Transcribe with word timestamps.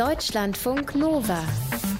Deutschlandfunk 0.00 0.94
Nova. 0.94 1.44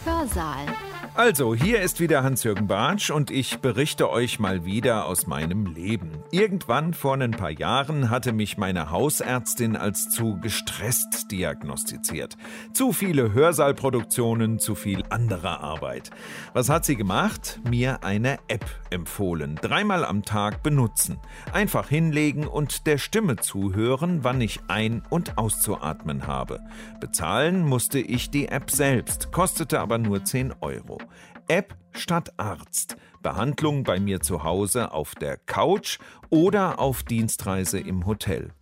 Hörsaal. 0.07 0.90
Also, 1.17 1.57
hier 1.57 1.83
ist 1.83 1.99
wieder 1.99 2.23
Hans-Jürgen 2.23 2.69
Bartsch 2.69 3.11
und 3.11 3.33
ich 3.33 3.59
berichte 3.59 4.11
euch 4.11 4.39
mal 4.39 4.65
wieder 4.65 5.07
aus 5.07 5.27
meinem 5.27 5.67
Leben. 5.67 6.23
Irgendwann 6.31 6.95
vor 6.95 7.15
ein 7.15 7.33
paar 7.33 7.51
Jahren 7.51 8.11
hatte 8.11 8.33
mich 8.33 8.57
meine 8.57 8.91
Hausärztin 8.91 9.77
als 9.77 10.09
zu 10.09 10.39
gestresst 10.41 11.31
diagnostiziert. 11.33 12.37
Zu 12.73 12.93
viele 12.93 13.33
Hörsaalproduktionen, 13.33 14.61
zu 14.61 14.77
viel 14.77 15.03
andere 15.11 15.61
Arbeit. 15.61 16.11
Was 16.55 16.69
hat 16.69 16.85
sie 16.85 16.97
gemacht? 16.97 17.61
Mir 17.69 18.05
eine 18.05 18.39
App 18.47 18.65
empfohlen. 18.91 19.59
Dreimal 19.61 20.05
am 20.05 20.23
Tag 20.23 20.63
benutzen. 20.63 21.19
Einfach 21.53 21.89
hinlegen 21.89 22.47
und 22.47 22.87
der 22.87 22.99
Stimme 22.99 23.37
zuhören, 23.37 24.23
wann 24.23 24.41
ich 24.41 24.61
ein- 24.69 25.03
und 25.11 25.39
auszuatmen 25.39 26.29
habe. 26.29 26.61
Bezahlen 27.01 27.65
musste 27.65 27.99
ich 27.99 28.31
die 28.31 28.47
App 28.47 28.71
selbst, 28.71 29.33
kostete 29.33 29.81
aber 29.81 29.99
nur 29.99 30.25
10 30.25 30.55
Euro. 30.61 31.00
App 31.49 31.77
statt 31.93 32.33
Arzt. 32.37 32.97
Behandlung 33.23 33.85
bei 33.85 34.01
mir 34.01 34.21
zu 34.21 34.45
Hause 34.45 34.93
auf 34.93 35.15
der 35.15 35.37
Couch 35.37 35.99
oder 36.31 36.79
auf 36.79 37.03
Dienstreise 37.03 37.79
im 37.79 38.07
Hotel. 38.07 38.53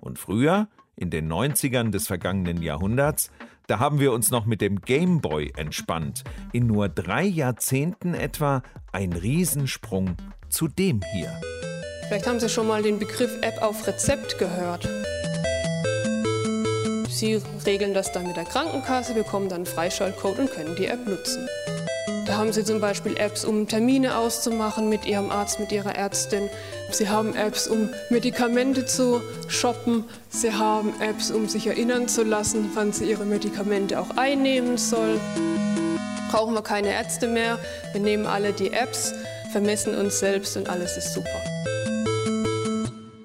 Und 0.00 0.18
früher, 0.18 0.68
in 0.96 1.10
den 1.10 1.30
90ern 1.30 1.90
des 1.90 2.06
vergangenen 2.06 2.62
Jahrhunderts, 2.62 3.30
da 3.68 3.78
haben 3.78 4.00
wir 4.00 4.12
uns 4.12 4.30
noch 4.30 4.46
mit 4.46 4.60
dem 4.60 4.80
Gameboy 4.80 5.52
entspannt. 5.56 6.24
In 6.52 6.66
nur 6.66 6.88
drei 6.88 7.24
Jahrzehnten 7.24 8.14
etwa 8.14 8.62
ein 8.92 9.12
Riesensprung 9.12 10.16
zu 10.48 10.68
dem 10.68 11.02
hier. 11.12 11.30
Vielleicht 12.08 12.26
haben 12.26 12.40
Sie 12.40 12.48
schon 12.48 12.66
mal 12.66 12.82
den 12.82 12.98
Begriff 12.98 13.30
App 13.42 13.62
auf 13.62 13.86
Rezept 13.86 14.38
gehört. 14.38 14.88
Sie 17.10 17.42
regeln 17.66 17.92
das 17.92 18.12
dann 18.12 18.26
mit 18.26 18.36
der 18.36 18.44
Krankenkasse, 18.44 19.12
bekommen 19.12 19.50
dann 19.50 19.58
einen 19.58 19.66
Freischaltcode 19.66 20.38
und 20.38 20.50
können 20.50 20.74
die 20.76 20.86
App 20.86 21.06
nutzen. 21.06 21.46
Da 22.26 22.36
haben 22.36 22.52
Sie 22.52 22.64
zum 22.64 22.80
Beispiel 22.80 23.16
Apps, 23.16 23.44
um 23.44 23.68
Termine 23.68 24.18
auszumachen 24.18 24.88
mit 24.88 25.06
Ihrem 25.06 25.30
Arzt, 25.30 25.60
mit 25.60 25.72
Ihrer 25.72 25.94
Ärztin. 25.94 26.48
Sie 26.90 27.08
haben 27.08 27.34
Apps, 27.34 27.66
um 27.66 27.88
Medikamente 28.10 28.84
zu 28.84 29.22
shoppen. 29.48 30.04
Sie 30.28 30.52
haben 30.52 30.92
Apps, 31.00 31.30
um 31.30 31.48
sich 31.48 31.66
erinnern 31.66 32.08
zu 32.08 32.24
lassen, 32.24 32.70
wann 32.74 32.92
Sie 32.92 33.10
Ihre 33.10 33.24
Medikamente 33.24 33.98
auch 33.98 34.16
einnehmen 34.16 34.76
sollen. 34.76 35.20
Brauchen 36.30 36.54
wir 36.54 36.62
keine 36.62 36.92
Ärzte 36.92 37.28
mehr. 37.28 37.58
Wir 37.92 38.00
nehmen 38.00 38.26
alle 38.26 38.52
die 38.52 38.72
Apps, 38.72 39.14
vermessen 39.52 39.94
uns 39.94 40.18
selbst 40.18 40.56
und 40.56 40.68
alles 40.68 40.96
ist 40.96 41.14
super. 41.14 41.57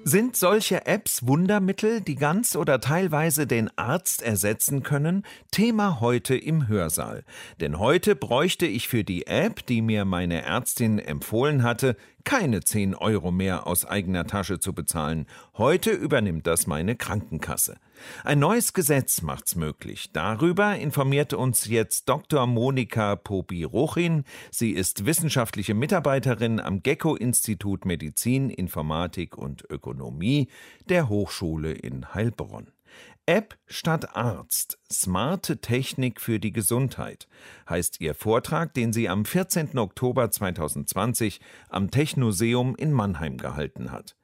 Sind 0.06 0.36
solche 0.36 0.84
Apps 0.84 1.26
Wundermittel, 1.26 2.02
die 2.02 2.14
ganz 2.14 2.56
oder 2.56 2.78
teilweise 2.78 3.46
den 3.46 3.70
Arzt 3.78 4.20
ersetzen 4.20 4.82
können? 4.82 5.24
Thema 5.50 5.98
heute 6.00 6.36
im 6.36 6.68
Hörsaal. 6.68 7.24
Denn 7.58 7.78
heute 7.78 8.14
bräuchte 8.14 8.66
ich 8.66 8.86
für 8.86 9.02
die 9.02 9.26
App, 9.26 9.64
die 9.64 9.80
mir 9.80 10.04
meine 10.04 10.42
Ärztin 10.42 10.98
empfohlen 10.98 11.62
hatte, 11.62 11.96
keine 12.24 12.60
10 12.60 12.94
Euro 12.94 13.30
mehr 13.30 13.66
aus 13.66 13.84
eigener 13.84 14.26
Tasche 14.26 14.58
zu 14.58 14.72
bezahlen. 14.72 15.26
Heute 15.56 15.90
übernimmt 15.90 16.46
das 16.46 16.66
meine 16.66 16.96
Krankenkasse. 16.96 17.76
Ein 18.24 18.38
neues 18.40 18.72
Gesetz 18.72 19.22
macht's 19.22 19.54
möglich. 19.54 20.10
Darüber 20.12 20.76
informiert 20.76 21.32
uns 21.32 21.66
jetzt 21.66 22.08
Dr. 22.08 22.46
Monika 22.46 23.16
Pobi-Rochin. 23.16 24.24
Sie 24.50 24.72
ist 24.72 25.06
wissenschaftliche 25.06 25.74
Mitarbeiterin 25.74 26.60
am 26.60 26.82
Gecko-Institut 26.82 27.84
Medizin, 27.84 28.50
Informatik 28.50 29.38
und 29.38 29.64
Ökonomie 29.70 30.48
der 30.88 31.08
Hochschule 31.08 31.72
in 31.72 32.14
Heilbronn. 32.14 32.68
App 33.26 33.56
statt 33.66 34.14
Arzt. 34.14 34.78
Smarte 34.92 35.62
Technik 35.62 36.20
für 36.20 36.38
die 36.38 36.52
Gesundheit 36.52 37.26
heißt 37.68 38.02
ihr 38.02 38.14
Vortrag, 38.14 38.74
den 38.74 38.92
sie 38.92 39.08
am 39.08 39.24
14. 39.24 39.78
Oktober 39.78 40.30
2020 40.30 41.40
am 41.70 41.90
Technoseum 41.90 42.76
in 42.76 42.92
Mannheim 42.92 43.38
gehalten 43.38 43.92
hat. 43.92 44.14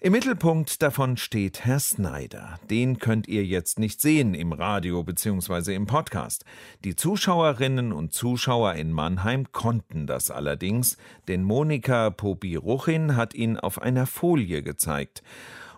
Im 0.00 0.12
Mittelpunkt 0.12 0.82
davon 0.82 1.18
steht 1.18 1.66
Herr 1.66 1.78
Snyder. 1.78 2.58
Den 2.70 2.98
könnt 2.98 3.28
ihr 3.28 3.44
jetzt 3.44 3.78
nicht 3.78 4.00
sehen 4.00 4.32
im 4.32 4.52
Radio 4.52 5.04
bzw. 5.04 5.74
im 5.74 5.86
Podcast. 5.86 6.46
Die 6.84 6.96
Zuschauerinnen 6.96 7.92
und 7.92 8.14
Zuschauer 8.14 8.74
in 8.74 8.92
Mannheim 8.92 9.52
konnten 9.52 10.06
das 10.06 10.30
allerdings, 10.30 10.96
denn 11.28 11.44
Monika 11.44 12.08
Pobi-Ruchin 12.08 13.14
hat 13.14 13.34
ihn 13.34 13.58
auf 13.58 13.80
einer 13.80 14.06
Folie 14.06 14.62
gezeigt. 14.62 15.22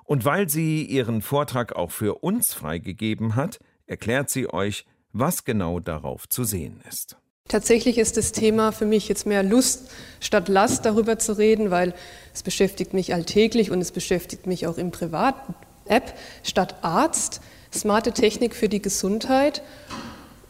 Und 0.04 0.24
weil 0.24 0.48
sie 0.48 0.84
ihren 0.84 1.22
Vortrag 1.22 1.74
auch 1.76 1.90
für 1.90 2.22
uns 2.22 2.52
freigegeben 2.52 3.36
hat, 3.36 3.58
erklärt 3.86 4.30
sie 4.30 4.52
euch, 4.52 4.86
was 5.12 5.44
genau 5.44 5.80
darauf 5.80 6.28
zu 6.28 6.44
sehen 6.44 6.82
ist. 6.88 7.16
Tatsächlich 7.48 7.98
ist 7.98 8.16
das 8.16 8.32
Thema 8.32 8.72
für 8.72 8.86
mich 8.86 9.06
jetzt 9.08 9.26
mehr 9.26 9.42
Lust 9.42 9.90
statt 10.20 10.48
Last 10.48 10.86
darüber 10.86 11.18
zu 11.18 11.36
reden, 11.36 11.70
weil 11.70 11.94
es 12.32 12.42
beschäftigt 12.42 12.94
mich 12.94 13.12
alltäglich 13.12 13.70
und 13.70 13.80
es 13.80 13.92
beschäftigt 13.92 14.46
mich 14.46 14.66
auch 14.66 14.78
im 14.78 14.90
Privat-App 14.90 16.14
statt 16.42 16.76
Arzt. 16.82 17.40
Smarte 17.72 18.12
Technik 18.12 18.54
für 18.54 18.68
die 18.68 18.80
Gesundheit. 18.80 19.62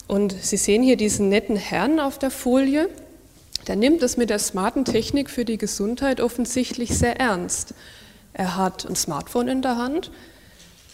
Und 0.07 0.33
Sie 0.33 0.57
sehen 0.57 0.83
hier 0.83 0.97
diesen 0.97 1.29
netten 1.31 1.57
Herrn 1.57 1.99
auf 1.99 2.19
der 2.19 2.31
Folie. 2.31 2.89
Der 3.67 3.77
nimmt 3.77 4.03
es 4.03 4.17
mit 4.17 4.31
der 4.31 4.39
smarten 4.39 4.85
Technik 4.85 5.31
für 5.31 5.45
die 5.45 5.59
Gesundheit 5.59 6.21
offensichtlich 6.21 6.97
sehr 6.97 7.19
ernst. 7.19 7.75
Er 8.35 8.57
hat 8.57 8.85
ein 8.85 8.97
Smartphone 8.97 9.49
in 9.49 9.63
der 9.63 9.79
Hand. 9.79 10.11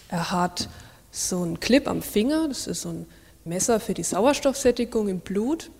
Er 0.08 0.30
hat 0.30 0.68
so 1.10 1.42
einen 1.42 1.58
Clip 1.58 1.88
am 1.88 2.02
Finger. 2.02 2.46
Das 2.48 2.66
ist 2.66 2.82
so 2.82 2.90
ein 2.90 3.06
Messer 3.44 3.80
für 3.80 3.94
die 3.94 4.02
Sauerstoffsättigung 4.02 5.08
im 5.08 5.20
Blut. 5.20 5.70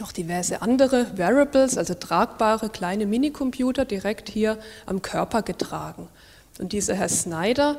Noch 0.00 0.12
diverse 0.12 0.62
andere 0.62 1.16
Wearables, 1.16 1.78
also 1.78 1.94
tragbare 1.94 2.70
kleine 2.70 3.06
Minicomputer, 3.06 3.84
direkt 3.84 4.28
hier 4.28 4.58
am 4.84 5.00
Körper 5.00 5.42
getragen. 5.42 6.08
Und 6.58 6.72
dieser 6.72 6.94
Herr 6.94 7.08
Snyder, 7.08 7.76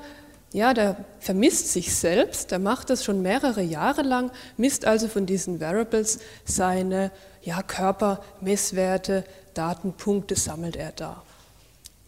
ja, 0.53 0.73
der 0.73 1.03
vermisst 1.19 1.73
sich 1.73 1.95
selbst, 1.95 2.51
der 2.51 2.59
macht 2.59 2.89
das 2.89 3.03
schon 3.03 3.22
mehrere 3.22 3.61
Jahre 3.61 4.01
lang, 4.01 4.31
misst 4.55 4.85
also 4.85 5.07
von 5.07 5.25
diesen 5.25 5.59
Wearables 5.59 6.19
seine 6.45 7.11
ja, 7.41 7.61
Körpermesswerte, 7.61 9.23
Datenpunkte 9.53 10.35
sammelt 10.35 10.75
er 10.75 10.91
da. 10.91 11.23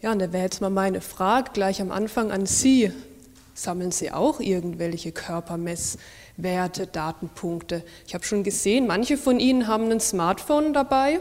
Ja, 0.02 0.14
und 0.14 0.20
da 0.20 0.32
wäre 0.32 0.44
jetzt 0.44 0.62
mal 0.62 0.70
meine 0.70 1.02
Frage 1.02 1.52
gleich 1.54 1.82
am 1.82 1.92
Anfang 1.92 2.32
an 2.32 2.46
Sie. 2.46 2.94
Sammeln 3.54 3.92
Sie 3.92 4.12
auch 4.12 4.40
irgendwelche 4.40 5.12
Körpermesswerte, 5.12 6.88
Datenpunkte? 6.88 7.84
Ich 8.08 8.14
habe 8.14 8.24
schon 8.24 8.44
gesehen, 8.44 8.88
manche 8.88 9.18
von 9.18 9.42
Ihnen 9.42 9.68
haben 9.68 9.92
ein 9.92 10.00
Smartphone 10.00 10.72
dabei. 10.72 11.20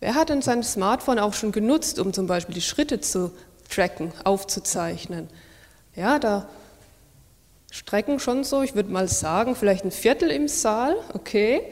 Wer 0.00 0.14
hat 0.14 0.28
denn 0.28 0.42
sein 0.42 0.62
Smartphone 0.62 1.18
auch 1.18 1.32
schon 1.32 1.52
genutzt, 1.52 1.98
um 1.98 2.12
zum 2.12 2.26
Beispiel 2.26 2.54
die 2.54 2.60
Schritte 2.60 3.00
zu 3.00 3.32
tracken, 3.70 4.12
aufzuzeichnen? 4.24 5.28
Ja, 5.96 6.18
da 6.18 6.50
strecken 7.70 8.18
schon 8.18 8.44
so, 8.44 8.62
ich 8.62 8.74
würde 8.74 8.90
mal 8.90 9.08
sagen, 9.08 9.56
vielleicht 9.56 9.86
ein 9.86 9.90
Viertel 9.90 10.30
im 10.30 10.48
Saal, 10.48 10.96
okay. 11.14 11.62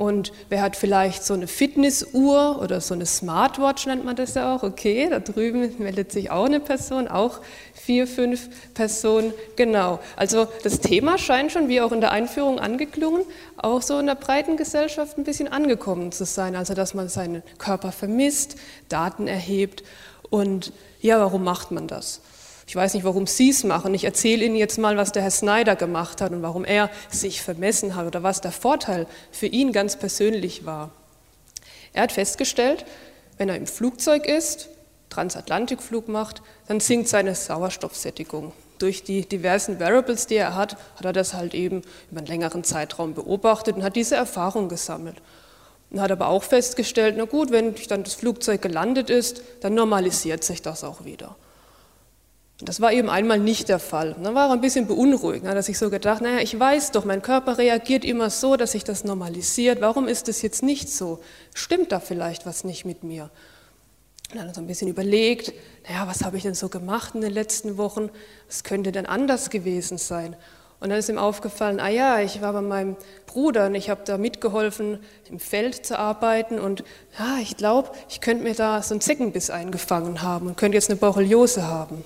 Und 0.00 0.32
wer 0.48 0.62
hat 0.62 0.76
vielleicht 0.76 1.24
so 1.24 1.34
eine 1.34 1.46
Fitnessuhr 1.46 2.58
oder 2.62 2.80
so 2.80 2.94
eine 2.94 3.04
Smartwatch, 3.04 3.84
nennt 3.84 4.02
man 4.02 4.16
das 4.16 4.32
ja 4.32 4.56
auch, 4.56 4.62
okay, 4.62 5.06
da 5.10 5.20
drüben 5.20 5.74
meldet 5.78 6.10
sich 6.10 6.30
auch 6.30 6.46
eine 6.46 6.58
Person, 6.58 7.06
auch 7.06 7.40
vier, 7.74 8.06
fünf 8.06 8.48
Personen, 8.72 9.34
genau. 9.56 10.00
Also 10.16 10.48
das 10.62 10.80
Thema 10.80 11.18
scheint 11.18 11.52
schon, 11.52 11.68
wie 11.68 11.82
auch 11.82 11.92
in 11.92 12.00
der 12.00 12.12
Einführung 12.12 12.58
angeklungen, 12.58 13.26
auch 13.58 13.82
so 13.82 13.98
in 13.98 14.06
der 14.06 14.14
breiten 14.14 14.56
Gesellschaft 14.56 15.18
ein 15.18 15.24
bisschen 15.24 15.48
angekommen 15.48 16.12
zu 16.12 16.24
sein, 16.24 16.56
also 16.56 16.72
dass 16.72 16.94
man 16.94 17.10
seinen 17.10 17.42
Körper 17.58 17.92
vermisst, 17.92 18.56
Daten 18.88 19.26
erhebt 19.28 19.84
und 20.30 20.72
ja, 21.02 21.20
warum 21.20 21.44
macht 21.44 21.72
man 21.72 21.88
das? 21.88 22.22
Ich 22.70 22.76
weiß 22.76 22.94
nicht, 22.94 23.02
warum 23.02 23.26
Sie 23.26 23.50
es 23.50 23.64
machen. 23.64 23.94
Ich 23.94 24.04
erzähle 24.04 24.44
Ihnen 24.44 24.54
jetzt 24.54 24.78
mal, 24.78 24.96
was 24.96 25.10
der 25.10 25.22
Herr 25.22 25.32
Snyder 25.32 25.74
gemacht 25.74 26.20
hat 26.20 26.30
und 26.30 26.42
warum 26.42 26.64
er 26.64 26.88
sich 27.10 27.42
vermessen 27.42 27.96
hat 27.96 28.06
oder 28.06 28.22
was 28.22 28.42
der 28.42 28.52
Vorteil 28.52 29.08
für 29.32 29.46
ihn 29.46 29.72
ganz 29.72 29.96
persönlich 29.96 30.64
war. 30.66 30.92
Er 31.92 32.04
hat 32.04 32.12
festgestellt, 32.12 32.84
wenn 33.38 33.48
er 33.48 33.56
im 33.56 33.66
Flugzeug 33.66 34.24
ist, 34.24 34.68
Transatlantikflug 35.08 36.06
macht, 36.06 36.42
dann 36.68 36.78
sinkt 36.78 37.08
seine 37.08 37.34
Sauerstoffsättigung. 37.34 38.52
Durch 38.78 39.02
die 39.02 39.28
diversen 39.28 39.80
Variables, 39.80 40.28
die 40.28 40.36
er 40.36 40.54
hat, 40.54 40.76
hat 40.94 41.04
er 41.04 41.12
das 41.12 41.34
halt 41.34 41.54
eben 41.54 41.82
über 42.12 42.18
einen 42.18 42.28
längeren 42.28 42.62
Zeitraum 42.62 43.14
beobachtet 43.14 43.74
und 43.74 43.82
hat 43.82 43.96
diese 43.96 44.14
Erfahrung 44.14 44.68
gesammelt. 44.68 45.16
Und 45.90 46.00
hat 46.00 46.12
aber 46.12 46.28
auch 46.28 46.44
festgestellt, 46.44 47.16
na 47.18 47.24
gut, 47.24 47.50
wenn 47.50 47.74
dann 47.88 48.04
das 48.04 48.14
Flugzeug 48.14 48.62
gelandet 48.62 49.10
ist, 49.10 49.42
dann 49.60 49.74
normalisiert 49.74 50.44
sich 50.44 50.62
das 50.62 50.84
auch 50.84 51.04
wieder. 51.04 51.34
Das 52.62 52.80
war 52.80 52.92
eben 52.92 53.08
einmal 53.08 53.38
nicht 53.38 53.68
der 53.68 53.78
Fall. 53.78 54.14
Dann 54.22 54.34
war 54.34 54.48
er 54.48 54.52
ein 54.52 54.60
bisschen 54.60 54.86
hat 54.88 55.54
er 55.54 55.62
sich 55.62 55.78
so 55.78 55.88
gedacht, 55.88 56.20
naja, 56.20 56.40
ich 56.40 56.58
weiß 56.58 56.90
doch, 56.92 57.04
mein 57.04 57.22
Körper 57.22 57.56
reagiert 57.56 58.04
immer 58.04 58.28
so, 58.28 58.56
dass 58.56 58.72
sich 58.72 58.84
das 58.84 59.04
normalisiert. 59.04 59.80
Warum 59.80 60.08
ist 60.08 60.28
es 60.28 60.42
jetzt 60.42 60.62
nicht 60.62 60.90
so? 60.90 61.20
Stimmt 61.54 61.92
da 61.92 62.00
vielleicht 62.00 62.44
was 62.44 62.64
nicht 62.64 62.84
mit 62.84 63.02
mir? 63.02 63.30
Und 64.32 64.38
dann 64.38 64.54
so 64.54 64.60
ein 64.60 64.66
bisschen 64.66 64.88
überlegt, 64.88 65.52
naja, 65.88 66.06
was 66.06 66.22
habe 66.22 66.36
ich 66.36 66.42
denn 66.42 66.54
so 66.54 66.68
gemacht 66.68 67.14
in 67.14 67.22
den 67.22 67.32
letzten 67.32 67.78
Wochen? 67.78 68.10
Was 68.46 68.62
könnte 68.62 68.92
denn 68.92 69.06
anders 69.06 69.50
gewesen 69.50 69.96
sein? 69.98 70.36
Und 70.80 70.88
dann 70.88 70.98
ist 70.98 71.08
ihm 71.08 71.18
aufgefallen, 71.18 71.80
ah 71.80 71.88
ja, 71.88 72.20
ich 72.20 72.40
war 72.40 72.52
bei 72.52 72.62
meinem 72.62 72.96
Bruder 73.26 73.66
und 73.66 73.74
ich 73.74 73.90
habe 73.90 74.02
da 74.04 74.16
mitgeholfen, 74.16 74.98
im 75.30 75.38
Feld 75.38 75.84
zu 75.84 75.98
arbeiten 75.98 76.58
und 76.58 76.84
ja, 77.18 77.38
ich 77.42 77.56
glaube, 77.56 77.90
ich 78.08 78.22
könnte 78.22 78.44
mir 78.44 78.54
da 78.54 78.82
so 78.82 78.94
einen 78.94 79.02
Zeckenbiss 79.02 79.50
eingefangen 79.50 80.22
haben 80.22 80.46
und 80.46 80.56
könnte 80.56 80.76
jetzt 80.76 80.88
eine 80.88 80.98
Borreliose 80.98 81.66
haben. 81.66 82.02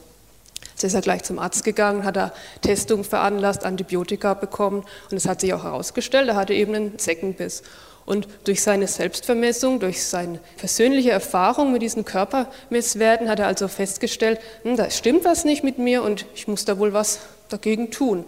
Jetzt 0.75 0.82
ist 0.82 0.94
er 0.94 1.03
gleich 1.03 1.23
zum 1.23 1.38
Arzt 1.38 1.62
gegangen, 1.62 2.03
hat 2.05 2.17
er 2.17 2.32
Testung 2.61 3.05
veranlasst, 3.05 3.65
Antibiotika 3.65 4.35
bekommen 4.35 4.85
und 5.09 5.17
es 5.17 5.29
hat 5.29 5.41
sich 5.41 5.55
auch 5.55 5.62
herausgestellt, 5.62 6.29
er 6.29 6.35
hatte 6.35 6.53
eben 6.53 6.75
einen 6.75 6.99
Zeckenbiss. 6.99 7.62
Und 8.06 8.26
durch 8.43 8.61
seine 8.61 8.88
Selbstvermessung, 8.88 9.79
durch 9.79 10.05
seine 10.05 10.41
persönliche 10.59 11.12
Erfahrung 11.12 11.73
mit 11.73 11.81
diesen 11.81 12.05
Körpermesswerten 12.05 13.29
hat 13.29 13.38
er 13.38 13.47
also 13.47 13.69
festgestellt, 13.69 14.41
hm, 14.62 14.76
da 14.76 14.91
stimmt 14.91 15.25
was 15.25 15.44
nicht 15.44 15.62
mit 15.62 15.79
mir 15.79 16.03
und 16.03 16.26
ich 16.35 16.49
muss 16.49 16.65
da 16.65 16.76
wohl 16.79 16.93
was 16.93 17.21
dagegen 17.49 17.93
tun. 17.93 18.25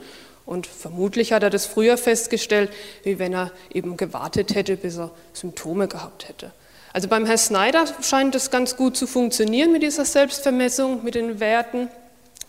Und 0.46 0.68
vermutlich 0.68 1.32
hat 1.32 1.42
er 1.42 1.50
das 1.50 1.66
früher 1.66 1.98
festgestellt, 1.98 2.70
wie 3.02 3.18
wenn 3.18 3.34
er 3.34 3.50
eben 3.74 3.96
gewartet 3.96 4.54
hätte, 4.54 4.76
bis 4.76 4.96
er 4.96 5.10
Symptome 5.32 5.88
gehabt 5.88 6.28
hätte. 6.28 6.52
Also 6.92 7.08
beim 7.08 7.26
Herrn 7.26 7.36
Snyder 7.36 7.84
scheint 8.00 8.34
es 8.36 8.50
ganz 8.52 8.76
gut 8.76 8.96
zu 8.96 9.08
funktionieren 9.08 9.72
mit 9.72 9.82
dieser 9.82 10.04
Selbstvermessung, 10.04 11.02
mit 11.04 11.16
den 11.16 11.40
Werten, 11.40 11.90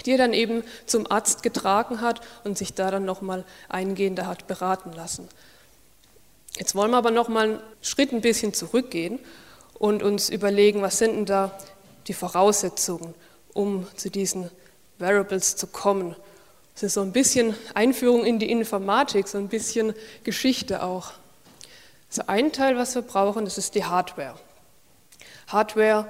die 0.06 0.12
er 0.12 0.18
dann 0.18 0.34
eben 0.34 0.64
zum 0.86 1.10
Arzt 1.10 1.44
getragen 1.44 2.02
hat 2.02 2.22
und 2.44 2.58
sich 2.58 2.74
da 2.74 2.92
dann 2.92 3.06
nochmal 3.06 3.44
eingehender 3.70 4.28
hat 4.28 4.48
beraten 4.48 4.94
lassen. 4.94 5.28
Jetzt 6.58 6.76
wollen 6.76 6.92
wir 6.92 6.98
aber 6.98 7.12
nochmal 7.12 7.46
einen 7.46 7.60
Schritt 7.82 8.12
ein 8.12 8.22
bisschen 8.22 8.54
zurückgehen 8.54 9.20
und 9.78 10.04
uns 10.04 10.30
überlegen, 10.30 10.82
was 10.82 10.98
sind 10.98 11.16
denn 11.16 11.26
da 11.26 11.58
die 12.08 12.14
Voraussetzungen, 12.14 13.14
um 13.54 13.88
zu 13.96 14.10
diesen 14.10 14.50
Variables 14.98 15.56
zu 15.56 15.68
kommen 15.68 16.16
es 16.78 16.84
ist 16.84 16.94
so 16.94 17.02
ein 17.02 17.12
bisschen 17.12 17.56
Einführung 17.74 18.24
in 18.24 18.38
die 18.38 18.52
Informatik, 18.52 19.28
so 19.28 19.40
ein 19.40 19.48
bisschen 19.48 19.96
Geschichte 20.24 20.84
auch. 20.84 21.14
So 22.08 22.22
ein 22.28 22.52
Teil, 22.52 22.78
was 22.78 22.94
wir 22.94 23.02
brauchen, 23.02 23.46
das 23.46 23.58
ist 23.58 23.74
die 23.74 23.84
Hardware. 23.84 24.36
Hardware, 25.48 26.08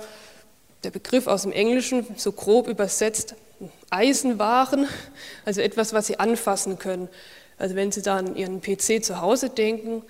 der 0.83 0.91
Begriff 0.91 1.27
aus 1.27 1.43
dem 1.43 1.53
Englischen, 1.53 2.05
so 2.17 2.33
grob 2.33 2.67
übersetzt, 2.67 3.35
Eisenwaren, 3.89 4.87
also 5.45 5.61
etwas, 5.61 5.93
was 5.93 6.07
Sie 6.07 6.19
anfassen 6.19 6.79
können. 6.79 7.09
Also 7.57 7.75
wenn 7.75 7.91
Sie 7.91 8.01
da 8.01 8.17
an 8.17 8.35
Ihren 8.35 8.61
PC 8.61 9.03
zu 9.03 9.21
Hause 9.21 9.49
denken, 9.49 10.03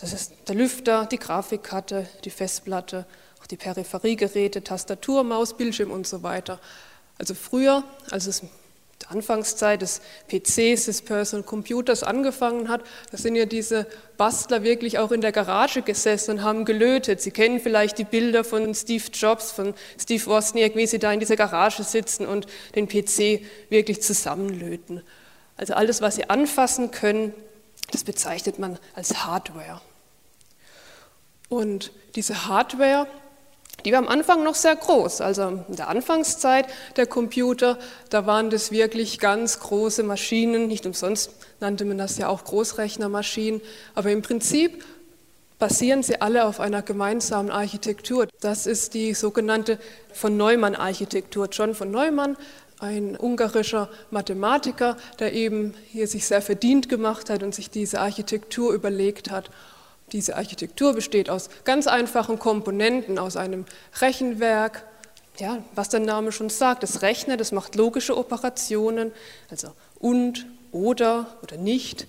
das 0.00 0.12
ist 0.12 0.32
der 0.48 0.54
Lüfter, 0.56 1.06
die 1.06 1.18
Grafikkarte, 1.18 2.06
die 2.24 2.30
Festplatte, 2.30 3.06
auch 3.40 3.46
die 3.46 3.56
Peripheriegeräte, 3.56 4.64
Tastatur, 4.64 5.22
Maus, 5.22 5.56
Bildschirm 5.56 5.90
und 5.90 6.06
so 6.06 6.22
weiter. 6.22 6.60
Also 7.18 7.34
früher, 7.34 7.84
als 8.10 8.26
es 8.26 8.42
der 9.04 9.16
Anfangszeit 9.16 9.82
des 9.82 10.00
PCs, 10.28 10.86
des 10.86 11.02
Personal 11.02 11.44
Computers 11.44 12.02
angefangen 12.02 12.68
hat, 12.68 12.82
da 13.10 13.16
sind 13.16 13.36
ja 13.36 13.46
diese 13.46 13.86
Bastler 14.16 14.62
wirklich 14.62 14.98
auch 14.98 15.12
in 15.12 15.20
der 15.20 15.32
Garage 15.32 15.82
gesessen 15.82 16.32
und 16.32 16.42
haben 16.42 16.64
gelötet. 16.64 17.20
Sie 17.20 17.30
kennen 17.30 17.60
vielleicht 17.60 17.98
die 17.98 18.04
Bilder 18.04 18.44
von 18.44 18.74
Steve 18.74 19.04
Jobs, 19.12 19.52
von 19.52 19.74
Steve 20.00 20.24
Wozniak, 20.26 20.76
wie 20.76 20.86
sie 20.86 20.98
da 20.98 21.12
in 21.12 21.20
dieser 21.20 21.36
Garage 21.36 21.82
sitzen 21.82 22.26
und 22.26 22.46
den 22.74 22.88
PC 22.88 23.42
wirklich 23.68 24.02
zusammenlöten. 24.02 25.02
Also 25.56 25.74
alles, 25.74 26.00
was 26.00 26.16
sie 26.16 26.28
anfassen 26.30 26.90
können, 26.90 27.32
das 27.90 28.04
bezeichnet 28.04 28.58
man 28.58 28.78
als 28.94 29.24
Hardware. 29.24 29.80
Und 31.48 31.92
diese 32.16 32.46
Hardware, 32.46 33.06
die 33.84 33.92
war 33.92 33.98
am 33.98 34.08
Anfang 34.08 34.42
noch 34.42 34.54
sehr 34.54 34.76
groß. 34.76 35.20
Also 35.20 35.62
in 35.68 35.76
der 35.76 35.88
Anfangszeit 35.88 36.66
der 36.96 37.06
Computer, 37.06 37.78
da 38.10 38.26
waren 38.26 38.50
das 38.50 38.70
wirklich 38.70 39.18
ganz 39.18 39.60
große 39.60 40.02
Maschinen. 40.02 40.68
Nicht 40.68 40.86
umsonst 40.86 41.30
nannte 41.60 41.84
man 41.84 41.98
das 41.98 42.16
ja 42.16 42.28
auch 42.28 42.44
Großrechnermaschinen. 42.44 43.60
Aber 43.94 44.10
im 44.10 44.22
Prinzip 44.22 44.84
basieren 45.58 46.02
sie 46.02 46.20
alle 46.20 46.46
auf 46.46 46.60
einer 46.60 46.82
gemeinsamen 46.82 47.50
Architektur. 47.50 48.26
Das 48.40 48.66
ist 48.66 48.94
die 48.94 49.14
sogenannte 49.14 49.78
von 50.12 50.36
Neumann-Architektur. 50.36 51.48
John 51.50 51.74
von 51.74 51.90
Neumann, 51.90 52.36
ein 52.80 53.16
ungarischer 53.16 53.88
Mathematiker, 54.10 54.96
der 55.18 55.32
eben 55.32 55.74
hier 55.88 56.08
sich 56.08 56.26
sehr 56.26 56.42
verdient 56.42 56.88
gemacht 56.88 57.30
hat 57.30 57.42
und 57.42 57.54
sich 57.54 57.70
diese 57.70 58.00
Architektur 58.00 58.72
überlegt 58.72 59.30
hat. 59.30 59.50
Diese 60.14 60.36
Architektur 60.36 60.92
besteht 60.92 61.28
aus 61.28 61.50
ganz 61.64 61.88
einfachen 61.88 62.38
Komponenten, 62.38 63.18
aus 63.18 63.36
einem 63.36 63.64
Rechenwerk, 64.00 64.84
ja, 65.38 65.58
was 65.74 65.88
der 65.88 65.98
Name 65.98 66.30
schon 66.30 66.50
sagt, 66.50 66.84
das 66.84 67.02
Rechner, 67.02 67.36
das 67.36 67.50
macht 67.50 67.74
logische 67.74 68.16
Operationen, 68.16 69.10
also 69.50 69.72
und, 69.98 70.46
oder 70.70 71.26
oder 71.42 71.56
nicht. 71.56 72.06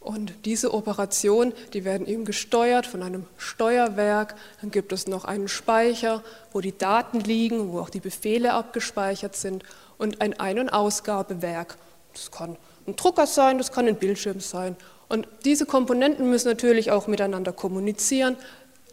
Und 0.00 0.32
diese 0.46 0.72
Operationen, 0.72 1.52
die 1.74 1.84
werden 1.84 2.06
eben 2.06 2.24
gesteuert 2.24 2.86
von 2.86 3.02
einem 3.02 3.26
Steuerwerk. 3.36 4.36
Dann 4.62 4.70
gibt 4.70 4.92
es 4.92 5.06
noch 5.06 5.26
einen 5.26 5.48
Speicher, 5.48 6.22
wo 6.50 6.62
die 6.62 6.76
Daten 6.76 7.20
liegen, 7.20 7.72
wo 7.72 7.80
auch 7.80 7.90
die 7.90 8.00
Befehle 8.00 8.54
abgespeichert 8.54 9.36
sind 9.36 9.64
und 9.98 10.22
ein 10.22 10.40
Ein- 10.40 10.60
und 10.60 10.70
Ausgabewerk. 10.70 11.76
Das 12.14 12.30
kann 12.30 12.56
ein 12.86 12.96
Drucker 12.96 13.26
sein, 13.26 13.58
das 13.58 13.70
kann 13.70 13.86
ein 13.86 13.96
Bildschirm 13.96 14.40
sein 14.40 14.76
und 15.08 15.28
diese 15.44 15.66
Komponenten 15.66 16.30
müssen 16.30 16.48
natürlich 16.48 16.90
auch 16.90 17.06
miteinander 17.06 17.52
kommunizieren. 17.52 18.36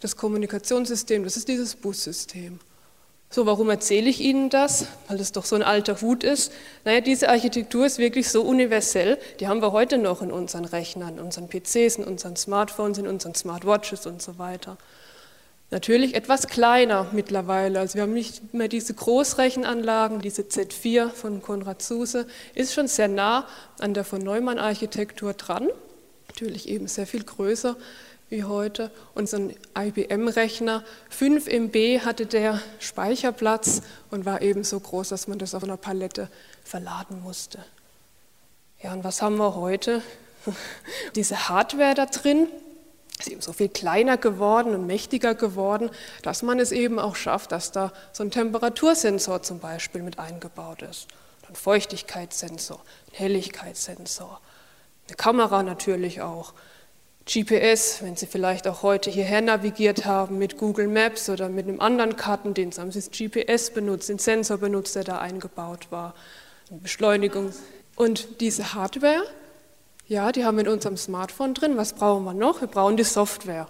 Das 0.01 0.15
Kommunikationssystem, 0.15 1.23
das 1.23 1.37
ist 1.37 1.47
dieses 1.47 1.75
Bussystem. 1.75 2.59
So, 3.33 3.45
warum 3.45 3.69
erzähle 3.69 4.09
ich 4.09 4.19
Ihnen 4.19 4.49
das? 4.49 4.87
Weil 5.07 5.17
das 5.17 5.31
doch 5.31 5.45
so 5.45 5.55
ein 5.55 5.63
alter 5.63 6.01
Hut 6.01 6.25
ist. 6.25 6.51
Naja, 6.83 6.99
diese 6.99 7.29
Architektur 7.29 7.85
ist 7.85 7.97
wirklich 7.97 8.29
so 8.29 8.41
universell, 8.41 9.17
die 9.39 9.47
haben 9.47 9.61
wir 9.61 9.71
heute 9.71 9.97
noch 9.97 10.21
in 10.21 10.31
unseren 10.31 10.65
Rechnern, 10.65 11.17
in 11.17 11.19
unseren 11.19 11.47
PCs, 11.47 11.95
in 11.95 12.03
unseren 12.03 12.35
Smartphones, 12.35 12.97
in 12.97 13.07
unseren 13.07 13.33
Smartwatches 13.33 14.05
und 14.05 14.21
so 14.21 14.37
weiter. 14.37 14.77
Natürlich 15.69 16.15
etwas 16.15 16.47
kleiner 16.47 17.07
mittlerweile. 17.13 17.79
Also 17.79 17.95
wir 17.95 18.01
haben 18.01 18.13
nicht 18.13 18.53
mehr 18.53 18.67
diese 18.67 18.93
Großrechenanlagen, 18.93 20.19
diese 20.19 20.41
Z4 20.41 21.07
von 21.11 21.41
Konrad 21.41 21.81
Zuse, 21.81 22.27
ist 22.53 22.73
schon 22.73 22.89
sehr 22.89 23.07
nah 23.07 23.47
an 23.79 23.93
der 23.93 24.03
von 24.03 24.21
Neumann 24.21 24.59
Architektur 24.59 25.31
dran 25.31 25.69
natürlich 26.31 26.69
eben 26.69 26.87
sehr 26.87 27.05
viel 27.05 27.23
größer 27.23 27.75
wie 28.29 28.45
heute. 28.45 28.89
Und 29.13 29.29
IBM-Rechner, 29.77 30.83
5 31.09 31.47
MB 31.47 31.99
hatte 32.05 32.25
der 32.25 32.61
Speicherplatz 32.79 33.81
und 34.09 34.25
war 34.25 34.41
eben 34.41 34.63
so 34.63 34.79
groß, 34.79 35.09
dass 35.09 35.27
man 35.27 35.39
das 35.39 35.53
auf 35.53 35.63
einer 35.63 35.77
Palette 35.77 36.29
verladen 36.63 37.21
musste. 37.21 37.59
Ja, 38.81 38.93
und 38.93 39.03
was 39.03 39.21
haben 39.21 39.37
wir 39.37 39.55
heute? 39.55 40.01
Diese 41.15 41.49
Hardware 41.49 41.93
da 41.93 42.05
drin 42.05 42.47
ist 43.19 43.27
eben 43.27 43.41
so 43.41 43.51
viel 43.51 43.69
kleiner 43.69 44.17
geworden 44.17 44.73
und 44.73 44.87
mächtiger 44.87 45.35
geworden, 45.35 45.91
dass 46.23 46.41
man 46.41 46.59
es 46.59 46.71
eben 46.71 46.97
auch 46.97 47.17
schafft, 47.17 47.51
dass 47.51 47.73
da 47.73 47.91
so 48.13 48.23
ein 48.23 48.31
Temperatursensor 48.31 49.43
zum 49.43 49.59
Beispiel 49.59 50.01
mit 50.01 50.17
eingebaut 50.17 50.81
ist, 50.81 51.07
ein 51.47 51.55
Feuchtigkeitssensor, 51.55 52.79
ein 52.79 53.15
Helligkeitssensor 53.15 54.39
eine 55.11 55.17
Kamera 55.17 55.61
natürlich 55.63 56.21
auch. 56.21 56.53
GPS, 57.25 58.01
wenn 58.01 58.15
Sie 58.15 58.25
vielleicht 58.25 58.67
auch 58.67 58.81
heute 58.81 59.11
hierher 59.11 59.41
navigiert 59.41 60.05
haben 60.05 60.37
mit 60.37 60.57
Google 60.57 60.87
Maps 60.87 61.29
oder 61.29 61.49
mit 61.49 61.67
einem 61.67 61.79
anderen 61.79 62.15
Kartendienst, 62.15 62.79
haben 62.79 62.91
Sie 62.91 62.99
das 62.99 63.11
GPS 63.11 63.71
benutzt, 63.71 64.09
den 64.09 64.17
Sensor 64.19 64.57
benutzt, 64.57 64.95
der 64.95 65.03
da 65.03 65.19
eingebaut 65.19 65.87
war, 65.91 66.15
eine 66.69 66.79
Beschleunigung. 66.79 67.51
Und 67.95 68.41
diese 68.41 68.73
Hardware, 68.73 69.23
ja, 70.07 70.31
die 70.31 70.45
haben 70.45 70.57
wir 70.57 70.65
in 70.65 70.71
unserem 70.71 70.97
Smartphone 70.97 71.53
drin. 71.53 71.77
Was 71.77 71.93
brauchen 71.93 72.23
wir 72.23 72.33
noch? 72.33 72.61
Wir 72.61 72.67
brauchen 72.67 72.97
die 72.97 73.03
Software. 73.03 73.67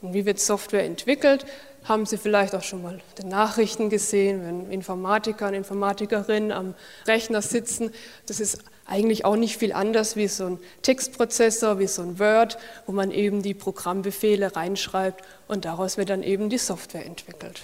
Und 0.00 0.14
wie 0.14 0.24
wird 0.24 0.38
Software 0.38 0.84
entwickelt? 0.84 1.46
Haben 1.84 2.06
Sie 2.06 2.18
vielleicht 2.18 2.54
auch 2.54 2.62
schon 2.62 2.82
mal 2.82 3.00
den 3.18 3.28
Nachrichten 3.28 3.90
gesehen, 3.90 4.44
wenn 4.44 4.70
Informatiker 4.70 5.48
und 5.48 5.54
Informatikerinnen 5.54 6.52
am 6.52 6.74
Rechner 7.06 7.42
sitzen. 7.42 7.90
Das 8.26 8.38
ist 8.38 8.62
eigentlich 8.88 9.24
auch 9.24 9.36
nicht 9.36 9.58
viel 9.58 9.72
anders 9.72 10.16
wie 10.16 10.28
so 10.28 10.46
ein 10.46 10.58
Textprozessor, 10.82 11.78
wie 11.78 11.86
so 11.86 12.02
ein 12.02 12.18
Word, 12.18 12.58
wo 12.86 12.92
man 12.92 13.10
eben 13.10 13.42
die 13.42 13.54
Programmbefehle 13.54 14.56
reinschreibt 14.56 15.24
und 15.46 15.64
daraus 15.64 15.98
wird 15.98 16.10
dann 16.10 16.22
eben 16.22 16.48
die 16.48 16.58
Software 16.58 17.04
entwickelt. 17.04 17.62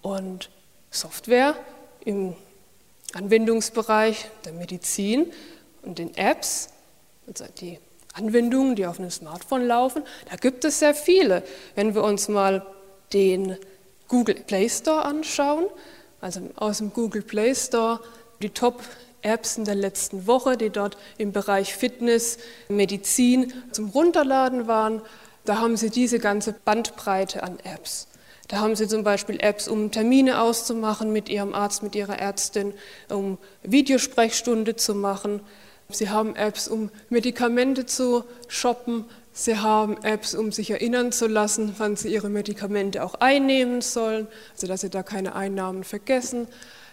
Und 0.00 0.50
Software 0.90 1.56
im 2.04 2.34
Anwendungsbereich 3.14 4.28
der 4.44 4.52
Medizin 4.52 5.32
und 5.82 5.98
den 5.98 6.16
Apps, 6.16 6.68
also 7.26 7.44
die 7.60 7.78
Anwendungen, 8.12 8.76
die 8.76 8.86
auf 8.86 9.00
einem 9.00 9.10
Smartphone 9.10 9.66
laufen, 9.66 10.04
da 10.30 10.36
gibt 10.36 10.64
es 10.64 10.78
sehr 10.78 10.94
viele. 10.94 11.42
Wenn 11.74 11.96
wir 11.96 12.04
uns 12.04 12.28
mal 12.28 12.64
den 13.12 13.56
Google 14.06 14.36
Play 14.36 14.68
Store 14.68 15.04
anschauen, 15.04 15.66
also 16.20 16.40
aus 16.54 16.78
dem 16.78 16.92
Google 16.92 17.22
Play 17.22 17.54
Store 17.54 18.00
die 18.40 18.50
Top 18.50 18.82
Apps 19.24 19.58
in 19.58 19.64
der 19.64 19.74
letzten 19.74 20.26
Woche, 20.26 20.56
die 20.56 20.70
dort 20.70 20.96
im 21.18 21.32
Bereich 21.32 21.74
Fitness, 21.74 22.38
Medizin 22.68 23.52
zum 23.72 23.88
Runterladen 23.88 24.66
waren. 24.66 25.02
Da 25.44 25.58
haben 25.58 25.76
Sie 25.76 25.90
diese 25.90 26.18
ganze 26.18 26.52
Bandbreite 26.52 27.42
an 27.42 27.58
Apps. 27.64 28.06
Da 28.48 28.58
haben 28.58 28.76
Sie 28.76 28.86
zum 28.86 29.04
Beispiel 29.04 29.40
Apps, 29.40 29.68
um 29.68 29.90
Termine 29.90 30.40
auszumachen 30.40 31.12
mit 31.12 31.28
Ihrem 31.28 31.54
Arzt, 31.54 31.82
mit 31.82 31.94
Ihrer 31.94 32.18
Ärztin, 32.18 32.74
um 33.08 33.38
Videosprechstunde 33.62 34.76
zu 34.76 34.94
machen. 34.94 35.40
Sie 35.88 36.10
haben 36.10 36.36
Apps, 36.36 36.68
um 36.68 36.90
Medikamente 37.08 37.86
zu 37.86 38.24
shoppen. 38.48 39.06
Sie 39.36 39.58
haben 39.58 39.96
Apps, 40.04 40.36
um 40.36 40.52
sich 40.52 40.70
erinnern 40.70 41.10
zu 41.10 41.26
lassen, 41.26 41.74
wann 41.78 41.96
Sie 41.96 42.08
Ihre 42.14 42.28
Medikamente 42.28 43.02
auch 43.02 43.14
einnehmen 43.14 43.80
sollen, 43.80 44.28
also 44.52 44.68
dass 44.68 44.82
Sie 44.82 44.90
da 44.90 45.02
keine 45.02 45.34
Einnahmen 45.34 45.82
vergessen. 45.82 46.46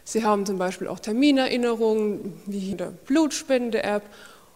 Sie 0.03 0.25
haben 0.25 0.47
zum 0.47 0.57
Beispiel 0.57 0.87
auch 0.87 0.97
Terminerinnerungen 0.97 2.41
wie 2.47 2.71
in 2.71 2.77
der 2.77 2.87
Blutspende-App 3.05 4.01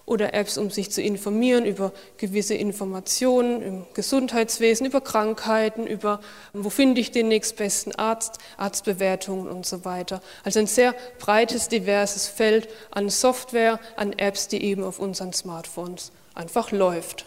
oder 0.08 0.34
Apps, 0.34 0.58
um 0.58 0.72
sich 0.72 0.90
zu 0.90 1.04
informieren 1.04 1.64
über 1.64 1.94
gewisse 2.18 2.56
Informationen 2.56 3.62
im 3.62 3.86
Gesundheitswesen, 3.94 4.88
über 4.88 5.02
Krankheiten, 5.02 5.86
über 5.86 6.22
wo 6.54 6.72
finde 6.72 7.02
ich 7.02 7.12
den 7.12 7.28
nächstbesten 7.28 7.94
Arzt, 7.94 8.40
Arztbewertungen 8.58 9.48
und 9.48 9.68
so 9.68 9.86
weiter. 9.86 10.22
Also 10.44 10.60
ein 10.60 10.68
sehr 10.68 10.96
breites, 11.20 11.70
diverses 11.70 12.28
Feld 12.28 12.68
an 12.90 13.12
Software, 13.12 13.80
an 13.96 14.14
Apps, 14.14 14.48
die 14.48 14.64
eben 14.64 14.84
auf 14.84 14.98
unseren 14.98 15.34
Smartphones 15.34 16.12
einfach 16.34 16.72
läuft. 16.72 17.26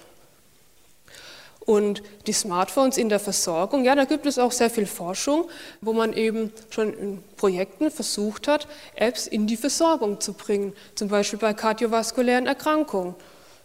Und 1.68 2.02
die 2.26 2.32
Smartphones 2.32 2.96
in 2.96 3.10
der 3.10 3.20
Versorgung, 3.20 3.84
ja, 3.84 3.94
da 3.94 4.06
gibt 4.06 4.24
es 4.24 4.38
auch 4.38 4.52
sehr 4.52 4.70
viel 4.70 4.86
Forschung, 4.86 5.50
wo 5.82 5.92
man 5.92 6.14
eben 6.14 6.50
schon 6.70 6.94
in 6.94 7.22
Projekten 7.36 7.90
versucht 7.90 8.48
hat, 8.48 8.66
Apps 8.94 9.26
in 9.26 9.46
die 9.46 9.58
Versorgung 9.58 10.18
zu 10.18 10.32
bringen, 10.32 10.72
zum 10.94 11.08
Beispiel 11.08 11.38
bei 11.38 11.52
kardiovaskulären 11.52 12.46
Erkrankungen, 12.46 13.14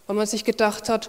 weil 0.06 0.16
man 0.16 0.26
sich 0.26 0.44
gedacht 0.44 0.90
hat, 0.90 1.08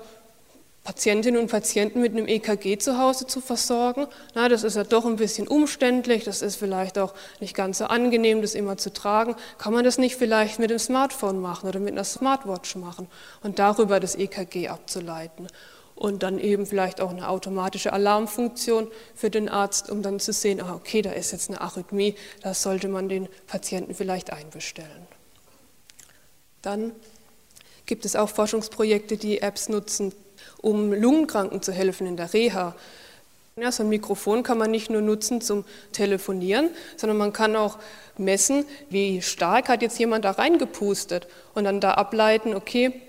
Patientinnen 0.86 1.42
und 1.42 1.52
Patienten 1.52 2.00
mit 2.00 2.14
einem 2.14 2.30
EKG 2.30 2.78
zu 2.78 2.98
Hause 2.98 3.28
zu 3.28 3.42
versorgen, 3.42 4.08
na, 4.34 4.48
das 4.48 4.64
ist 4.64 4.78
ja 4.78 4.86
doch 4.86 5.04
ein 5.04 5.18
bisschen 5.18 5.50
umständlich, 5.50 6.24
das 6.24 6.42
ist 6.42 6.56
vielleicht 6.56 6.98
auch 6.98 7.14
nicht 7.42 7.56
ganz 7.56 7.80
so 7.80 7.86
angenehm, 7.86 8.42
das 8.42 8.56
immer 8.56 8.78
zu 8.78 8.94
tragen. 8.94 9.36
Kann 9.58 9.74
man 9.74 9.84
das 9.84 9.98
nicht 9.98 10.16
vielleicht 10.16 10.60
mit 10.60 10.70
dem 10.70 10.80
Smartphone 10.80 11.42
machen 11.42 11.68
oder 11.68 11.82
mit 11.82 11.92
einer 11.92 12.06
Smartwatch 12.06 12.78
machen 12.78 13.08
und 13.44 13.60
darüber 13.60 14.00
das 14.00 14.16
EKG 14.16 14.70
abzuleiten? 14.70 15.48
Und 15.96 16.24
dann 16.24 16.40
eben 16.40 16.66
vielleicht 16.66 17.00
auch 17.00 17.10
eine 17.10 17.30
automatische 17.30 17.94
Alarmfunktion 17.94 18.90
für 19.16 19.30
den 19.30 19.50
Arzt, 19.50 19.90
um 19.90 20.02
dann 20.02 20.20
zu 20.20 20.34
sehen, 20.34 20.62
ah, 20.62 20.76
okay, 20.76 21.02
da 21.02 21.12
ist 21.12 21.32
jetzt 21.32 21.50
eine 21.50 21.62
Arrhythmie, 21.62 22.16
da 22.42 22.54
sollte 22.54 22.90
man 22.90 23.10
den 23.10 23.30
Patienten 23.48 23.96
vielleicht 23.96 24.32
einbestellen. 24.32 25.08
Dann 26.62 26.92
gibt 27.86 28.06
es 28.06 28.16
auch 28.16 28.30
Forschungsprojekte, 28.30 29.18
die 29.18 29.42
Apps 29.42 29.70
nutzen, 29.70 30.14
um 30.62 30.92
Lungenkranken 30.92 31.62
zu 31.62 31.72
helfen 31.72 32.08
in 32.08 32.18
der 32.18 32.34
Reha. 32.34 32.76
Ja, 33.58 33.72
so 33.72 33.84
ein 33.84 33.90
Mikrofon 33.90 34.44
kann 34.44 34.58
man 34.58 34.72
nicht 34.72 34.90
nur 34.90 35.02
nutzen 35.02 35.40
zum 35.40 35.64
Telefonieren, 35.94 36.72
sondern 36.98 37.18
man 37.18 37.32
kann 37.32 37.56
auch 37.56 37.78
messen, 38.18 38.66
wie 38.90 39.22
stark 39.22 39.70
hat 39.70 39.82
jetzt 39.82 39.98
jemand 39.98 40.26
da 40.26 40.32
reingepustet 40.32 41.28
und 41.54 41.64
dann 41.64 41.80
da 41.80 41.92
ableiten, 41.92 42.54
okay, 42.54 43.02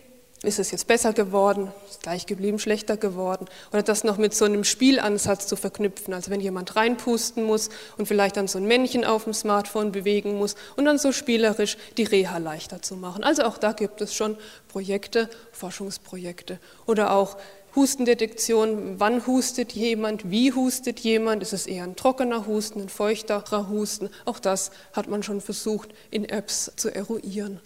ist 0.47 0.59
es 0.59 0.71
jetzt 0.71 0.87
besser 0.87 1.13
geworden, 1.13 1.73
ist 1.89 2.03
gleich 2.03 2.27
geblieben, 2.27 2.59
schlechter 2.59 2.97
geworden? 2.97 3.47
Oder 3.73 3.83
das 3.83 4.05
noch 4.05 4.17
mit 4.17 4.35
so 4.35 4.45
einem 4.45 4.65
Spielansatz 4.65 5.47
zu 5.47 5.57
verknüpfen, 5.57 6.15
also 6.15 6.31
wenn 6.31 6.41
jemand 6.41 6.77
reinpusten 6.77 7.45
muss 7.45 7.69
und 7.99 8.07
vielleicht 8.07 8.37
dann 8.37 8.49
so 8.49 8.59
ein 8.59 8.67
Männchen 8.67 9.05
auf 9.05 9.25
dem 9.25 9.35
Smartphone 9.35 9.93
bewegen 9.93 10.37
muss 10.37 10.57
und 10.77 10.85
dann 10.85 10.99
so 10.99 11.13
spielerisch 11.13 11.77
die 11.97 12.05
Reha 12.05 12.39
leichter 12.39 12.83
zu 12.83 12.97
machen. 12.97 13.25
Also 13.25 13.43
auch 13.45 13.59
da 13.59 13.73
gibt 13.73 14.01
es 14.01 14.15
schon 14.15 14.37
Projekte, 14.69 15.29
Forschungsprojekte. 15.53 16.59
Oder 16.87 17.13
auch 17.13 17.37
Hustendetektion, 17.77 18.99
wann 18.99 19.27
hustet 19.27 19.73
jemand, 19.73 20.31
wie 20.31 20.53
hustet 20.53 21.01
jemand, 21.01 21.43
ist 21.43 21.53
es 21.53 21.67
eher 21.67 21.85
ein 21.85 21.95
trockener 21.95 22.47
Husten, 22.47 22.81
ein 22.81 22.89
feuchterer 22.89 23.69
Husten, 23.69 24.09
auch 24.25 24.39
das 24.39 24.71
hat 24.95 25.09
man 25.09 25.23
schon 25.23 25.43
versucht 25.43 25.91
in 26.11 26.25
Apps 26.25 26.73
zu 26.77 26.95
eruieren. 26.95 27.61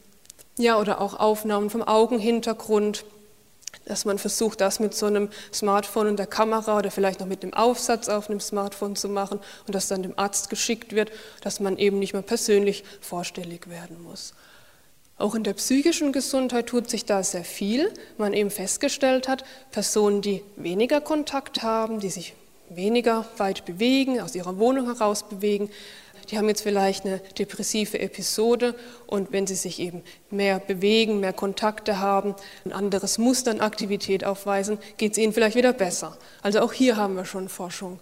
Ja, 0.60 0.78
oder 0.78 1.00
auch 1.00 1.18
Aufnahmen 1.18 1.70
vom 1.70 1.82
Augenhintergrund, 1.82 3.06
dass 3.86 4.04
man 4.04 4.18
versucht, 4.18 4.60
das 4.60 4.78
mit 4.78 4.92
so 4.92 5.06
einem 5.06 5.30
Smartphone 5.54 6.06
und 6.06 6.18
der 6.18 6.26
Kamera 6.26 6.76
oder 6.76 6.90
vielleicht 6.90 7.18
noch 7.18 7.26
mit 7.26 7.42
dem 7.42 7.54
Aufsatz 7.54 8.10
auf 8.10 8.28
einem 8.28 8.40
Smartphone 8.40 8.94
zu 8.94 9.08
machen 9.08 9.40
und 9.66 9.74
das 9.74 9.88
dann 9.88 10.02
dem 10.02 10.18
Arzt 10.18 10.50
geschickt 10.50 10.94
wird, 10.94 11.12
dass 11.40 11.60
man 11.60 11.78
eben 11.78 11.98
nicht 11.98 12.12
mehr 12.12 12.20
persönlich 12.20 12.84
vorstellig 13.00 13.70
werden 13.70 14.02
muss. 14.02 14.34
Auch 15.16 15.34
in 15.34 15.44
der 15.44 15.54
psychischen 15.54 16.12
Gesundheit 16.12 16.66
tut 16.66 16.90
sich 16.90 17.06
da 17.06 17.22
sehr 17.22 17.44
viel. 17.44 17.90
Man 18.18 18.34
eben 18.34 18.50
festgestellt 18.50 19.28
hat, 19.28 19.44
Personen, 19.70 20.20
die 20.20 20.42
weniger 20.56 21.00
Kontakt 21.00 21.62
haben, 21.62 22.00
die 22.00 22.10
sich 22.10 22.34
weniger 22.68 23.24
weit 23.38 23.64
bewegen, 23.64 24.20
aus 24.20 24.34
ihrer 24.34 24.58
Wohnung 24.58 24.84
heraus 24.84 25.26
bewegen, 25.26 25.70
die 26.30 26.38
haben 26.38 26.48
jetzt 26.48 26.62
vielleicht 26.62 27.04
eine 27.04 27.18
depressive 27.38 27.98
Episode 27.98 28.74
und 29.06 29.32
wenn 29.32 29.46
sie 29.46 29.54
sich 29.54 29.80
eben 29.80 30.02
mehr 30.30 30.58
bewegen, 30.60 31.20
mehr 31.20 31.32
Kontakte 31.32 31.98
haben, 31.98 32.34
ein 32.64 32.72
anderes 32.72 33.18
Muster 33.18 33.50
an 33.50 33.60
Aktivität 33.60 34.24
aufweisen, 34.24 34.78
geht 34.96 35.12
es 35.12 35.18
ihnen 35.18 35.32
vielleicht 35.32 35.56
wieder 35.56 35.72
besser. 35.72 36.16
Also 36.42 36.60
auch 36.60 36.72
hier 36.72 36.96
haben 36.96 37.16
wir 37.16 37.24
schon 37.24 37.48
Forschung. 37.48 37.98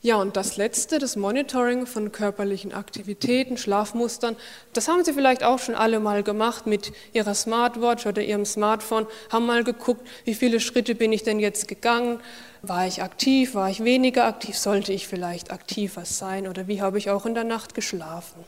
Ja, 0.00 0.14
und 0.16 0.36
das 0.36 0.56
Letzte, 0.56 1.00
das 1.00 1.16
Monitoring 1.16 1.84
von 1.84 2.12
körperlichen 2.12 2.72
Aktivitäten, 2.72 3.56
Schlafmustern, 3.56 4.36
das 4.72 4.86
haben 4.86 5.02
Sie 5.02 5.12
vielleicht 5.12 5.42
auch 5.42 5.58
schon 5.58 5.74
alle 5.74 5.98
mal 5.98 6.22
gemacht 6.22 6.68
mit 6.68 6.92
Ihrer 7.12 7.34
Smartwatch 7.34 8.06
oder 8.06 8.22
Ihrem 8.22 8.44
Smartphone, 8.44 9.08
haben 9.32 9.46
mal 9.46 9.64
geguckt, 9.64 10.06
wie 10.24 10.34
viele 10.34 10.60
Schritte 10.60 10.94
bin 10.94 11.12
ich 11.12 11.24
denn 11.24 11.40
jetzt 11.40 11.66
gegangen, 11.66 12.20
war 12.62 12.86
ich 12.86 13.02
aktiv, 13.02 13.56
war 13.56 13.70
ich 13.70 13.82
weniger 13.82 14.26
aktiv, 14.26 14.56
sollte 14.56 14.92
ich 14.92 15.08
vielleicht 15.08 15.50
aktiver 15.50 16.04
sein 16.04 16.46
oder 16.46 16.68
wie 16.68 16.80
habe 16.80 16.98
ich 16.98 17.10
auch 17.10 17.26
in 17.26 17.34
der 17.34 17.44
Nacht 17.44 17.74
geschlafen. 17.74 18.44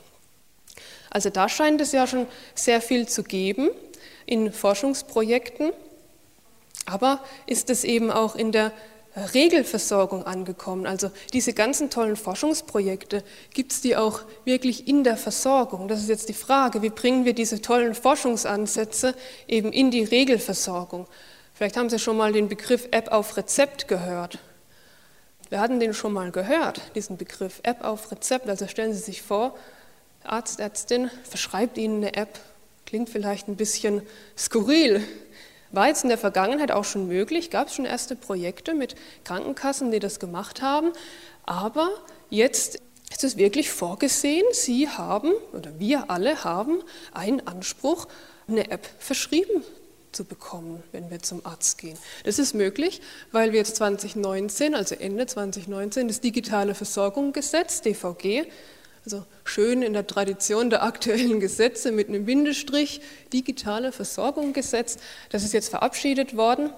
Also 1.11 1.31
da 1.31 1.49
scheint 1.49 1.81
es 1.81 1.91
ja 1.91 2.07
schon 2.07 2.29
sehr 2.55 2.81
viel 2.81 3.09
zu 3.09 3.25
geben 3.25 3.71
in 4.25 4.53
Forschungsprojekten, 4.53 5.73
aber 6.87 7.19
ist 7.47 7.71
es 7.71 7.83
eben 7.83 8.13
auch 8.13 8.37
in 8.37 8.53
der 8.53 8.71
Regelversorgung 9.17 10.25
angekommen. 10.25 10.87
Also 10.87 11.11
diese 11.33 11.53
ganzen 11.53 11.91
tollen 11.91 12.17
Forschungsprojekte, 12.17 13.25
gibt 13.53 13.73
es 13.73 13.81
die 13.81 13.97
auch 13.97 14.23
wirklich 14.45 14.87
in 14.87 15.05
der 15.05 15.17
Versorgung? 15.17 15.89
Das 15.89 16.01
ist 16.01 16.09
jetzt 16.09 16.29
die 16.29 16.35
Frage, 16.35 16.83
wie 16.83 16.91
bringen 16.91 17.25
wir 17.25 17.35
diese 17.35 17.61
tollen 17.61 17.95
Forschungsansätze 17.95 19.15
eben 19.49 19.73
in 19.73 19.91
die 19.91 20.05
Regelversorgung? 20.05 21.07
Vielleicht 21.55 21.77
haben 21.77 21.91
Sie 21.91 21.99
schon 21.99 22.17
mal 22.17 22.33
den 22.33 22.49
Begriff 22.49 22.89
App 22.91 23.13
auf 23.13 23.37
Rezept 23.37 23.89
gehört. 23.89 24.39
Wir 25.51 25.61
hatten 25.61 25.81
den 25.81 25.93
schon 25.93 26.13
mal 26.13 26.31
gehört, 26.31 26.81
diesen 26.95 27.17
Begriff 27.17 27.61
App 27.65 27.85
auf 27.85 28.13
Rezept. 28.13 28.49
Also 28.49 28.69
stellen 28.69 28.95
Sie 28.95 29.01
sich 29.01 29.21
vor, 29.23 29.57
Arzt, 30.23 30.61
Ärztin 30.61 31.11
verschreibt 31.25 31.77
Ihnen 31.77 31.97
eine 31.97 32.15
App. 32.15 32.39
Klingt 32.87 33.11
vielleicht 33.11 33.49
ein 33.49 33.57
bisschen 33.57 34.03
skurril, 34.39 35.03
war 35.73 35.89
jetzt 35.89 36.03
in 36.03 36.09
der 36.09 36.19
Vergangenheit 36.19 36.71
auch 36.73 36.85
schon 36.85 37.07
möglich, 37.07 37.51
gab 37.51 37.69
es 37.69 37.75
schon 37.75 37.85
erste 37.85 38.17
Projekte 38.17 38.75
mit 38.75 38.95
Krankenkassen, 39.25 39.91
die 39.91 39.99
das 39.99 40.19
gemacht 40.19 40.63
haben, 40.63 40.93
aber 41.45 41.91
jetzt 42.29 42.81
ist 43.11 43.25
es 43.25 43.37
wirklich 43.37 43.71
vorgesehen, 43.71 44.45
Sie 44.53 44.89
haben 44.89 45.33
oder 45.53 45.79
wir 45.79 46.11
alle 46.11 46.45
haben 46.45 46.83
einen 47.13 47.47
Anspruch, 47.47 48.07
eine 48.49 48.71
App 48.71 48.89
verschrieben 48.99 49.65
zu 50.13 50.25
bekommen, 50.25 50.83
wenn 50.93 51.11
wir 51.11 51.21
zum 51.21 51.45
Arzt 51.47 51.79
gehen. 51.79 51.97
Das 52.25 52.39
ist 52.39 52.55
möglich, 52.55 53.01
weil 53.33 53.53
wir 53.53 53.61
jetzt 53.61 53.77
2019, 53.77 54.75
also 54.75 54.95
Ende 54.95 55.27
2019, 55.27 56.09
das 56.09 56.21
digitale 56.21 56.75
Versorgungsgesetz, 56.75 57.83
DVG, 57.83 58.47
also 59.13 59.27
schön 59.43 59.83
in 59.83 59.93
der 59.93 60.07
Tradition 60.07 60.71
der 60.71 60.85
aktuellen 60.85 61.41
Gesetze 61.41 61.91
mit 61.91 62.09
einem 62.09 62.27
Bindestrich, 62.27 63.01
digitale 63.33 63.91
Versorgung 63.91 64.53
gesetzt. 64.53 65.01
Das 65.31 65.43
ist 65.43 65.53
jetzt 65.53 65.69
verabschiedet 65.69 66.37
worden, 66.37 66.71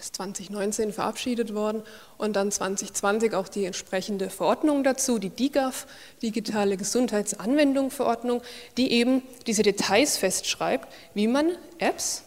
ist 0.00 0.16
2019 0.16 0.92
verabschiedet 0.92 1.54
worden 1.54 1.82
und 2.18 2.34
dann 2.34 2.50
2020 2.50 3.34
auch 3.34 3.46
die 3.46 3.66
entsprechende 3.66 4.30
Verordnung 4.30 4.82
dazu, 4.82 5.20
die 5.20 5.30
DIGAF, 5.30 5.86
Digitale 6.22 6.76
Gesundheitsanwendung 6.76 7.92
Verordnung, 7.92 8.42
die 8.76 8.90
eben 8.90 9.22
diese 9.46 9.62
Details 9.62 10.16
festschreibt, 10.16 10.88
wie 11.14 11.28
man 11.28 11.52
Apps 11.78 12.24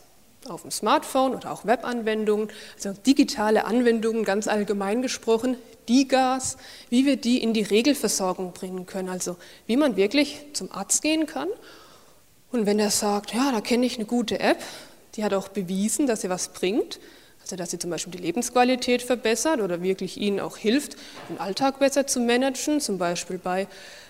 auf 0.50 0.64
dem 0.64 0.72
Smartphone 0.72 1.36
oder 1.36 1.52
auch 1.52 1.66
Webanwendungen, 1.66 2.50
also 2.76 2.94
digitale 3.06 3.66
Anwendungen 3.66 4.24
ganz 4.24 4.48
allgemein 4.48 5.02
gesprochen, 5.02 5.58
die 5.88 6.08
Gas, 6.08 6.58
wie 6.90 7.06
wir 7.06 7.18
die 7.18 7.42
in 7.42 7.54
die 7.54 7.64
Regelversorgung 7.64 8.54
bringen 8.54 8.86
können. 8.86 9.10
Also 9.10 9.38
wie 9.68 9.78
man 9.78 9.96
wirklich 9.96 10.40
zum 10.54 10.72
Arzt 10.72 11.02
gehen 11.02 11.26
kann 11.26 11.48
und 12.52 12.68
wenn 12.68 12.80
er 12.80 12.92
sagt, 12.92 13.34
ja, 13.34 13.52
da 13.52 13.62
kenne 13.62 13.86
ich 13.86 13.96
eine 13.96 14.06
gute 14.06 14.40
App, 14.40 14.62
die 15.16 15.24
hat 15.24 15.34
auch 15.34 15.48
bewiesen, 15.48 16.08
dass 16.08 16.22
sie 16.22 16.30
was 16.30 16.50
bringt, 16.50 17.00
also 17.44 17.56
dass 17.56 17.72
sie 17.72 17.80
zum 17.80 17.90
Beispiel 17.90 18.12
die 18.12 18.24
Lebensqualität 18.24 19.02
verbessert 19.02 19.62
oder 19.62 19.82
wirklich 19.84 20.18
ihnen 20.18 20.40
auch 20.40 20.58
hilft, 20.58 20.96
den 21.30 21.40
Alltag 21.40 21.80
besser 21.80 22.08
zu 22.08 22.20
managen, 22.20 22.80
zum 22.80 22.98
Beispiel 22.98 23.38
bei 23.38 23.68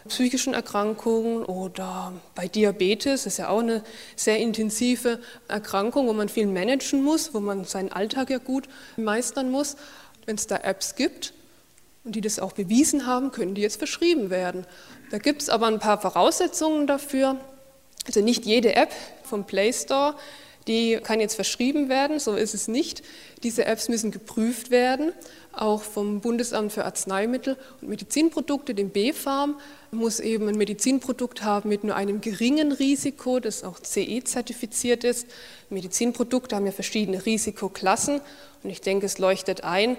psychischen 0.08 0.54
Erkrankungen 0.54 1.44
oder 1.44 2.14
bei 2.36 2.48
Diabetes, 2.48 3.24
das 3.24 3.34
ist 3.34 3.38
ja 3.40 3.50
auch 3.50 3.60
eine 3.60 3.84
sehr 4.16 4.38
intensive 4.38 5.20
Erkrankung, 5.48 6.08
wo 6.08 6.14
man 6.14 6.30
viel 6.30 6.48
managen 6.48 7.04
muss, 7.04 7.34
wo 7.34 7.40
man 7.40 7.66
seinen 7.66 7.92
Alltag 7.92 8.30
ja 8.30 8.38
gut 8.38 8.70
meistern 8.98 9.50
muss. 9.50 9.76
Wenn 10.26 10.36
es 10.36 10.48
da 10.48 10.58
Apps 10.58 10.96
gibt, 10.96 11.34
und 12.04 12.16
die 12.16 12.22
das 12.22 12.40
auch 12.40 12.52
bewiesen 12.52 13.06
haben, 13.06 13.32
können 13.32 13.56
die 13.56 13.62
jetzt 13.62 13.78
verschrieben 13.78 14.30
werden. 14.30 14.66
Da 15.10 15.18
gibt 15.18 15.42
es 15.42 15.50
aber 15.50 15.68
ein 15.68 15.80
paar 15.80 16.00
Voraussetzungen 16.02 16.88
dafür. 16.88 17.38
Also 18.06 18.22
nicht 18.22 18.46
jede 18.46 18.76
App 18.76 18.92
vom 19.24 19.46
Play 19.46 19.72
Store, 19.72 20.16
die 20.68 21.00
kann 21.04 21.20
jetzt 21.20 21.36
verschrieben 21.36 21.90
werden, 21.90 22.20
so 22.20 22.36
ist 22.36 22.54
es 22.54 22.68
nicht. 22.68 23.04
Diese 23.44 23.66
Apps 23.66 23.90
müssen 23.90 24.12
geprüft 24.12 24.72
werden, 24.72 25.14
auch 25.52 25.84
vom 25.84 26.22
Bundesamt 26.22 26.72
für 26.72 26.86
Arzneimittel 26.86 27.58
und 27.82 27.90
Medizinprodukte, 27.90 28.74
dem 28.74 28.90
BfArM, 28.90 29.60
muss 29.92 30.20
eben 30.20 30.48
ein 30.48 30.56
Medizinprodukt 30.56 31.44
haben 31.44 31.70
mit 31.70 31.84
nur 31.84 31.96
einem 31.96 32.22
geringen 32.22 32.72
Risiko, 32.72 33.40
das 33.40 33.64
auch 33.64 33.80
CE-zertifiziert 33.80 35.04
ist. 35.04 35.28
Medizinprodukte 35.70 36.56
haben 36.56 36.66
ja 36.66 36.72
verschiedene 36.72 37.26
Risikoklassen 37.26 38.22
und 38.64 38.70
ich 38.70 38.82
denke, 38.82 39.06
es 39.06 39.20
leuchtet 39.20 39.64
ein, 39.64 39.98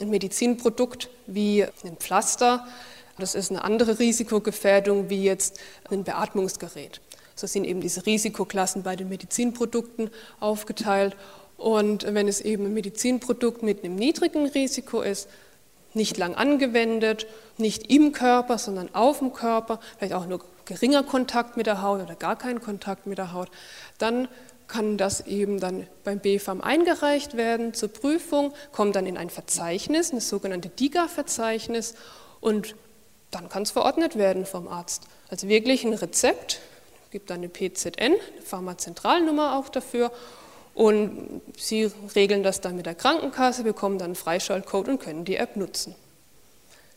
ein 0.00 0.10
Medizinprodukt 0.10 1.08
wie 1.26 1.64
ein 1.84 1.96
Pflaster, 1.98 2.66
das 3.18 3.34
ist 3.34 3.50
eine 3.50 3.62
andere 3.62 3.98
Risikogefährdung 3.98 5.08
wie 5.08 5.22
jetzt 5.22 5.60
ein 5.90 6.02
Beatmungsgerät. 6.02 7.00
So 7.34 7.46
sind 7.46 7.64
eben 7.64 7.80
diese 7.80 8.06
Risikoklassen 8.06 8.82
bei 8.82 8.96
den 8.96 9.08
Medizinprodukten 9.08 10.10
aufgeteilt. 10.40 11.16
Und 11.56 12.04
wenn 12.12 12.28
es 12.28 12.40
eben 12.40 12.66
ein 12.66 12.74
Medizinprodukt 12.74 13.62
mit 13.62 13.84
einem 13.84 13.96
niedrigen 13.96 14.46
Risiko 14.46 15.00
ist, 15.02 15.28
nicht 15.94 16.16
lang 16.16 16.34
angewendet, 16.34 17.26
nicht 17.56 17.90
im 17.90 18.12
Körper, 18.12 18.58
sondern 18.58 18.94
auf 18.94 19.20
dem 19.20 19.32
Körper, 19.32 19.80
vielleicht 19.96 20.14
auch 20.14 20.26
nur 20.26 20.40
geringer 20.64 21.02
Kontakt 21.02 21.56
mit 21.56 21.66
der 21.66 21.82
Haut 21.82 22.02
oder 22.02 22.16
gar 22.16 22.36
kein 22.36 22.60
Kontakt 22.60 23.06
mit 23.06 23.18
der 23.18 23.32
Haut, 23.32 23.48
dann 23.98 24.28
kann 24.66 24.96
das 24.96 25.26
eben 25.26 25.60
dann 25.60 25.86
beim 26.04 26.20
BfArM 26.20 26.60
eingereicht 26.60 27.36
werden 27.36 27.74
zur 27.74 27.90
Prüfung, 27.90 28.52
kommt 28.72 28.96
dann 28.96 29.06
in 29.06 29.16
ein 29.16 29.30
Verzeichnis, 29.30 30.10
das 30.10 30.28
sogenannte 30.28 30.68
DIGA-Verzeichnis 30.68 31.94
und 32.40 32.74
dann 33.30 33.48
kann 33.48 33.62
es 33.62 33.72
verordnet 33.72 34.16
werden 34.16 34.46
vom 34.46 34.68
Arzt. 34.68 35.04
Also 35.28 35.48
wirklich 35.48 35.84
ein 35.84 35.92
Rezept 35.92 36.60
gibt 37.14 37.30
dann 37.30 37.38
eine 37.38 37.48
PZN, 37.48 37.92
eine 38.00 38.18
Pharmazentralnummer 38.44 39.56
auch 39.56 39.68
dafür. 39.68 40.10
Und 40.74 41.42
Sie 41.56 41.88
regeln 42.16 42.42
das 42.42 42.60
dann 42.60 42.74
mit 42.74 42.86
der 42.86 42.96
Krankenkasse, 42.96 43.62
bekommen 43.62 43.98
dann 43.98 44.06
einen 44.06 44.14
Freischaltcode 44.16 44.88
und 44.88 44.98
können 44.98 45.24
die 45.24 45.36
App 45.36 45.54
nutzen. 45.54 45.94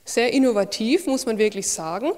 Sehr 0.05 0.33
innovativ, 0.33 1.05
muss 1.05 1.27
man 1.27 1.37
wirklich 1.37 1.69
sagen. 1.69 2.13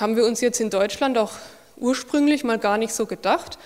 Haben 0.00 0.16
wir 0.16 0.24
uns 0.24 0.40
jetzt 0.40 0.62
in 0.62 0.70
Deutschland 0.70 1.18
auch 1.18 1.32
ursprünglich 1.76 2.42
mal 2.42 2.58
gar 2.58 2.78
nicht 2.78 2.94
so 2.94 3.04
gedacht, 3.04 3.58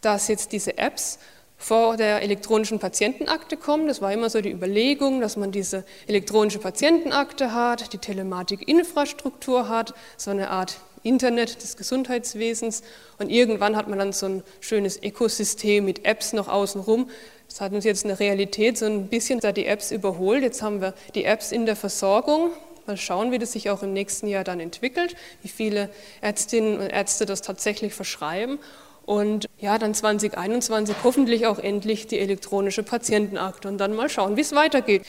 dass 0.00 0.28
jetzt 0.28 0.52
diese 0.52 0.78
Apps 0.78 1.18
vor 1.58 1.98
der 1.98 2.22
elektronischen 2.22 2.78
Patientenakte 2.78 3.58
kommen. 3.58 3.86
Das 3.86 4.00
war 4.00 4.14
immer 4.14 4.30
so 4.30 4.40
die 4.40 4.50
Überlegung, 4.50 5.20
dass 5.20 5.36
man 5.36 5.52
diese 5.52 5.84
elektronische 6.06 6.58
Patientenakte 6.58 7.52
hat, 7.52 7.92
die 7.92 7.98
Telematikinfrastruktur 7.98 9.68
hat, 9.68 9.92
so 10.16 10.30
eine 10.30 10.48
Art 10.48 10.80
Internet 11.02 11.62
des 11.62 11.76
Gesundheitswesens 11.76 12.82
und 13.18 13.30
irgendwann 13.30 13.76
hat 13.76 13.88
man 13.88 13.98
dann 13.98 14.12
so 14.12 14.26
ein 14.26 14.42
schönes 14.60 15.02
Ökosystem 15.02 15.84
mit 15.84 16.04
Apps 16.04 16.32
noch 16.32 16.48
außenrum. 16.48 17.08
Das 17.48 17.60
hat 17.60 17.72
uns 17.72 17.84
jetzt 17.84 18.04
eine 18.04 18.20
Realität 18.20 18.78
so 18.78 18.86
ein 18.86 19.08
bisschen 19.08 19.40
da 19.40 19.52
die 19.52 19.66
Apps 19.66 19.90
überholt. 19.90 20.42
Jetzt 20.42 20.62
haben 20.62 20.80
wir 20.80 20.94
die 21.14 21.24
Apps 21.24 21.52
in 21.52 21.66
der 21.66 21.76
Versorgung. 21.76 22.50
Mal 22.86 22.96
schauen, 22.96 23.32
wie 23.32 23.38
das 23.38 23.52
sich 23.52 23.70
auch 23.70 23.82
im 23.82 23.92
nächsten 23.92 24.26
Jahr 24.28 24.44
dann 24.44 24.60
entwickelt, 24.60 25.16
wie 25.42 25.48
viele 25.48 25.90
Ärztinnen 26.20 26.78
und 26.78 26.88
Ärzte 26.88 27.26
das 27.26 27.42
tatsächlich 27.42 27.92
verschreiben. 27.94 28.58
Und 29.04 29.48
ja, 29.58 29.78
dann 29.78 29.94
2021 29.94 30.94
hoffentlich 31.02 31.46
auch 31.46 31.58
endlich 31.58 32.06
die 32.06 32.18
elektronische 32.18 32.82
Patientenakte 32.82 33.66
und 33.68 33.78
dann 33.78 33.94
mal 33.94 34.08
schauen, 34.08 34.36
wie 34.36 34.42
es 34.42 34.54
weitergeht. 34.54 35.02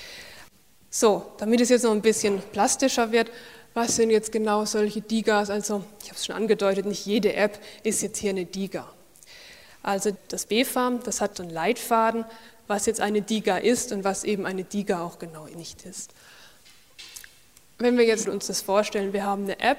So, 0.90 1.24
damit 1.38 1.62
es 1.62 1.70
jetzt 1.70 1.84
noch 1.84 1.92
ein 1.92 2.02
bisschen 2.02 2.42
plastischer 2.52 3.12
wird, 3.12 3.30
was 3.74 3.96
sind 3.96 4.10
jetzt 4.10 4.32
genau 4.32 4.66
solche 4.66 5.02
Digas? 5.02 5.50
Also, 5.50 5.84
ich 6.02 6.10
habe 6.10 6.18
es 6.18 6.26
schon 6.26 6.36
angedeutet, 6.36 6.86
nicht 6.86 7.06
jede 7.06 7.34
App 7.34 7.60
ist 7.84 8.02
jetzt 8.02 8.18
hier 8.18 8.32
eine 8.32 8.46
Diga. 8.46 8.92
Also 9.84 10.16
das 10.28 10.46
BfArM, 10.46 11.02
das 11.04 11.22
hat 11.22 11.40
einen 11.40 11.50
Leitfaden, 11.50 12.26
was 12.68 12.86
jetzt 12.86 13.02
eine 13.02 13.22
Diga 13.22 13.58
ist 13.58 13.92
und 13.92 14.04
was 14.04 14.24
eben 14.24 14.46
eine 14.46 14.64
Diga 14.64 15.02
auch 15.04 15.18
genau 15.18 15.46
nicht 15.46 15.86
ist. 15.86 16.12
Wenn 17.80 17.98
wir 17.98 18.06
jetzt 18.06 18.28
uns 18.28 18.48
das 18.48 18.62
vorstellen, 18.62 19.12
wir 19.12 19.26
haben 19.26 19.44
eine 19.44 19.60
App 19.60 19.78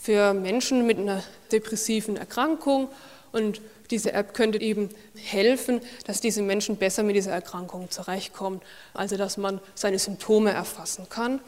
für 0.00 0.34
Menschen 0.34 0.86
mit 0.86 0.98
einer 0.98 1.22
depressiven 1.50 2.16
Erkrankung 2.16 2.88
und 3.32 3.62
diese 3.90 4.12
App 4.12 4.34
könnte 4.34 4.60
eben 4.60 4.90
helfen, 5.16 5.80
dass 6.06 6.20
diese 6.20 6.42
Menschen 6.42 6.76
besser 6.76 7.02
mit 7.02 7.16
dieser 7.16 7.32
Erkrankung 7.32 7.90
zurechtkommen, 7.90 8.60
also 8.92 9.16
dass 9.16 9.36
man 9.36 9.60
seine 9.74 9.98
Symptome 9.98 10.50
erfassen 10.50 11.08
kann 11.08 11.40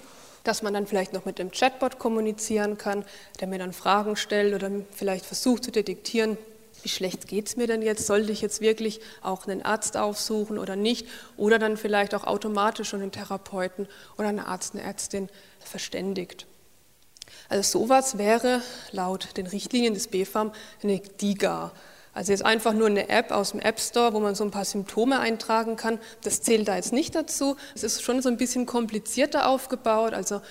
dass 0.45 0.63
man 0.63 0.75
dann 0.75 0.87
vielleicht 0.87 1.13
noch 1.13 1.25
mit 1.25 1.39
dem 1.39 1.51
Chatbot 1.51 1.99
kommunizieren 1.99 2.79
kann, 2.79 3.05
der 3.41 3.49
mir 3.49 3.59
dann 3.59 3.73
Fragen 3.73 4.17
stellt 4.17 4.55
oder 4.55 4.71
vielleicht 4.93 5.25
versucht 5.25 5.65
zu 5.65 5.71
detektieren, 5.71 6.37
wie 6.83 6.89
schlecht 6.89 7.29
geht 7.29 7.47
es 7.47 7.57
mir 7.57 7.67
denn 7.67 7.83
jetzt? 7.83 8.07
Sollte 8.07 8.33
ich 8.33 8.41
jetzt 8.41 8.61
wirklich 8.61 9.01
auch 9.23 9.47
einen 9.47 9.63
Arzt 9.63 9.97
aufsuchen 9.97 10.59
oder 10.59 10.75
nicht? 10.75 11.07
Oder 11.37 11.59
dann 11.59 11.77
vielleicht 11.77 12.15
auch 12.15 12.25
automatisch 12.25 12.89
schon 12.89 13.03
einen 13.03 13.13
Therapeuten 13.13 13.87
oder 14.19 14.29
einen 14.29 14.41
Arzt, 14.41 14.75
eine 14.75 14.83
Ärztin 14.83 15.29
verständigt. 15.61 16.47
Also 17.49 17.79
sowas 17.79 18.19
wäre 18.19 18.63
laut 18.91 19.37
den 19.37 19.47
Richtlinien 19.47 19.95
des 19.95 20.09
BfArM 20.09 20.53
eine 20.83 20.99
DIGA. 20.99 21.73
Also 22.15 22.33
jetzt 22.33 22.45
einfach 22.45 22.75
nur 22.75 22.89
eine 22.89 23.09
App 23.09 23.31
aus 23.31 23.53
dem 23.53 23.61
App 23.61 23.81
Store, 23.81 24.13
wo 24.13 24.21
man 24.21 24.35
so 24.35 24.45
ein 24.45 24.51
paar 24.51 24.67
Symptome 24.67 25.19
eintragen 25.19 25.77
kann, 25.77 25.99
das 26.23 26.43
zählt 26.43 26.69
da 26.69 26.77
jetzt 26.77 26.93
nicht 26.93 27.15
dazu. 27.15 27.57
Es 27.75 27.83
ist 27.83 28.03
schon 28.03 28.21
so 28.21 28.29
ein 28.29 28.37
bisschen 28.37 28.67
komplizierter 28.67 29.49
aufgebaut. 29.49 30.13
Also 30.13 30.43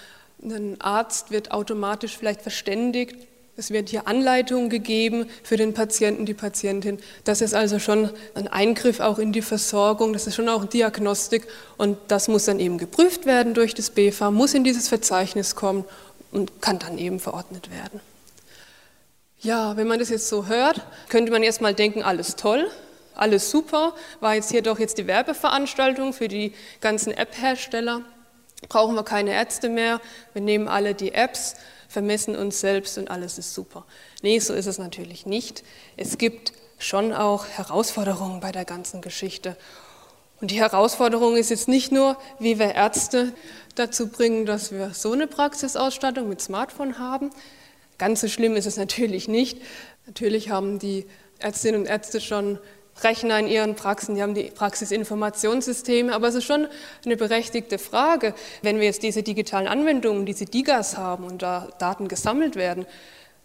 ein 0.43 0.81
Arzt 0.81 1.29
wird 1.29 1.51
automatisch 1.51 2.17
vielleicht 2.17 2.41
verständigt. 2.41 3.15
Es 3.57 3.69
wird 3.69 3.89
hier 3.89 4.07
Anleitungen 4.07 4.69
gegeben 4.69 5.27
für 5.43 5.55
den 5.55 5.73
Patienten, 5.73 6.25
die 6.25 6.33
Patientin. 6.33 6.97
Das 7.25 7.41
ist 7.41 7.53
also 7.53 7.77
schon 7.77 8.09
ein 8.33 8.47
Eingriff 8.47 8.99
auch 8.99 9.19
in 9.19 9.33
die 9.33 9.43
Versorgung, 9.43 10.13
das 10.13 10.25
ist 10.25 10.35
schon 10.35 10.49
auch 10.49 10.65
Diagnostik 10.65 11.47
und 11.77 11.97
das 12.07 12.27
muss 12.27 12.45
dann 12.45 12.59
eben 12.59 12.77
geprüft 12.77 13.25
werden 13.25 13.53
durch 13.53 13.75
das 13.75 13.91
BFA, 13.91 14.31
muss 14.31 14.53
in 14.53 14.63
dieses 14.63 14.87
Verzeichnis 14.87 15.55
kommen 15.55 15.83
und 16.31 16.61
kann 16.61 16.79
dann 16.79 16.97
eben 16.97 17.19
verordnet 17.19 17.69
werden. 17.69 17.99
Ja, 19.43 19.75
wenn 19.75 19.87
man 19.87 19.97
das 19.97 20.09
jetzt 20.09 20.29
so 20.29 20.45
hört, 20.45 20.81
könnte 21.09 21.31
man 21.31 21.41
erstmal 21.41 21.73
denken, 21.73 22.03
alles 22.03 22.35
toll, 22.35 22.69
alles 23.15 23.49
super, 23.49 23.95
war 24.19 24.35
jetzt 24.35 24.51
hier 24.51 24.61
doch 24.61 24.77
jetzt 24.77 24.99
die 24.99 25.07
Werbeveranstaltung 25.07 26.13
für 26.13 26.27
die 26.27 26.53
ganzen 26.79 27.11
App-Hersteller. 27.11 28.03
Brauchen 28.69 28.93
wir 28.93 29.03
keine 29.03 29.33
Ärzte 29.33 29.69
mehr, 29.69 29.99
wir 30.33 30.43
nehmen 30.43 30.67
alle 30.67 30.93
die 30.93 31.15
Apps, 31.15 31.55
vermessen 31.89 32.35
uns 32.35 32.59
selbst 32.59 32.99
und 32.99 33.09
alles 33.09 33.39
ist 33.39 33.55
super. 33.55 33.85
Nee, 34.21 34.37
so 34.37 34.53
ist 34.53 34.67
es 34.67 34.77
natürlich 34.77 35.25
nicht. 35.25 35.63
Es 35.97 36.19
gibt 36.19 36.53
schon 36.77 37.11
auch 37.11 37.47
Herausforderungen 37.47 38.41
bei 38.41 38.51
der 38.51 38.65
ganzen 38.65 39.01
Geschichte. 39.01 39.57
Und 40.39 40.51
die 40.51 40.59
Herausforderung 40.59 41.35
ist 41.35 41.49
jetzt 41.49 41.67
nicht 41.67 41.91
nur, 41.91 42.15
wie 42.37 42.59
wir 42.59 42.75
Ärzte 42.75 43.33
dazu 43.73 44.07
bringen, 44.07 44.45
dass 44.45 44.71
wir 44.71 44.93
so 44.93 45.13
eine 45.13 45.25
Praxisausstattung 45.25 46.29
mit 46.29 46.41
Smartphone 46.41 46.99
haben, 46.99 47.31
Ganz 48.01 48.21
so 48.21 48.27
schlimm 48.27 48.55
ist 48.55 48.65
es 48.65 48.77
natürlich 48.77 49.27
nicht. 49.27 49.61
Natürlich 50.07 50.49
haben 50.49 50.79
die 50.79 51.05
Ärztinnen 51.37 51.81
und 51.81 51.87
Ärzte 51.87 52.19
schon 52.19 52.57
Rechner 53.03 53.37
in 53.37 53.47
ihren 53.47 53.75
Praxen, 53.75 54.15
die 54.15 54.23
haben 54.23 54.33
die 54.33 54.45
Praxisinformationssysteme, 54.45 56.11
aber 56.11 56.29
es 56.29 56.33
ist 56.33 56.45
schon 56.45 56.65
eine 57.05 57.15
berechtigte 57.15 57.77
Frage, 57.77 58.33
wenn 58.63 58.79
wir 58.79 58.85
jetzt 58.85 59.03
diese 59.03 59.21
digitalen 59.21 59.67
Anwendungen, 59.67 60.25
diese 60.25 60.45
DIGAs 60.45 60.97
haben 60.97 61.25
und 61.25 61.43
da 61.43 61.67
Daten 61.77 62.07
gesammelt 62.07 62.55
werden, 62.55 62.87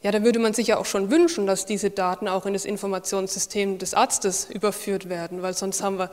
ja, 0.01 0.11
da 0.11 0.25
würde 0.25 0.38
man 0.38 0.55
sich 0.55 0.69
ja 0.69 0.79
auch 0.79 0.87
schon 0.87 1.11
wünschen, 1.11 1.47
dass 1.47 1.66
diese 1.66 1.90
Daten 1.90 2.27
auch 2.27 2.47
in 2.47 2.55
das 2.55 2.64
Informationssystem 2.64 3.77
des 3.77 3.92
Arztes 3.92 4.49
überführt 4.49 5.11
werden, 5.11 5.42
weil 5.42 5.53
sonst 5.53 5.83
haben 5.83 5.99
wir 5.99 6.11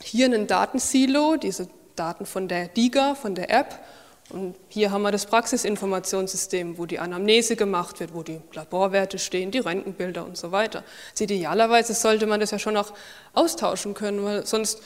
hier 0.00 0.26
einen 0.26 0.46
Datensilo, 0.46 1.38
diese 1.38 1.68
Daten 1.96 2.24
von 2.24 2.46
der 2.46 2.68
DIGA, 2.68 3.16
von 3.16 3.34
der 3.34 3.50
App, 3.50 3.80
und 4.30 4.54
hier 4.68 4.92
haben 4.92 5.02
wir 5.02 5.10
das 5.10 5.26
Praxisinformationssystem, 5.26 6.78
wo 6.78 6.86
die 6.86 6.98
Anamnese 7.00 7.56
gemacht 7.56 7.98
wird, 8.00 8.14
wo 8.14 8.22
die 8.22 8.40
Laborwerte 8.52 9.18
stehen, 9.18 9.50
die 9.50 9.58
Röntgenbilder 9.58 10.24
und 10.24 10.36
so 10.36 10.52
weiter. 10.52 10.84
Also 11.10 11.24
idealerweise 11.24 11.94
sollte 11.94 12.26
man 12.26 12.38
das 12.38 12.52
ja 12.52 12.58
schon 12.58 12.76
auch 12.76 12.92
austauschen 13.34 13.94
können, 13.94 14.24
weil 14.24 14.46
sonst 14.46 14.82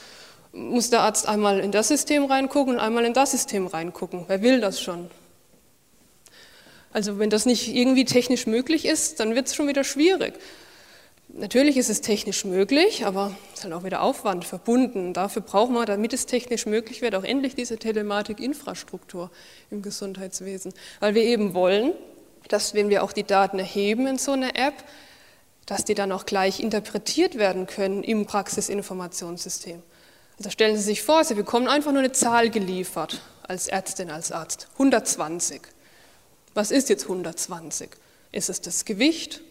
muss 0.51 0.89
der 0.89 1.01
Arzt 1.01 1.27
einmal 1.27 1.59
in 1.59 1.71
das 1.71 1.89
System 1.89 2.25
reingucken 2.25 2.75
und 2.75 2.79
einmal 2.79 3.05
in 3.05 3.13
das 3.13 3.31
System 3.31 3.67
reingucken. 3.67 4.25
Wer 4.27 4.41
will 4.41 4.61
das 4.61 4.81
schon? 4.81 5.11
Also 6.91 7.19
wenn 7.19 7.29
das 7.29 7.45
nicht 7.45 7.75
irgendwie 7.75 8.05
technisch 8.05 8.47
möglich 8.47 8.85
ist, 8.85 9.19
dann 9.19 9.35
wird 9.35 9.47
es 9.47 9.55
schon 9.55 9.67
wieder 9.67 9.83
schwierig. 9.83 10.33
Natürlich 11.37 11.75
ist 11.75 11.89
es 11.89 11.99
technisch 11.99 12.45
möglich, 12.45 13.05
aber 13.05 13.35
es 13.51 13.59
ist 13.59 13.63
halt 13.65 13.73
auch 13.73 13.83
wieder 13.83 14.01
Aufwand 14.01 14.45
verbunden. 14.45 15.11
Dafür 15.11 15.41
brauchen 15.41 15.73
wir, 15.73 15.85
damit 15.85 16.13
es 16.13 16.27
technisch 16.27 16.65
möglich 16.65 17.01
wird, 17.01 17.13
auch 17.13 17.25
endlich 17.25 17.55
diese 17.55 17.77
Telematikinfrastruktur 17.77 19.29
im 19.69 19.81
Gesundheitswesen. 19.81 20.73
Weil 21.01 21.13
wir 21.13 21.23
eben 21.23 21.53
wollen, 21.53 21.91
dass 22.47 22.73
wenn 22.73 22.87
wir 22.87 23.03
auch 23.03 23.11
die 23.11 23.25
Daten 23.25 23.59
erheben 23.59 24.07
in 24.07 24.17
so 24.17 24.31
einer 24.31 24.55
App, 24.55 24.75
dass 25.65 25.83
die 25.83 25.93
dann 25.93 26.13
auch 26.13 26.25
gleich 26.25 26.61
interpretiert 26.61 27.37
werden 27.37 27.67
können 27.67 28.01
im 28.01 28.25
Praxisinformationssystem. 28.25 29.83
Also 30.37 30.49
stellen 30.49 30.77
Sie 30.77 30.83
sich 30.83 31.01
vor, 31.01 31.25
Sie 31.25 31.33
bekommen 31.33 31.67
einfach 31.67 31.91
nur 31.91 31.99
eine 31.99 32.13
Zahl 32.13 32.49
geliefert 32.49 33.21
als 33.43 33.67
Ärztin, 33.67 34.09
als 34.09 34.31
Arzt. 34.31 34.69
120. 34.73 35.61
Was 36.53 36.71
ist 36.71 36.87
jetzt 36.87 37.03
120? 37.03 37.89
Ist 38.31 38.49
es 38.49 38.61
das 38.61 38.85
Gewicht? 38.85 39.41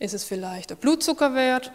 Ist 0.00 0.14
es 0.14 0.24
vielleicht 0.24 0.70
der 0.70 0.74
Blutzuckerwert? 0.74 1.70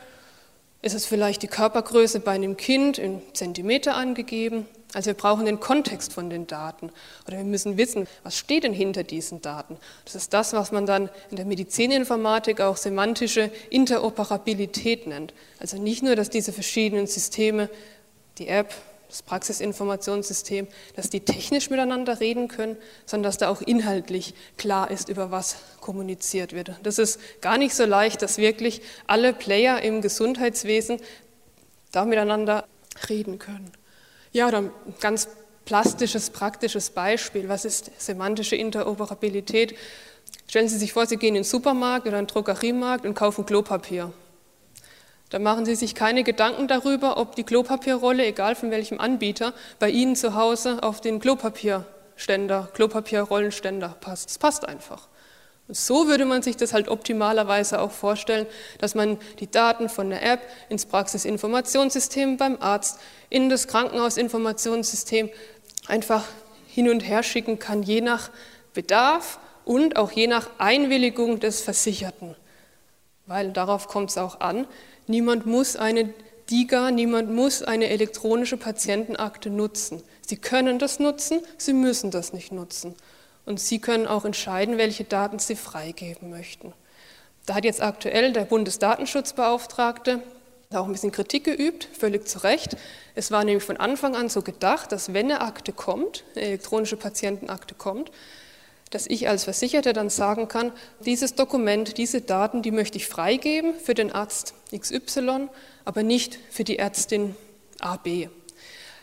ist 0.86 0.94
es 0.94 1.08
vielleicht 1.08 1.42
die 1.42 1.48
Körpergröße 1.48 2.20
bei 2.20 2.34
einem 2.34 2.58
Kind 2.58 3.00
in 3.00 3.20
Zentimeter 3.34 3.96
angegeben. 3.96 4.68
Also 4.94 5.08
wir 5.08 5.14
brauchen 5.16 5.48
den 5.48 5.60
Kontext 5.60 6.14
von 6.14 6.30
den 6.30 6.46
Daten 6.46 6.92
oder 7.26 7.38
wir 7.38 7.44
müssen 7.44 7.76
wissen, 7.78 8.08
was 8.22 8.38
steht 8.38 8.64
denn 8.64 8.72
hinter 8.72 9.04
diesen 9.04 9.42
Daten. 9.42 9.78
Das 10.06 10.14
ist 10.14 10.32
das, 10.32 10.54
was 10.54 10.72
man 10.72 10.86
dann 10.86 11.10
in 11.32 11.38
der 11.38 11.46
Medizininformatik 11.46 12.62
auch 12.62 12.78
semantische 12.78 13.50
Interoperabilität 13.72 15.08
nennt. 15.08 15.34
Also 15.60 15.80
nicht 15.80 16.04
nur, 16.04 16.16
dass 16.16 16.30
diese 16.30 16.54
verschiedenen 16.54 17.08
Systeme, 17.08 17.68
die 18.38 18.48
App, 18.48 18.72
das 19.16 19.22
Praxisinformationssystem, 19.22 20.68
dass 20.98 21.10
die 21.10 21.22
technisch 21.22 21.70
miteinander 21.70 22.20
reden 22.20 22.50
können, 22.50 22.76
sondern 23.06 23.30
dass 23.30 23.38
da 23.38 23.48
auch 23.48 23.62
inhaltlich 23.62 24.34
klar 24.58 24.92
ist, 24.92 25.08
über 25.08 25.32
was 25.32 25.56
kommuniziert 25.80 26.52
wird. 26.52 26.72
Das 26.84 27.00
ist 27.00 27.20
gar 27.40 27.58
nicht 27.58 27.74
so 27.74 27.86
leicht, 27.86 28.22
dass 28.22 28.38
wirklich 28.38 28.82
alle 29.08 29.32
Player 29.32 29.82
im 29.82 30.02
Gesundheitswesen 30.02 31.00
da 31.94 32.04
miteinander 32.04 32.68
reden 33.08 33.40
können. 33.40 33.72
Ja, 34.34 34.48
ein 34.48 34.70
ganz 35.00 35.30
plastisches, 35.64 36.30
praktisches 36.30 36.90
Beispiel. 36.90 37.48
Was 37.48 37.64
ist 37.64 37.92
semantische 37.98 38.58
Interoperabilität? 38.58 39.76
Stellen 40.48 40.68
Sie 40.68 40.78
sich 40.78 40.92
vor, 40.92 41.06
Sie 41.06 41.16
gehen 41.16 41.30
in 41.30 41.36
den 41.36 41.44
Supermarkt 41.46 42.06
oder 42.06 42.20
in 42.20 42.26
den 42.26 42.34
Drogeriemarkt 42.34 43.06
und 43.06 43.14
kaufen 43.14 43.46
Klopapier. 43.46 44.12
Da 45.30 45.40
machen 45.40 45.66
Sie 45.66 45.76
sich 45.76 45.96
keine 45.96 46.24
Gedanken 46.24 46.68
darüber, 46.68 47.18
ob 47.18 47.36
die 47.36 47.44
Klopapierrolle, 47.44 48.26
egal 48.26 48.56
von 48.56 48.72
welchem 48.72 49.00
Anbieter, 49.00 49.54
bei 49.80 49.90
Ihnen 49.90 50.16
zu 50.16 50.36
Hause 50.36 50.84
auf 50.84 51.02
den 51.02 51.20
Klopapierständer, 51.20 52.70
Klopapierrollenständer 52.74 53.96
passt. 54.00 54.30
Es 54.30 54.38
passt 54.38 54.68
einfach. 54.68 55.08
Und 55.68 55.76
so 55.76 56.08
würde 56.08 56.26
man 56.26 56.44
sich 56.44 56.58
das 56.58 56.74
halt 56.74 56.90
optimalerweise 56.90 57.82
auch 57.82 57.92
vorstellen, 57.92 58.46
dass 58.78 58.94
man 58.94 59.18
die 59.40 59.50
Daten 59.50 59.90
von 59.90 60.12
der 60.12 60.24
App 60.24 60.42
ins 60.70 60.86
Praxisinformationssystem 60.86 62.38
beim 62.38 62.58
Arzt, 62.62 63.00
in 63.30 63.50
das 63.50 63.68
Krankenhausinformationssystem 63.68 65.32
einfach 65.88 66.24
hin 66.68 66.90
und 66.90 67.00
her 67.00 67.24
schicken 67.24 67.58
kann, 67.58 67.82
je 67.82 68.02
nach 68.02 68.30
Bedarf 68.76 69.40
und 69.64 69.98
auch 69.98 70.12
je 70.12 70.28
nach 70.28 70.50
Einwilligung 70.60 71.40
des 71.40 71.62
Versicherten. 71.62 72.36
Weil 73.26 73.52
darauf 73.52 73.88
kommt 73.88 74.12
es 74.12 74.20
auch 74.20 74.42
an, 74.42 74.68
Niemand 75.08 75.46
muss 75.46 75.76
eine 75.76 76.14
DIGA, 76.50 76.92
niemand 76.92 77.32
muss 77.32 77.62
eine 77.64 77.90
elektronische 77.90 78.58
Patientenakte 78.58 79.50
nutzen. 79.50 80.04
Sie 80.22 80.38
können 80.38 80.80
das 80.80 81.00
nutzen, 81.00 81.42
Sie 81.58 81.74
müssen 81.74 82.12
das 82.12 82.34
nicht 82.34 82.52
nutzen. 82.52 82.96
Und 83.46 83.60
Sie 83.60 83.80
können 83.80 84.08
auch 84.08 84.26
entscheiden, 84.26 84.78
welche 84.78 85.04
Daten 85.04 85.40
Sie 85.40 85.56
freigeben 85.56 86.30
möchten. 86.30 86.74
Da 87.46 87.56
hat 87.56 87.66
jetzt 87.66 87.82
aktuell 87.82 88.34
der 88.34 88.46
Bundesdatenschutzbeauftragte 88.46 90.22
auch 90.74 90.86
ein 90.88 90.92
bisschen 90.92 91.12
Kritik 91.12 91.44
geübt, 91.44 91.88
völlig 91.98 92.28
zu 92.28 92.40
Recht. 92.40 92.76
Es 93.14 93.32
war 93.32 93.44
nämlich 93.44 93.64
von 93.64 93.78
Anfang 93.78 94.16
an 94.16 94.30
so 94.30 94.42
gedacht, 94.42 94.92
dass 94.92 95.14
wenn 95.14 95.32
eine 95.32 95.42
Akte 95.42 95.72
kommt, 95.72 96.24
eine 96.36 96.46
elektronische 96.46 96.98
Patientenakte 96.98 97.76
kommt, 97.76 98.12
dass 98.92 99.08
ich 99.08 99.28
als 99.28 99.44
Versicherter 99.44 99.94
dann 99.94 100.10
sagen 100.10 100.48
kann, 100.48 100.72
dieses 101.00 101.36
Dokument, 101.36 101.98
diese 101.98 102.22
Daten, 102.22 102.62
die 102.62 102.72
möchte 102.72 102.98
ich 102.98 103.08
freigeben 103.08 103.74
für 103.74 103.94
den 103.94 104.12
Arzt 104.12 104.54
XY, 104.78 105.48
aber 105.84 106.04
nicht 106.04 106.40
für 106.50 106.64
die 106.64 106.78
Ärztin 106.78 107.36
AB. 107.80 108.30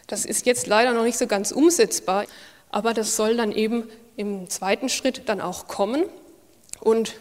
Das 0.07 0.25
ist 0.25 0.47
jetzt 0.47 0.67
leider 0.67 0.93
noch 0.93 1.05
nicht 1.05 1.19
so 1.19 1.27
ganz 1.27 1.53
umsetzbar, 1.53 2.27
aber 2.71 2.95
das 2.95 3.17
soll 3.17 3.37
dann 3.37 3.53
eben 3.53 3.89
im 4.17 4.49
zweiten 4.49 4.89
Schritt 4.89 5.23
dann 5.27 5.41
auch 5.41 5.69
kommen. 5.69 6.05
Und 6.81 7.15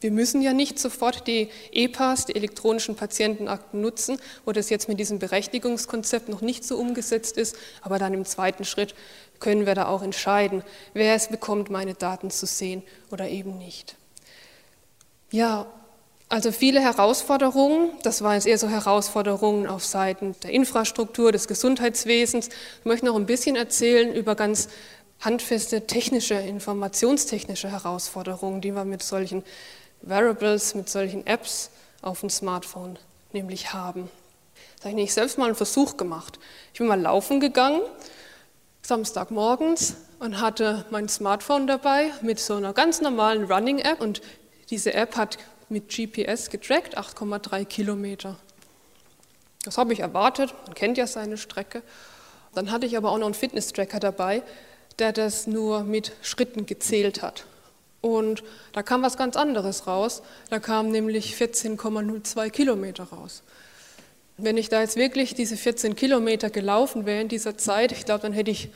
wir 0.00 0.10
müssen 0.10 0.42
ja 0.42 0.52
nicht 0.52 0.78
sofort 0.78 1.26
die 1.26 1.48
EPAs, 1.72 2.26
die 2.26 2.34
elektronischen 2.34 2.94
Patientenakten 2.94 3.80
nutzen, 3.80 4.20
wo 4.44 4.52
das 4.52 4.68
jetzt 4.68 4.86
mit 4.86 5.00
diesem 5.00 5.18
Berechtigungskonzept 5.18 6.28
noch 6.28 6.42
nicht 6.42 6.62
so 6.62 6.76
umgesetzt 6.76 7.38
ist, 7.38 7.56
aber 7.80 7.98
dann 7.98 8.12
im 8.12 8.26
zweiten 8.26 8.66
Schritt 8.66 8.94
können 9.40 9.66
wir 9.66 9.74
da 9.74 9.86
auch 9.86 10.02
entscheiden, 10.02 10.62
wer 10.92 11.14
es 11.14 11.28
bekommt, 11.28 11.70
meine 11.70 11.94
Daten 11.94 12.30
zu 12.30 12.46
sehen 12.46 12.82
oder 13.10 13.28
eben 13.28 13.58
nicht. 13.58 13.96
Ja, 15.30 15.66
also 16.28 16.52
viele 16.52 16.80
Herausforderungen, 16.80 17.90
das 18.02 18.22
waren 18.22 18.34
jetzt 18.34 18.46
eher 18.46 18.58
so 18.58 18.68
Herausforderungen 18.68 19.66
auf 19.66 19.84
Seiten 19.84 20.34
der 20.42 20.50
Infrastruktur, 20.50 21.32
des 21.32 21.48
Gesundheitswesens. 21.48 22.48
Ich 22.48 22.84
möchte 22.84 23.06
noch 23.06 23.16
ein 23.16 23.26
bisschen 23.26 23.56
erzählen 23.56 24.12
über 24.14 24.34
ganz 24.34 24.68
handfeste 25.20 25.86
technische, 25.86 26.34
informationstechnische 26.34 27.70
Herausforderungen, 27.70 28.60
die 28.60 28.72
wir 28.72 28.84
mit 28.84 29.02
solchen 29.02 29.44
Wearables, 30.02 30.74
mit 30.74 30.88
solchen 30.88 31.26
Apps 31.26 31.70
auf 32.02 32.20
dem 32.20 32.30
Smartphone 32.30 32.98
nämlich 33.32 33.72
haben. 33.72 34.10
Da 34.82 34.90
habe 34.90 35.00
ich 35.00 35.14
selbst 35.14 35.38
mal 35.38 35.46
einen 35.46 35.54
Versuch 35.54 35.96
gemacht. 35.96 36.38
Ich 36.72 36.78
bin 36.78 36.88
mal 36.88 37.00
laufen 37.00 37.40
gegangen, 37.40 37.80
Samstagmorgens, 38.84 39.96
und 40.24 40.40
hatte 40.40 40.86
mein 40.90 41.08
Smartphone 41.08 41.66
dabei 41.66 42.10
mit 42.22 42.40
so 42.40 42.54
einer 42.54 42.72
ganz 42.72 43.00
normalen 43.00 43.44
Running-App. 43.44 44.00
Und 44.00 44.22
diese 44.70 44.94
App 44.94 45.16
hat 45.16 45.36
mit 45.68 45.88
GPS 45.88 46.48
getrackt, 46.48 46.96
8,3 46.96 47.64
Kilometer. 47.66 48.36
Das 49.64 49.76
habe 49.76 49.92
ich 49.92 50.00
erwartet, 50.00 50.54
man 50.66 50.74
kennt 50.74 50.98
ja 50.98 51.06
seine 51.06 51.36
Strecke. 51.36 51.82
Dann 52.54 52.70
hatte 52.70 52.86
ich 52.86 52.96
aber 52.96 53.10
auch 53.10 53.18
noch 53.18 53.26
einen 53.26 53.34
Fitness-Tracker 53.34 54.00
dabei, 54.00 54.42
der 54.98 55.12
das 55.12 55.46
nur 55.46 55.84
mit 55.84 56.12
Schritten 56.22 56.66
gezählt 56.66 57.22
hat. 57.22 57.44
Und 58.00 58.42
da 58.72 58.82
kam 58.82 59.02
was 59.02 59.16
ganz 59.16 59.36
anderes 59.36 59.86
raus. 59.86 60.22
Da 60.50 60.58
kamen 60.58 60.90
nämlich 60.90 61.34
14,02 61.34 62.50
Kilometer 62.50 63.04
raus. 63.04 63.42
Wenn 64.36 64.56
ich 64.56 64.68
da 64.68 64.80
jetzt 64.80 64.96
wirklich 64.96 65.34
diese 65.34 65.56
14 65.56 65.94
Kilometer 65.94 66.50
gelaufen 66.50 67.06
wäre 67.06 67.20
in 67.20 67.28
dieser 67.28 67.56
Zeit, 67.56 67.92
ich 67.92 68.04
glaube, 68.04 68.22
dann 68.22 68.32
hätte 68.32 68.50
ich 68.50 68.68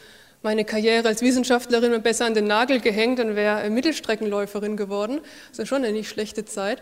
meine 0.42 0.64
Karriere 0.64 1.08
als 1.08 1.20
Wissenschaftlerin 1.20 2.00
besser 2.00 2.26
an 2.26 2.34
den 2.34 2.46
Nagel 2.46 2.80
gehängt 2.80 3.18
und 3.18 3.34
wäre 3.34 3.68
Mittelstreckenläuferin 3.68 4.76
geworden. 4.76 5.20
Das 5.50 5.58
ist 5.58 5.68
schon 5.68 5.84
eine 5.84 5.92
nicht 5.92 6.08
schlechte 6.08 6.44
Zeit. 6.44 6.80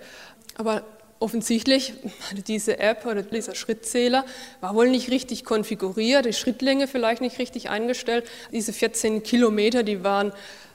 Aber 0.56 0.84
offensichtlich, 1.20 1.94
diese 2.46 2.78
App 2.78 3.06
oder 3.06 3.22
dieser 3.22 3.54
Schrittzähler 3.54 4.26
war 4.60 4.74
wohl 4.74 4.90
nicht 4.90 5.10
richtig 5.10 5.44
konfiguriert, 5.44 6.26
die 6.26 6.34
Schrittlänge 6.34 6.86
vielleicht 6.86 7.22
nicht 7.22 7.38
richtig 7.38 7.70
eingestellt. 7.70 8.26
Diese 8.52 8.74
14 8.74 9.22
Kilometer, 9.22 9.82
die 9.84 10.04
waren 10.04 10.32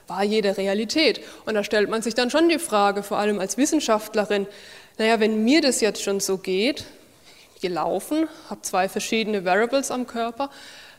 war 0.07 0.23
jede 0.23 0.57
Realität. 0.57 1.21
Und 1.45 1.53
da 1.53 1.63
stellt 1.63 1.89
man 1.89 2.01
sich 2.01 2.15
dann 2.15 2.29
schon 2.29 2.49
die 2.49 2.59
Frage, 2.59 3.01
vor 3.01 3.17
allem 3.17 3.39
als 3.39 3.57
Wissenschaftlerin, 3.57 4.45
naja, 4.97 5.19
wenn 5.21 5.45
mir 5.45 5.61
das 5.61 5.79
jetzt 5.79 6.03
schon 6.03 6.19
so 6.19 6.37
geht, 6.37 6.83
gelaufen, 7.62 8.28
habe 8.50 8.62
zwei 8.62 8.89
verschiedene 8.89 9.45
Variables 9.45 9.91
am 9.91 10.08
Körper, 10.08 10.50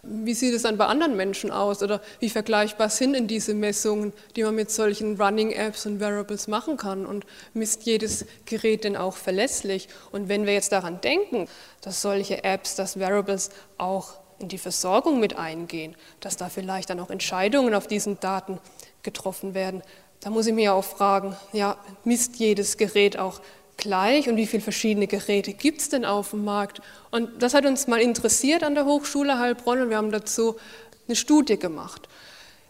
wie 0.04 0.34
sieht 0.34 0.52
es 0.52 0.62
dann 0.62 0.78
bei 0.78 0.86
anderen 0.86 1.16
Menschen 1.16 1.52
aus 1.52 1.80
oder 1.80 2.00
wie 2.18 2.28
vergleichbar 2.28 2.88
sind 2.88 3.12
denn 3.12 3.28
diese 3.28 3.54
Messungen, 3.54 4.12
die 4.34 4.42
man 4.42 4.56
mit 4.56 4.70
solchen 4.70 5.20
Running-Apps 5.20 5.86
und 5.86 6.00
Variables 6.00 6.48
machen 6.48 6.76
kann 6.76 7.06
und 7.06 7.24
misst 7.54 7.84
jedes 7.84 8.26
Gerät 8.44 8.82
denn 8.82 8.96
auch 8.96 9.14
verlässlich? 9.14 9.88
Und 10.10 10.28
wenn 10.28 10.44
wir 10.44 10.54
jetzt 10.54 10.72
daran 10.72 11.00
denken, 11.00 11.46
dass 11.82 12.02
solche 12.02 12.42
Apps, 12.42 12.74
dass 12.74 12.98
Variables 12.98 13.50
auch 13.78 14.18
in 14.40 14.48
die 14.48 14.58
Versorgung 14.58 15.20
mit 15.20 15.36
eingehen, 15.36 15.94
dass 16.18 16.36
da 16.36 16.48
vielleicht 16.48 16.90
dann 16.90 16.98
auch 16.98 17.10
Entscheidungen 17.10 17.72
auf 17.72 17.86
diesen 17.86 18.18
Daten 18.18 18.58
getroffen 19.04 19.54
werden. 19.54 19.82
Da 20.18 20.30
muss 20.30 20.48
ich 20.48 20.54
mir 20.54 20.74
auch 20.74 20.84
fragen, 20.84 21.36
ja, 21.52 21.76
misst 22.02 22.36
jedes 22.36 22.76
Gerät 22.76 23.18
auch 23.18 23.40
gleich 23.82 24.28
und 24.28 24.36
wie 24.36 24.46
viele 24.46 24.62
verschiedene 24.62 25.06
Geräte 25.06 25.52
gibt 25.52 25.80
es 25.80 25.88
denn 25.88 26.04
auf 26.04 26.30
dem 26.30 26.44
Markt? 26.44 26.80
Und 27.10 27.42
das 27.42 27.52
hat 27.52 27.66
uns 27.66 27.88
mal 27.88 28.00
interessiert 28.00 28.62
an 28.62 28.74
der 28.74 28.86
Hochschule 28.86 29.38
Heilbronn 29.38 29.82
und 29.82 29.90
wir 29.90 29.96
haben 29.96 30.12
dazu 30.12 30.56
eine 31.08 31.16
Studie 31.16 31.58
gemacht. 31.58 32.08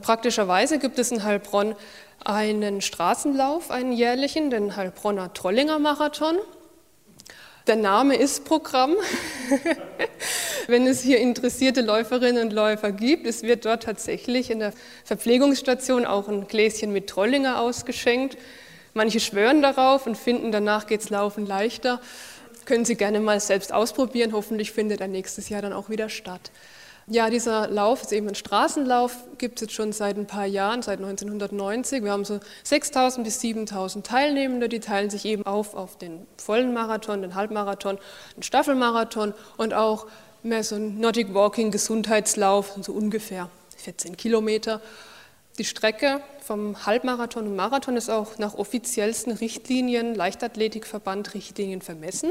Praktischerweise 0.00 0.78
gibt 0.78 0.98
es 0.98 1.12
in 1.12 1.22
Heilbronn 1.22 1.76
einen 2.24 2.80
Straßenlauf, 2.80 3.70
einen 3.70 3.92
jährlichen, 3.92 4.50
den 4.50 4.74
Heilbronner 4.74 5.32
Trollinger 5.34 5.78
Marathon. 5.78 6.36
Der 7.66 7.76
Name 7.76 8.16
ist 8.16 8.44
Programm. 8.44 8.96
Wenn 10.66 10.86
es 10.86 11.02
hier 11.02 11.18
interessierte 11.18 11.82
Läuferinnen 11.82 12.42
und 12.42 12.52
Läufer 12.52 12.90
gibt, 12.90 13.26
es 13.26 13.42
wird 13.42 13.66
dort 13.66 13.82
tatsächlich 13.82 14.50
in 14.50 14.60
der 14.60 14.72
Verpflegungsstation 15.04 16.06
auch 16.06 16.28
ein 16.28 16.48
Gläschen 16.48 16.92
mit 16.92 17.08
Trollinger 17.08 17.60
ausgeschenkt. 17.60 18.38
Manche 18.94 19.20
schwören 19.20 19.62
darauf 19.62 20.06
und 20.06 20.16
finden, 20.16 20.52
danach 20.52 20.86
geht's 20.86 21.10
Laufen 21.10 21.46
leichter. 21.46 22.00
Können 22.64 22.84
Sie 22.84 22.94
gerne 22.94 23.20
mal 23.20 23.40
selbst 23.40 23.72
ausprobieren. 23.72 24.32
Hoffentlich 24.32 24.72
findet 24.72 25.00
er 25.00 25.08
nächstes 25.08 25.48
Jahr 25.48 25.62
dann 25.62 25.72
auch 25.72 25.88
wieder 25.88 26.08
statt. 26.08 26.50
Ja, 27.08 27.30
dieser 27.30 27.66
Lauf 27.68 28.02
ist 28.02 28.12
eben 28.12 28.28
ein 28.28 28.36
Straßenlauf, 28.36 29.16
gibt 29.36 29.56
es 29.58 29.62
jetzt 29.62 29.74
schon 29.74 29.92
seit 29.92 30.16
ein 30.16 30.26
paar 30.26 30.46
Jahren, 30.46 30.82
seit 30.82 31.00
1990. 31.00 32.04
Wir 32.04 32.12
haben 32.12 32.24
so 32.24 32.34
6.000 32.64 33.24
bis 33.24 33.40
7.000 33.40 34.04
Teilnehmende, 34.04 34.68
die 34.68 34.78
teilen 34.78 35.10
sich 35.10 35.24
eben 35.24 35.44
auf 35.44 35.74
auf 35.74 35.98
den 35.98 36.26
vollen 36.36 36.72
Marathon, 36.72 37.22
den 37.22 37.34
Halbmarathon, 37.34 37.98
den 38.36 38.44
Staffelmarathon 38.44 39.34
und 39.56 39.74
auch 39.74 40.06
mehr 40.44 40.62
so 40.62 40.76
ein 40.76 41.00
Nordic 41.00 41.34
Walking 41.34 41.72
Gesundheitslauf, 41.72 42.76
so 42.80 42.92
ungefähr 42.92 43.48
14 43.78 44.16
Kilometer. 44.16 44.80
Die 45.58 45.64
Strecke 45.64 46.20
vom 46.52 46.84
Halbmarathon 46.84 47.46
und 47.46 47.56
Marathon 47.56 47.96
ist 47.96 48.10
auch 48.10 48.36
nach 48.36 48.52
offiziellsten 48.52 49.32
Richtlinien, 49.32 50.14
Leichtathletikverband 50.14 51.32
Richtlinien 51.32 51.80
vermessen. 51.80 52.30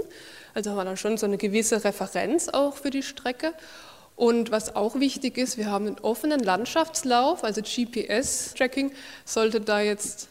Also 0.53 0.69
haben 0.69 0.77
wir 0.77 0.86
dann 0.86 0.97
schon 0.97 1.17
so 1.17 1.25
eine 1.25 1.38
gewisse 1.38 1.84
Referenz 1.84 2.47
auch 2.47 2.75
für 2.75 2.91
die 2.91 3.01
Strecke. 3.01 3.51
Und 4.15 4.51
was 4.51 4.75
auch 4.75 4.99
wichtig 4.99 5.39
ist, 5.39 5.57
wir 5.57 5.71
haben 5.71 5.88
einen 5.88 5.99
offenen 6.03 6.39
Landschaftslauf, 6.39 7.43
also 7.43 7.63
GPS-Tracking 7.63 8.91
sollte 9.25 9.60
da 9.60 9.81
jetzt 9.81 10.27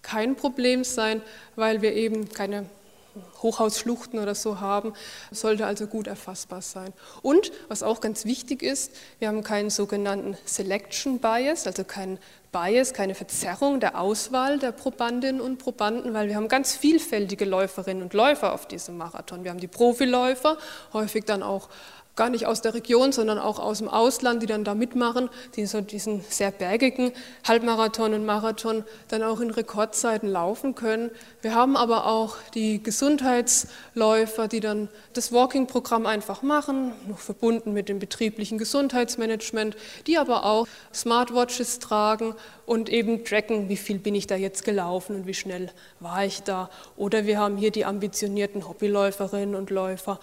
kein 0.00 0.34
Problem 0.34 0.82
sein, 0.82 1.20
weil 1.56 1.82
wir 1.82 1.92
eben 1.92 2.30
keine 2.30 2.64
Hochhausschluchten 3.42 4.18
oder 4.18 4.34
so 4.34 4.60
haben, 4.60 4.92
sollte 5.30 5.66
also 5.66 5.86
gut 5.86 6.06
erfassbar 6.06 6.62
sein. 6.62 6.92
Und 7.22 7.52
was 7.68 7.82
auch 7.82 8.00
ganz 8.00 8.24
wichtig 8.24 8.62
ist, 8.62 8.92
wir 9.18 9.28
haben 9.28 9.42
keinen 9.42 9.70
sogenannten 9.70 10.36
Selection 10.44 11.18
Bias, 11.18 11.66
also 11.66 11.84
keinen 11.84 12.18
Bias, 12.52 12.92
keine 12.92 13.14
Verzerrung 13.14 13.78
der 13.78 14.00
Auswahl 14.00 14.58
der 14.58 14.72
Probandinnen 14.72 15.40
und 15.40 15.58
Probanden, 15.58 16.14
weil 16.14 16.28
wir 16.28 16.34
haben 16.34 16.48
ganz 16.48 16.74
vielfältige 16.74 17.44
Läuferinnen 17.44 18.02
und 18.02 18.12
Läufer 18.12 18.52
auf 18.52 18.66
diesem 18.66 18.96
Marathon. 18.96 19.44
Wir 19.44 19.50
haben 19.52 19.60
die 19.60 19.68
Profiläufer, 19.68 20.58
häufig 20.92 21.24
dann 21.24 21.42
auch 21.44 21.68
gar 22.20 22.28
nicht 22.28 22.44
aus 22.44 22.60
der 22.60 22.74
Region, 22.74 23.12
sondern 23.12 23.38
auch 23.38 23.58
aus 23.58 23.78
dem 23.78 23.88
Ausland, 23.88 24.42
die 24.42 24.46
dann 24.46 24.62
da 24.62 24.74
mitmachen, 24.74 25.30
die 25.56 25.64
so 25.64 25.80
diesen 25.80 26.20
sehr 26.28 26.50
bergigen 26.50 27.12
Halbmarathon 27.48 28.12
und 28.12 28.26
Marathon 28.26 28.84
dann 29.08 29.22
auch 29.22 29.40
in 29.40 29.50
Rekordzeiten 29.50 30.28
laufen 30.28 30.74
können. 30.74 31.10
Wir 31.40 31.54
haben 31.54 31.78
aber 31.78 32.04
auch 32.04 32.36
die 32.52 32.82
Gesundheitsläufer, 32.82 34.48
die 34.48 34.60
dann 34.60 34.90
das 35.14 35.32
Walking-Programm 35.32 36.04
einfach 36.04 36.42
machen, 36.42 36.92
noch 37.08 37.20
verbunden 37.20 37.72
mit 37.72 37.88
dem 37.88 37.98
betrieblichen 37.98 38.58
Gesundheitsmanagement, 38.58 39.74
die 40.06 40.18
aber 40.18 40.44
auch 40.44 40.68
Smartwatches 40.92 41.78
tragen 41.78 42.34
und 42.66 42.90
eben 42.90 43.24
tracken, 43.24 43.70
wie 43.70 43.78
viel 43.78 43.98
bin 43.98 44.14
ich 44.14 44.26
da 44.26 44.36
jetzt 44.36 44.66
gelaufen 44.66 45.16
und 45.16 45.26
wie 45.26 45.32
schnell 45.32 45.70
war 46.00 46.22
ich 46.22 46.42
da. 46.42 46.68
Oder 46.98 47.24
wir 47.24 47.38
haben 47.38 47.56
hier 47.56 47.70
die 47.70 47.86
ambitionierten 47.86 48.68
Hobbyläuferinnen 48.68 49.54
und 49.54 49.70
Läufer, 49.70 50.20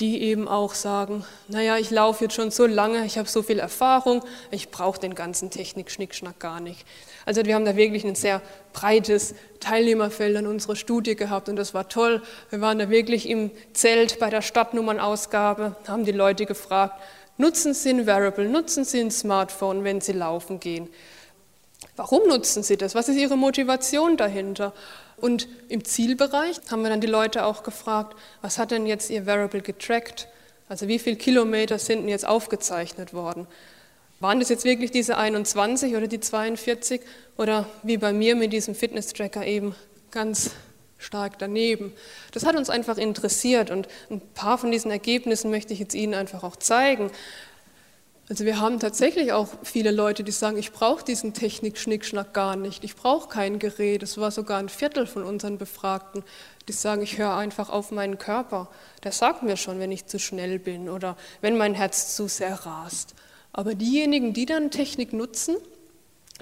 die 0.00 0.22
eben 0.22 0.48
auch 0.48 0.74
sagen, 0.74 1.24
naja, 1.48 1.76
ich 1.76 1.90
laufe 1.90 2.24
jetzt 2.24 2.34
schon 2.34 2.50
so 2.50 2.66
lange, 2.66 3.04
ich 3.04 3.18
habe 3.18 3.28
so 3.28 3.42
viel 3.42 3.58
Erfahrung, 3.58 4.22
ich 4.50 4.70
brauche 4.70 4.98
den 4.98 5.14
ganzen 5.14 5.50
Technik-Schnickschnack 5.50 6.38
gar 6.40 6.60
nicht. 6.60 6.86
Also 7.26 7.44
wir 7.44 7.54
haben 7.54 7.66
da 7.66 7.76
wirklich 7.76 8.04
ein 8.04 8.14
sehr 8.14 8.40
breites 8.72 9.34
Teilnehmerfeld 9.60 10.36
in 10.38 10.46
unserer 10.46 10.74
Studie 10.74 11.16
gehabt 11.16 11.50
und 11.50 11.56
das 11.56 11.74
war 11.74 11.88
toll. 11.88 12.22
Wir 12.48 12.62
waren 12.62 12.78
da 12.78 12.88
wirklich 12.88 13.28
im 13.28 13.50
Zelt 13.74 14.18
bei 14.18 14.30
der 14.30 14.40
Stadtnummernausgabe, 14.40 15.76
haben 15.86 16.04
die 16.04 16.12
Leute 16.12 16.46
gefragt, 16.46 17.00
nutzen 17.36 17.74
Sie 17.74 17.90
ein 17.90 18.06
Wearable, 18.06 18.48
nutzen 18.48 18.84
Sie 18.84 19.00
ein 19.00 19.10
Smartphone, 19.10 19.84
wenn 19.84 20.00
Sie 20.00 20.12
laufen 20.12 20.60
gehen. 20.60 20.88
Warum 21.96 22.26
nutzen 22.28 22.62
Sie 22.62 22.78
das? 22.78 22.94
Was 22.94 23.08
ist 23.08 23.16
Ihre 23.16 23.36
Motivation 23.36 24.16
dahinter? 24.16 24.72
Und 25.20 25.48
im 25.68 25.84
Zielbereich 25.84 26.60
haben 26.70 26.82
wir 26.82 26.90
dann 26.90 27.00
die 27.00 27.06
Leute 27.06 27.44
auch 27.44 27.62
gefragt, 27.62 28.16
was 28.42 28.58
hat 28.58 28.70
denn 28.70 28.86
jetzt 28.86 29.10
Ihr 29.10 29.26
Variable 29.26 29.60
getrackt? 29.60 30.28
Also 30.68 30.88
wie 30.88 30.98
viele 30.98 31.16
Kilometer 31.16 31.78
sind 31.78 32.02
denn 32.02 32.08
jetzt 32.08 32.26
aufgezeichnet 32.26 33.12
worden? 33.12 33.46
Waren 34.20 34.38
das 34.38 34.50
jetzt 34.50 34.64
wirklich 34.64 34.90
diese 34.90 35.16
21 35.16 35.96
oder 35.96 36.06
die 36.06 36.20
42 36.20 37.00
oder 37.38 37.66
wie 37.82 37.96
bei 37.96 38.12
mir 38.12 38.36
mit 38.36 38.52
diesem 38.52 38.74
Fitness-Tracker 38.74 39.46
eben 39.46 39.74
ganz 40.10 40.50
stark 40.98 41.38
daneben? 41.38 41.92
Das 42.32 42.44
hat 42.44 42.54
uns 42.56 42.70
einfach 42.70 42.98
interessiert 42.98 43.70
und 43.70 43.88
ein 44.10 44.20
paar 44.34 44.58
von 44.58 44.70
diesen 44.70 44.90
Ergebnissen 44.90 45.50
möchte 45.50 45.72
ich 45.72 45.78
jetzt 45.78 45.94
Ihnen 45.94 46.14
einfach 46.14 46.44
auch 46.44 46.56
zeigen. 46.56 47.10
Also 48.30 48.44
wir 48.44 48.60
haben 48.60 48.78
tatsächlich 48.78 49.32
auch 49.32 49.48
viele 49.64 49.90
Leute, 49.90 50.22
die 50.22 50.30
sagen, 50.30 50.56
ich 50.56 50.70
brauche 50.70 51.04
diesen 51.04 51.34
Technik-Schnickschnack 51.34 52.32
gar 52.32 52.54
nicht, 52.54 52.84
ich 52.84 52.94
brauche 52.94 53.28
kein 53.28 53.58
Gerät. 53.58 54.02
Das 54.02 54.18
war 54.18 54.30
sogar 54.30 54.60
ein 54.60 54.68
Viertel 54.68 55.08
von 55.08 55.24
unseren 55.24 55.58
Befragten, 55.58 56.22
die 56.68 56.72
sagen, 56.72 57.02
ich 57.02 57.18
höre 57.18 57.34
einfach 57.34 57.70
auf 57.70 57.90
meinen 57.90 58.18
Körper. 58.18 58.68
Der 59.02 59.10
sagt 59.10 59.42
mir 59.42 59.56
schon, 59.56 59.80
wenn 59.80 59.90
ich 59.90 60.06
zu 60.06 60.20
schnell 60.20 60.60
bin 60.60 60.88
oder 60.88 61.16
wenn 61.40 61.58
mein 61.58 61.74
Herz 61.74 62.14
zu 62.14 62.28
sehr 62.28 62.54
rast. 62.54 63.16
Aber 63.52 63.74
diejenigen, 63.74 64.32
die 64.32 64.46
dann 64.46 64.70
Technik 64.70 65.12
nutzen, 65.12 65.56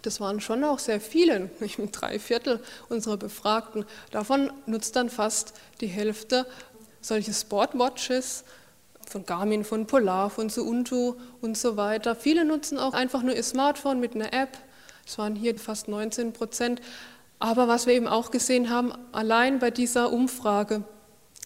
das 0.02 0.20
waren 0.20 0.42
schon 0.42 0.64
auch 0.64 0.80
sehr 0.80 1.00
viele, 1.00 1.48
drei 1.92 2.18
Viertel 2.18 2.62
unserer 2.90 3.16
Befragten. 3.16 3.86
Davon 4.10 4.52
nutzt 4.66 4.94
dann 4.94 5.08
fast 5.08 5.54
die 5.80 5.86
Hälfte 5.86 6.44
solche 7.00 7.32
Sportwatches, 7.32 8.44
von 9.10 9.26
Garmin, 9.26 9.64
von 9.64 9.86
Polar, 9.86 10.30
von 10.30 10.50
Suunto 10.50 11.16
und 11.40 11.56
so 11.56 11.76
weiter. 11.76 12.14
Viele 12.14 12.44
nutzen 12.44 12.78
auch 12.78 12.94
einfach 12.94 13.22
nur 13.22 13.34
ihr 13.34 13.42
Smartphone 13.42 14.00
mit 14.00 14.14
einer 14.14 14.32
App. 14.32 14.58
Das 15.04 15.18
waren 15.18 15.34
hier 15.34 15.58
fast 15.58 15.88
19 15.88 16.32
Prozent. 16.32 16.80
Aber 17.38 17.68
was 17.68 17.86
wir 17.86 17.94
eben 17.94 18.08
auch 18.08 18.30
gesehen 18.30 18.70
haben, 18.70 18.92
allein 19.12 19.58
bei 19.58 19.70
dieser 19.70 20.12
Umfrage, 20.12 20.82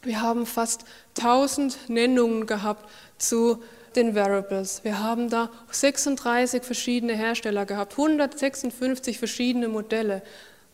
wir 0.03 0.21
haben 0.21 0.47
fast 0.47 0.85
1000 1.19 1.89
Nennungen 1.89 2.47
gehabt 2.47 2.89
zu 3.19 3.63
den 3.95 4.15
Wearables. 4.15 4.83
Wir 4.85 5.01
haben 5.01 5.29
da 5.29 5.51
36 5.71 6.63
verschiedene 6.63 7.15
Hersteller 7.15 7.67
gehabt, 7.67 7.93
156 7.93 9.19
verschiedene 9.19 9.69
Modelle. 9.69 10.23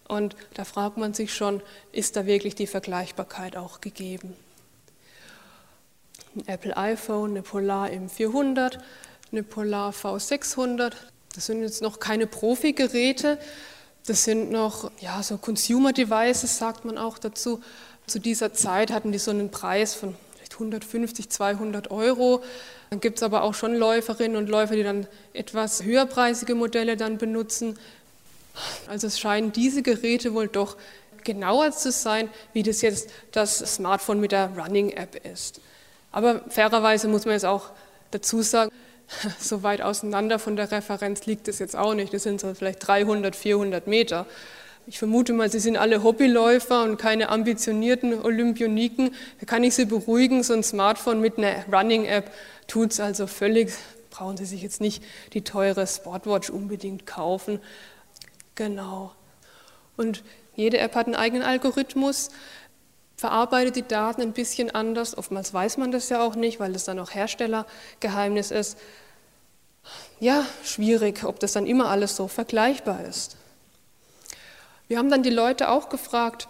Und 0.06 0.36
da 0.54 0.64
fragt 0.64 0.96
man 0.96 1.12
sich 1.12 1.34
schon, 1.34 1.60
ist 1.92 2.16
da 2.16 2.26
wirklich 2.26 2.54
die 2.54 2.66
Vergleichbarkeit 2.66 3.56
auch 3.56 3.80
gegeben? 3.80 4.34
Ein 6.38 6.48
Apple 6.48 6.76
iPhone, 6.76 7.30
eine 7.30 7.42
Polar 7.42 7.88
M400, 7.88 8.78
eine 9.30 9.42
Polar 9.42 9.92
V600. 9.92 10.92
Das 11.34 11.46
sind 11.46 11.62
jetzt 11.62 11.82
noch 11.82 12.00
keine 12.00 12.26
Profi-Geräte, 12.26 13.38
das 14.06 14.24
sind 14.24 14.50
noch 14.50 14.90
ja, 15.00 15.22
so 15.22 15.36
Consumer 15.36 15.92
Devices, 15.92 16.58
sagt 16.58 16.84
man 16.84 16.96
auch 16.96 17.18
dazu. 17.18 17.60
Zu 18.06 18.18
dieser 18.18 18.54
Zeit 18.54 18.90
hatten 18.90 19.12
die 19.12 19.18
so 19.18 19.30
einen 19.30 19.50
Preis 19.50 19.94
von 19.94 20.14
150, 20.58 21.28
200 21.28 21.90
Euro. 21.90 22.42
Dann 22.90 23.00
gibt 23.00 23.18
es 23.18 23.22
aber 23.22 23.42
auch 23.42 23.54
schon 23.54 23.74
Läuferinnen 23.74 24.36
und 24.36 24.48
Läufer, 24.48 24.74
die 24.74 24.82
dann 24.82 25.06
etwas 25.32 25.82
höherpreisige 25.82 26.54
Modelle 26.54 26.96
dann 26.96 27.18
benutzen. 27.18 27.78
Also 28.86 29.06
es 29.06 29.20
scheinen 29.20 29.52
diese 29.52 29.82
Geräte 29.82 30.34
wohl 30.34 30.48
doch 30.48 30.76
genauer 31.22 31.72
zu 31.72 31.92
sein, 31.92 32.28
wie 32.52 32.62
das 32.62 32.80
jetzt 32.80 33.10
das 33.32 33.58
Smartphone 33.58 34.20
mit 34.20 34.32
der 34.32 34.50
Running 34.56 34.90
App 34.90 35.24
ist. 35.26 35.60
Aber 36.12 36.42
fairerweise 36.48 37.08
muss 37.08 37.24
man 37.24 37.34
jetzt 37.34 37.44
auch 37.44 37.70
dazu 38.10 38.42
sagen, 38.42 38.72
so 39.38 39.62
weit 39.62 39.82
auseinander 39.82 40.38
von 40.38 40.56
der 40.56 40.70
Referenz 40.70 41.26
liegt 41.26 41.48
es 41.48 41.58
jetzt 41.58 41.76
auch 41.76 41.94
nicht. 41.94 42.12
Das 42.12 42.22
sind 42.22 42.40
so 42.40 42.54
vielleicht 42.54 42.86
300, 42.86 43.34
400 43.34 43.86
Meter. 43.86 44.26
Ich 44.86 44.98
vermute 44.98 45.34
mal, 45.34 45.50
Sie 45.50 45.58
sind 45.58 45.76
alle 45.76 46.02
Hobbyläufer 46.02 46.82
und 46.82 46.96
keine 46.96 47.28
ambitionierten 47.28 48.22
Olympioniken. 48.22 49.14
Da 49.38 49.44
kann 49.44 49.62
ich 49.62 49.74
Sie 49.74 49.84
beruhigen, 49.84 50.42
so 50.42 50.54
ein 50.54 50.62
Smartphone 50.62 51.20
mit 51.20 51.36
einer 51.36 51.64
Running-App 51.70 52.32
tut 52.68 52.92
es 52.92 53.00
also 53.00 53.26
völlig. 53.26 53.70
Brauchen 54.10 54.38
Sie 54.38 54.46
sich 54.46 54.62
jetzt 54.62 54.80
nicht 54.80 55.04
die 55.34 55.42
teure 55.42 55.86
Sportwatch 55.86 56.48
unbedingt 56.48 57.06
kaufen. 57.06 57.60
Genau. 58.54 59.12
Und 59.98 60.22
jede 60.56 60.78
App 60.78 60.94
hat 60.94 61.06
einen 61.06 61.16
eigenen 61.16 61.42
Algorithmus 61.42 62.30
verarbeitet 63.18 63.74
die 63.74 63.86
Daten 63.86 64.22
ein 64.22 64.32
bisschen 64.32 64.70
anders. 64.70 65.18
Oftmals 65.18 65.52
weiß 65.52 65.76
man 65.76 65.90
das 65.90 66.08
ja 66.08 66.22
auch 66.22 66.36
nicht, 66.36 66.60
weil 66.60 66.72
das 66.72 66.84
dann 66.84 67.00
auch 67.00 67.12
Herstellergeheimnis 67.12 68.52
ist. 68.52 68.78
Ja, 70.20 70.46
schwierig, 70.64 71.24
ob 71.24 71.40
das 71.40 71.52
dann 71.52 71.66
immer 71.66 71.90
alles 71.90 72.14
so 72.14 72.28
vergleichbar 72.28 73.04
ist. 73.04 73.36
Wir 74.86 74.98
haben 74.98 75.10
dann 75.10 75.24
die 75.24 75.30
Leute 75.30 75.68
auch 75.68 75.88
gefragt, 75.88 76.48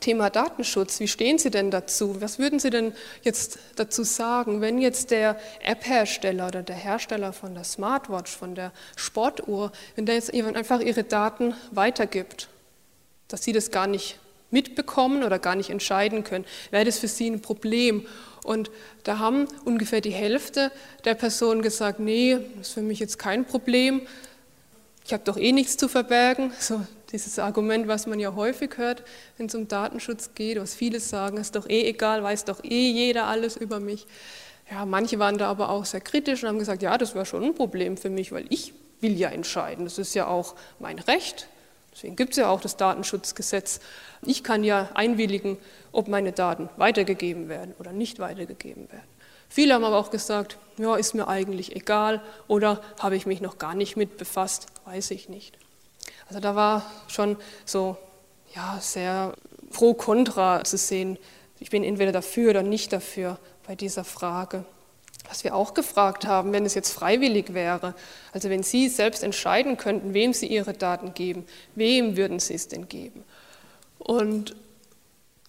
Thema 0.00 0.28
Datenschutz, 0.28 1.00
wie 1.00 1.08
stehen 1.08 1.38
Sie 1.38 1.50
denn 1.50 1.70
dazu? 1.70 2.20
Was 2.20 2.38
würden 2.38 2.58
Sie 2.58 2.68
denn 2.68 2.92
jetzt 3.22 3.58
dazu 3.76 4.02
sagen, 4.02 4.60
wenn 4.60 4.78
jetzt 4.78 5.10
der 5.10 5.38
App-Hersteller 5.62 6.48
oder 6.48 6.62
der 6.62 6.76
Hersteller 6.76 7.32
von 7.32 7.54
der 7.54 7.64
Smartwatch, 7.64 8.36
von 8.36 8.54
der 8.54 8.72
Sportuhr, 8.96 9.72
wenn 9.94 10.04
der 10.04 10.16
jetzt 10.16 10.34
einfach 10.34 10.80
ihre 10.80 11.04
Daten 11.04 11.54
weitergibt, 11.70 12.48
dass 13.28 13.44
Sie 13.44 13.52
das 13.52 13.70
gar 13.70 13.86
nicht 13.86 14.18
mitbekommen 14.54 15.22
oder 15.22 15.38
gar 15.38 15.56
nicht 15.56 15.68
entscheiden 15.68 16.24
können, 16.24 16.46
wäre 16.70 16.86
das 16.86 16.98
für 16.98 17.08
sie 17.08 17.28
ein 17.28 17.42
Problem. 17.42 18.06
Und 18.42 18.70
da 19.02 19.18
haben 19.18 19.48
ungefähr 19.66 20.00
die 20.00 20.12
Hälfte 20.12 20.72
der 21.04 21.14
Personen 21.14 21.60
gesagt, 21.60 22.00
nee, 22.00 22.38
das 22.56 22.68
ist 22.68 22.74
für 22.74 22.82
mich 22.82 23.00
jetzt 23.00 23.18
kein 23.18 23.44
Problem. 23.44 24.02
Ich 25.04 25.12
habe 25.12 25.24
doch 25.24 25.36
eh 25.36 25.52
nichts 25.52 25.76
zu 25.76 25.88
verbergen. 25.88 26.52
So 26.60 26.80
dieses 27.12 27.38
Argument, 27.38 27.86
was 27.86 28.08
man 28.08 28.18
ja 28.18 28.34
häufig 28.34 28.76
hört, 28.76 29.04
wenn 29.36 29.46
es 29.46 29.54
um 29.54 29.68
Datenschutz 29.68 30.30
geht, 30.34 30.58
was 30.58 30.74
viele 30.74 30.98
sagen, 30.98 31.36
ist 31.36 31.54
doch 31.54 31.68
eh 31.68 31.88
egal, 31.88 32.24
weiß 32.24 32.44
doch 32.44 32.64
eh 32.64 32.90
jeder 32.90 33.26
alles 33.26 33.56
über 33.56 33.78
mich. 33.78 34.06
Ja, 34.68 34.84
manche 34.84 35.18
waren 35.20 35.38
da 35.38 35.48
aber 35.48 35.68
auch 35.68 35.84
sehr 35.84 36.00
kritisch 36.00 36.42
und 36.42 36.48
haben 36.48 36.58
gesagt, 36.58 36.82
ja, 36.82 36.98
das 36.98 37.14
wäre 37.14 37.26
schon 37.26 37.44
ein 37.44 37.54
Problem 37.54 37.96
für 37.96 38.10
mich, 38.10 38.32
weil 38.32 38.46
ich 38.48 38.74
will 39.00 39.16
ja 39.16 39.28
entscheiden. 39.28 39.84
Das 39.84 39.98
ist 39.98 40.14
ja 40.14 40.26
auch 40.26 40.56
mein 40.80 40.98
Recht. 40.98 41.46
Deswegen 41.94 42.16
gibt 42.16 42.32
es 42.32 42.38
ja 42.38 42.48
auch 42.48 42.60
das 42.60 42.76
Datenschutzgesetz. 42.76 43.80
Ich 44.22 44.42
kann 44.42 44.64
ja 44.64 44.90
einwilligen, 44.94 45.58
ob 45.92 46.08
meine 46.08 46.32
Daten 46.32 46.68
weitergegeben 46.76 47.48
werden 47.48 47.74
oder 47.78 47.92
nicht 47.92 48.18
weitergegeben 48.18 48.90
werden. 48.90 49.08
Viele 49.48 49.74
haben 49.74 49.84
aber 49.84 49.98
auch 49.98 50.10
gesagt, 50.10 50.58
ja, 50.78 50.96
ist 50.96 51.14
mir 51.14 51.28
eigentlich 51.28 51.76
egal 51.76 52.20
oder 52.48 52.80
habe 52.98 53.16
ich 53.16 53.26
mich 53.26 53.40
noch 53.40 53.58
gar 53.58 53.74
nicht 53.74 53.96
mit 53.96 54.16
befasst, 54.16 54.66
weiß 54.84 55.12
ich 55.12 55.28
nicht. 55.28 55.56
Also 56.28 56.40
da 56.40 56.56
war 56.56 56.90
schon 57.06 57.36
so 57.64 57.96
ja, 58.54 58.78
sehr 58.80 59.34
pro-kontra 59.70 60.64
zu 60.64 60.76
sehen. 60.76 61.18
Ich 61.60 61.70
bin 61.70 61.84
entweder 61.84 62.10
dafür 62.10 62.50
oder 62.50 62.62
nicht 62.62 62.92
dafür 62.92 63.38
bei 63.66 63.76
dieser 63.76 64.04
Frage. 64.04 64.64
Was 65.28 65.42
wir 65.42 65.54
auch 65.54 65.74
gefragt 65.74 66.26
haben, 66.26 66.52
wenn 66.52 66.66
es 66.66 66.74
jetzt 66.74 66.92
freiwillig 66.92 67.54
wäre, 67.54 67.94
also 68.32 68.50
wenn 68.50 68.62
Sie 68.62 68.88
selbst 68.88 69.22
entscheiden 69.22 69.76
könnten, 69.76 70.14
wem 70.14 70.32
Sie 70.32 70.46
Ihre 70.46 70.74
Daten 70.74 71.14
geben, 71.14 71.46
wem 71.74 72.16
würden 72.16 72.38
Sie 72.38 72.54
es 72.54 72.68
denn 72.68 72.88
geben? 72.88 73.24
Und 73.98 74.54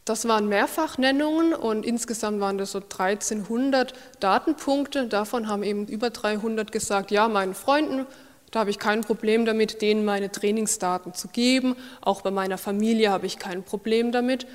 das 0.06 0.28
waren 0.28 0.48
Mehrfachnennungen 0.48 1.54
und 1.56 1.84
insgesamt 1.84 2.40
waren 2.40 2.60
das 2.60 2.72
so 2.72 2.80
1300 2.80 3.94
Datenpunkte. 4.20 5.08
Davon 5.08 5.48
haben 5.48 5.64
eben 5.64 5.88
über 5.88 6.12
300 6.12 6.72
gesagt, 6.72 7.10
ja, 7.10 7.28
meinen 7.28 7.56
Freunden, 7.56 8.06
da 8.52 8.60
habe 8.60 8.70
ich 8.70 8.78
kein 8.78 9.02
Problem 9.02 9.46
damit, 9.46 9.82
denen 9.82 10.06
meine 10.06 10.32
Trainingsdaten 10.32 11.16
zu 11.16 11.28
geben. 11.28 11.76
Auch 12.02 12.22
bei 12.22 12.32
meiner 12.32 12.60
Familie 12.60 13.10
habe 13.10 13.26
ich 13.26 13.40
kein 13.40 13.64
Problem 13.64 14.12
damit. 14.12 14.46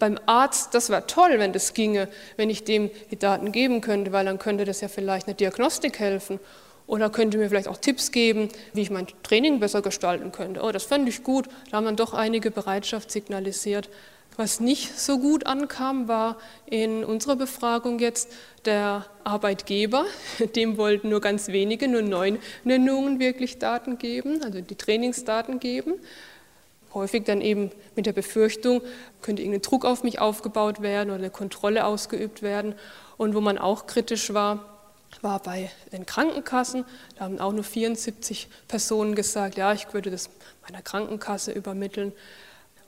Beim 0.00 0.18
Arzt, 0.26 0.74
das 0.74 0.88
wäre 0.90 1.06
toll, 1.06 1.34
wenn 1.36 1.52
das 1.52 1.74
ginge, 1.74 2.08
wenn 2.36 2.50
ich 2.50 2.64
dem 2.64 2.90
die 3.12 3.18
Daten 3.18 3.52
geben 3.52 3.80
könnte, 3.80 4.10
weil 4.10 4.24
dann 4.24 4.40
könnte 4.40 4.64
das 4.64 4.80
ja 4.80 4.88
vielleicht 4.88 5.28
eine 5.28 5.36
Diagnostik 5.36 6.00
helfen 6.00 6.40
oder 6.88 7.10
könnte 7.10 7.38
mir 7.38 7.48
vielleicht 7.48 7.68
auch 7.68 7.76
Tipps 7.76 8.10
geben, 8.10 8.48
wie 8.72 8.80
ich 8.80 8.90
mein 8.90 9.06
Training 9.22 9.60
besser 9.60 9.82
gestalten 9.82 10.32
könnte. 10.32 10.62
Oh, 10.62 10.72
das 10.72 10.84
fände 10.84 11.10
ich 11.10 11.22
gut. 11.22 11.48
Da 11.70 11.76
haben 11.76 11.84
dann 11.84 11.96
doch 11.96 12.14
einige 12.14 12.50
Bereitschaft 12.50 13.12
signalisiert. 13.12 13.88
Was 14.36 14.58
nicht 14.58 14.98
so 14.98 15.18
gut 15.18 15.46
ankam, 15.46 16.08
war 16.08 16.38
in 16.64 17.04
unserer 17.04 17.36
Befragung 17.36 17.98
jetzt 17.98 18.32
der 18.64 19.04
Arbeitgeber. 19.22 20.06
Dem 20.56 20.78
wollten 20.78 21.10
nur 21.10 21.20
ganz 21.20 21.48
wenige, 21.48 21.88
nur 21.88 22.02
neun 22.02 22.38
Nennungen 22.64 23.20
wirklich 23.20 23.58
Daten 23.58 23.98
geben, 23.98 24.42
also 24.42 24.62
die 24.62 24.76
Trainingsdaten 24.76 25.60
geben. 25.60 25.94
Häufig 26.92 27.24
dann 27.24 27.40
eben 27.40 27.70
mit 27.94 28.06
der 28.06 28.12
Befürchtung, 28.12 28.82
könnte 29.22 29.42
irgendein 29.42 29.62
Druck 29.62 29.84
auf 29.84 30.02
mich 30.02 30.18
aufgebaut 30.18 30.82
werden 30.82 31.10
oder 31.10 31.18
eine 31.18 31.30
Kontrolle 31.30 31.84
ausgeübt 31.84 32.42
werden. 32.42 32.74
Und 33.16 33.34
wo 33.34 33.40
man 33.40 33.58
auch 33.58 33.86
kritisch 33.86 34.34
war, 34.34 34.64
war 35.22 35.40
bei 35.40 35.70
den 35.92 36.06
Krankenkassen. 36.06 36.84
Da 37.16 37.24
haben 37.24 37.38
auch 37.38 37.52
nur 37.52 37.64
74 37.64 38.48
Personen 38.68 39.14
gesagt, 39.14 39.56
ja, 39.56 39.72
ich 39.72 39.92
würde 39.92 40.10
das 40.10 40.30
meiner 40.62 40.82
Krankenkasse 40.82 41.52
übermitteln. 41.52 42.12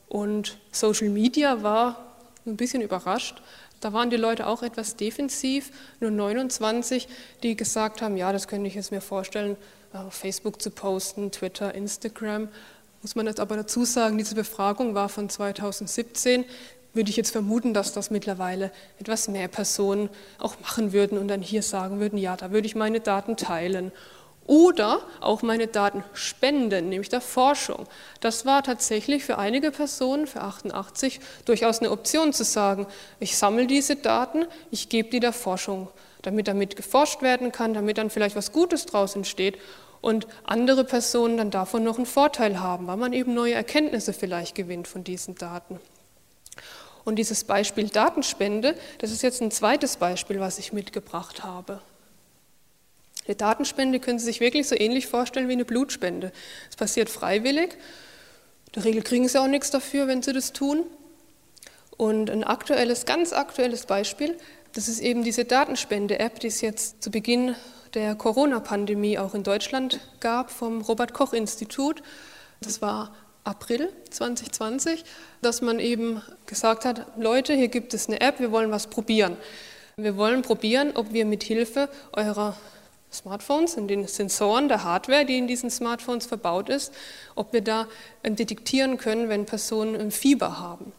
Und 0.09 0.59
Social 0.71 1.09
Media 1.09 1.63
war 1.63 2.15
ein 2.47 2.57
bisschen 2.57 2.83
überrascht. 2.83 3.43
Da 3.81 3.93
waren 3.93 4.11
die 4.11 4.17
Leute 4.17 4.47
auch 4.47 4.63
etwas 4.63 4.95
defensiv, 4.95 5.73
nur 5.99 6.13
29, 6.13 7.09
die 7.43 7.57
gesagt 7.57 8.01
haben, 8.01 8.17
ja, 8.17 8.33
das 8.33 8.47
könnte 8.47 8.69
ich 8.69 8.75
jetzt 8.75 8.93
mir 8.93 9.01
vorstellen, 9.01 9.57
auf 9.93 10.15
Facebook 10.15 10.63
zu 10.63 10.71
posten, 10.71 11.33
Twitter, 11.33 11.75
Instagram. 11.75 12.49
Muss 13.03 13.17
man 13.17 13.27
jetzt 13.27 13.41
aber 13.41 13.57
dazu 13.57 13.85
sagen, 13.85 14.17
diese 14.17 14.37
Befragung 14.37 14.95
war 14.95 15.09
von 15.09 15.29
2017. 15.29 16.45
Würde 16.95 17.11
ich 17.11 17.17
jetzt 17.17 17.33
vermuten, 17.33 17.75
dass 17.75 17.93
das 17.93 18.11
mittlerweile 18.11 18.71
etwas 19.01 19.27
mehr 19.27 19.49
Personen 19.49 20.09
auch 20.39 20.61
machen 20.61 20.93
würden 20.93 21.19
und 21.19 21.27
dann 21.27 21.43
hier 21.43 21.63
sagen 21.63 21.99
würden, 21.99 22.17
ja, 22.17 22.37
da 22.37 22.53
würde 22.53 22.67
ich 22.67 22.77
meine 22.77 23.01
Daten 23.01 23.37
teilen 23.37 23.91
oder 24.47 25.01
auch 25.21 25.43
meine 25.43 25.67
Daten 25.67 26.05
spenden, 26.13 26.91
nämlich 26.91 27.09
der 27.09 27.21
Forschung. 27.21 27.87
Das 28.21 28.47
war 28.47 28.63
tatsächlich 28.63 29.25
für 29.25 29.39
einige 29.39 29.73
Personen, 29.73 30.29
für 30.29 30.43
88, 30.43 31.19
durchaus 31.45 31.81
eine 31.81 31.91
Option 31.91 32.33
zu 32.33 32.45
sagen, 32.45 32.87
ich 33.19 33.37
sammle 33.37 33.67
diese 33.67 33.97
Daten, 33.97 34.45
ich 34.71 34.89
gebe 34.89 35.11
die 35.11 35.21
der 35.21 35.33
Forschung, 35.33 35.89
damit 36.23 36.47
damit 36.47 36.77
geforscht 36.77 37.23
werden 37.23 37.51
kann, 37.51 37.75
damit 37.75 37.99
dann 37.99 38.11
vielleicht 38.11 38.37
was 38.37 38.53
Gutes 38.53 38.87
draus 38.87 39.17
entsteht 39.17 39.59
und 40.03 40.27
andere 40.45 40.85
Personen 40.85 41.39
dann 41.39 41.51
davon 41.51 41.85
noch 41.85 41.97
einen 41.97 42.07
Vorteil 42.07 42.61
haben, 42.61 42.89
weil 42.89 42.99
man 42.99 43.15
eben 43.15 43.33
neue 43.33 43.55
Erkenntnisse 43.55 44.13
vielleicht 44.13 44.55
gewinnt 44.55 44.89
von 44.89 45.05
diesen 45.05 45.37
Daten. 45.37 45.81
Und 47.05 47.17
dieses 47.17 47.45
Beispiel 47.45 47.89
Datenspende, 47.89 48.77
das 48.99 49.11
ist 49.11 49.23
jetzt 49.23 49.41
ein 49.41 49.51
zweites 49.51 49.97
Beispiel, 49.97 50.41
was 50.41 50.59
ich 50.59 50.73
mitgebracht 50.73 51.43
habe. 51.43 51.81
Eine 53.27 53.37
Datenspende 53.37 54.01
können 54.01 54.19
Sie 54.19 54.25
sich 54.25 54.41
wirklich 54.41 54.69
so 54.69 54.75
ähnlich 54.77 55.07
vorstellen 55.07 55.49
wie 55.49 55.53
eine 55.53 55.65
Blutspende. 55.65 56.33
Es 56.69 56.77
passiert 56.77 57.09
freiwillig. 57.09 57.73
In 58.67 58.73
der 58.75 58.85
Regel 58.85 59.03
kriegen 59.03 59.29
Sie 59.29 59.41
auch 59.41 59.47
nichts 59.47 59.71
dafür, 59.71 60.09
wenn 60.09 60.23
Sie 60.23 60.33
das 60.33 60.53
tun. 60.53 60.85
Und 61.97 62.29
ein 62.31 62.43
aktuelles, 62.43 63.07
ganz 63.07 63.33
aktuelles 63.33 63.87
Beispiel, 63.87 64.37
das 64.73 64.89
ist 64.89 65.01
eben 65.01 65.23
diese 65.23 65.45
Datenspende-App, 65.45 66.41
die 66.41 66.49
es 66.49 66.61
jetzt 66.61 67.03
zu 67.03 67.13
Beginn 67.13 67.55
der 67.95 68.15
Corona-Pandemie 68.15 69.19
auch 69.19 69.35
in 69.35 69.43
Deutschland 69.43 70.01
gab 70.21 70.51
vom 70.51 70.81
Robert 70.81 71.13
Koch 71.13 71.33
Institut. 71.33 72.03
Das 72.61 72.81
war 72.81 73.15
April 73.45 73.93
2020, 74.11 75.05
dass 75.41 75.63
man 75.63 75.79
eben 75.79 76.23
gesagt 76.47 76.85
hat, 76.85 77.07
Leute, 77.19 77.55
hier 77.55 77.69
gibt 77.69 77.93
es 77.93 78.09
eine 78.09 78.21
App, 78.21 78.41
wir 78.41 78.53
wollen 78.53 78.71
was 78.71 78.87
probieren. 78.87 79.37
Wir 79.97 80.17
wollen 80.17 80.43
probieren, 80.43 80.93
ob 80.95 81.13
wir 81.13 81.27
mit 81.27 81.43
Hilfe 81.43 81.89
eurer 82.13 82.57
Smartphones 83.13 83.75
und 83.75 83.89
den 83.89 84.07
Sensoren 84.07 84.69
der 84.69 84.85
Hardware, 84.85 85.27
die 85.27 85.37
in 85.37 85.47
diesen 85.47 85.71
Smartphones 85.71 86.25
verbaut 86.25 86.71
ist, 86.71 86.95
ob 87.35 87.53
wir 87.53 87.61
da 87.61 87.87
ähm, 88.25 88.37
detektieren 88.37 88.97
können, 88.97 89.29
wenn 89.29 89.45
Personen 89.45 89.97
ein 89.97 90.11
Fieber 90.11 90.59
haben. 90.59 90.93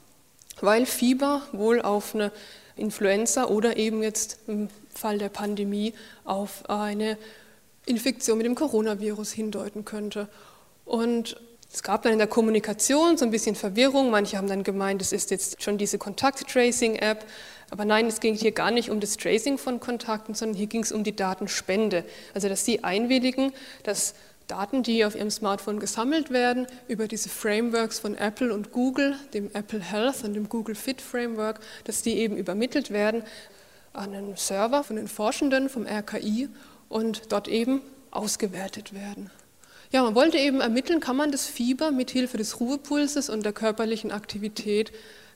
Weil 0.62 0.86
Fieber 0.86 1.42
wohl 1.54 1.82
auf 1.82 2.14
eine 2.14 2.32
Influenza 2.76 3.46
oder 3.46 3.78
eben 3.78 4.04
jetzt 4.04 4.40
im 4.48 4.70
Fall 4.94 5.18
der 5.18 5.30
Pandemie 5.30 5.94
auf 6.24 6.70
eine 6.70 7.18
Infektion 7.86 8.38
mit 8.38 8.46
dem 8.46 8.56
Coronavirus 8.56 9.32
hindeuten 9.32 9.86
könnte. 9.86 10.28
Und 10.86 11.38
es 11.74 11.82
gab 11.82 12.04
dann 12.04 12.14
in 12.14 12.20
der 12.20 12.28
Kommunikation 12.28 13.18
so 13.18 13.26
ein 13.26 13.32
bisschen 13.32 13.56
Verwirrung. 13.56 14.12
Manche 14.12 14.38
haben 14.38 14.48
dann 14.48 14.64
gemeint, 14.64 15.02
es 15.02 15.12
ist 15.12 15.32
jetzt 15.32 15.64
schon 15.64 15.78
diese 15.78 15.98
Kontakt-Tracing-App. 15.98 17.26
Aber 17.72 17.84
nein, 17.84 18.06
es 18.06 18.20
ging 18.20 18.36
hier 18.36 18.52
gar 18.52 18.70
nicht 18.70 18.92
um 18.92 19.00
das 19.00 19.18
Tracing 19.18 19.58
von 19.58 19.80
Kontakten, 19.80 20.36
sondern 20.36 20.56
hier 20.56 20.68
ging 20.68 20.84
es 20.84 20.92
um 20.92 21.04
die 21.04 21.16
Datenspende. 21.16 22.06
Also, 22.36 22.48
dass 22.48 22.64
Sie 22.64 22.84
einwilligen, 22.84 23.52
dass 23.82 24.14
Daten, 24.48 24.84
die 24.84 25.04
auf 25.04 25.16
Ihrem 25.16 25.32
Smartphone 25.32 25.80
gesammelt 25.80 26.30
werden, 26.30 26.68
über 26.88 27.08
diese 27.08 27.30
Frameworks 27.30 27.98
von 27.98 28.16
Apple 28.16 28.54
und 28.54 28.72
Google, 28.72 29.16
dem 29.34 29.50
Apple 29.54 29.80
Health 29.80 30.24
und 30.24 30.36
dem 30.36 30.50
Google 30.50 30.76
Fit 30.76 31.02
Framework, 31.02 31.60
dass 31.86 32.04
die 32.04 32.18
eben 32.18 32.38
übermittelt 32.38 32.92
werden 32.92 33.24
an 33.94 34.14
einen 34.14 34.36
Server 34.36 34.84
von 34.84 34.96
den 34.96 35.08
Forschenden 35.08 35.70
vom 35.70 35.86
RKI 35.86 36.50
und 36.90 37.32
dort 37.32 37.48
eben 37.48 37.82
ausgewertet 38.12 38.94
werden. 38.94 39.30
Ja, 39.92 40.02
man 40.02 40.16
wollte 40.16 40.38
eben 40.40 40.60
ermitteln, 40.60 41.00
kann 41.00 41.16
man 41.16 41.32
das 41.32 41.46
Fieber 41.46 41.92
mit 41.92 42.10
Hilfe 42.10 42.38
des 42.38 42.60
Ruhepulses 42.60 43.30
und 43.30 43.44
der 43.44 43.54
körperlichen 43.54 44.12
Aktivität, 44.12 44.92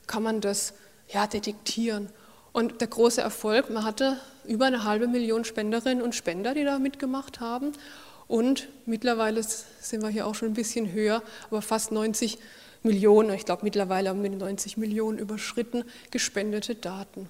kann 0.08 0.22
man 0.22 0.40
das 0.40 0.74
ja, 1.08 1.26
detektieren. 1.26 2.08
Und 2.52 2.80
der 2.80 2.88
große 2.88 3.20
Erfolg, 3.20 3.70
man 3.70 3.84
hatte 3.84 4.18
über 4.44 4.66
eine 4.66 4.82
halbe 4.82 5.06
Million 5.06 5.44
Spenderinnen 5.44 6.02
und 6.02 6.14
Spender, 6.14 6.54
die 6.54 6.64
da 6.64 6.78
mitgemacht 6.78 7.40
haben. 7.40 7.72
Und 8.26 8.68
mittlerweile 8.84 9.42
sind 9.42 10.02
wir 10.02 10.08
hier 10.08 10.26
auch 10.26 10.34
schon 10.34 10.48
ein 10.48 10.54
bisschen 10.54 10.92
höher, 10.92 11.22
aber 11.50 11.62
fast 11.62 11.92
90 11.92 12.38
Millionen, 12.82 13.30
ich 13.34 13.44
glaube 13.44 13.64
mittlerweile 13.64 14.08
haben 14.08 14.22
wir 14.22 14.30
90 14.30 14.76
Millionen 14.76 15.18
überschritten, 15.18 15.84
gespendete 16.10 16.74
Daten. 16.74 17.28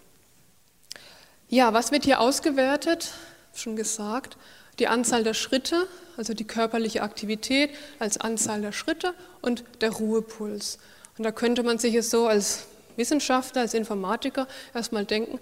Ja, 1.50 1.72
was 1.72 1.92
wird 1.92 2.04
hier 2.04 2.20
ausgewertet? 2.20 3.10
Schon 3.54 3.74
gesagt, 3.74 4.36
die 4.78 4.86
Anzahl 4.86 5.24
der 5.24 5.32
Schritte, 5.32 5.88
also 6.18 6.34
die 6.34 6.46
körperliche 6.46 7.02
Aktivität 7.02 7.70
als 7.98 8.20
Anzahl 8.20 8.60
der 8.60 8.72
Schritte 8.72 9.14
und 9.40 9.64
der 9.80 9.90
Ruhepuls. 9.90 10.78
Und 11.16 11.24
da 11.24 11.32
könnte 11.32 11.62
man 11.62 11.78
sich 11.78 11.94
es 11.94 12.10
so 12.10 12.26
als 12.26 12.66
Wissenschaftler, 12.96 13.62
als 13.62 13.72
Informatiker 13.72 14.46
erstmal 14.74 15.06
denken, 15.06 15.40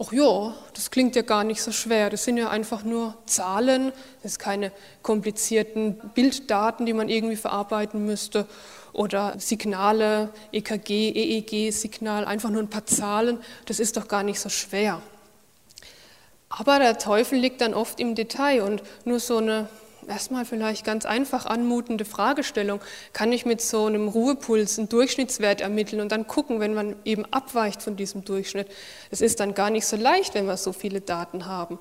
ach 0.00 0.12
ja, 0.12 0.54
das 0.74 0.90
klingt 0.90 1.14
ja 1.14 1.22
gar 1.22 1.44
nicht 1.44 1.62
so 1.62 1.72
schwer. 1.72 2.08
Das 2.08 2.24
sind 2.24 2.38
ja 2.38 2.48
einfach 2.48 2.84
nur 2.84 3.14
Zahlen, 3.26 3.92
das 4.22 4.32
sind 4.32 4.42
keine 4.42 4.72
komplizierten 5.02 5.96
Bilddaten, 6.14 6.86
die 6.86 6.94
man 6.94 7.08
irgendwie 7.08 7.36
verarbeiten 7.36 8.06
müsste 8.06 8.46
oder 8.92 9.38
Signale, 9.38 10.30
EKG, 10.52 11.10
EEG-Signal, 11.10 12.24
einfach 12.24 12.50
nur 12.50 12.62
ein 12.62 12.70
paar 12.70 12.86
Zahlen. 12.86 13.38
Das 13.66 13.78
ist 13.78 13.96
doch 13.96 14.08
gar 14.08 14.22
nicht 14.22 14.40
so 14.40 14.48
schwer. 14.48 15.02
Aber 16.48 16.78
der 16.78 16.98
Teufel 16.98 17.38
liegt 17.38 17.60
dann 17.60 17.74
oft 17.74 18.00
im 18.00 18.14
Detail 18.14 18.62
und 18.62 18.82
nur 19.04 19.20
so 19.20 19.36
eine 19.36 19.68
erstmal 20.08 20.44
vielleicht 20.44 20.84
ganz 20.84 21.06
einfach 21.06 21.46
anmutende 21.46 22.04
Fragestellung, 22.04 22.80
kann 23.12 23.32
ich 23.32 23.46
mit 23.46 23.60
so 23.60 23.86
einem 23.86 24.08
Ruhepuls 24.08 24.78
einen 24.78 24.88
Durchschnittswert 24.88 25.60
ermitteln 25.60 26.00
und 26.00 26.12
dann 26.12 26.26
gucken, 26.26 26.60
wenn 26.60 26.74
man 26.74 26.96
eben 27.04 27.24
abweicht 27.26 27.82
von 27.82 27.96
diesem 27.96 28.24
Durchschnitt. 28.24 28.68
Es 29.10 29.20
ist 29.20 29.40
dann 29.40 29.54
gar 29.54 29.70
nicht 29.70 29.86
so 29.86 29.96
leicht, 29.96 30.34
wenn 30.34 30.46
wir 30.46 30.56
so 30.56 30.72
viele 30.72 31.00
Daten 31.00 31.46
haben. 31.46 31.78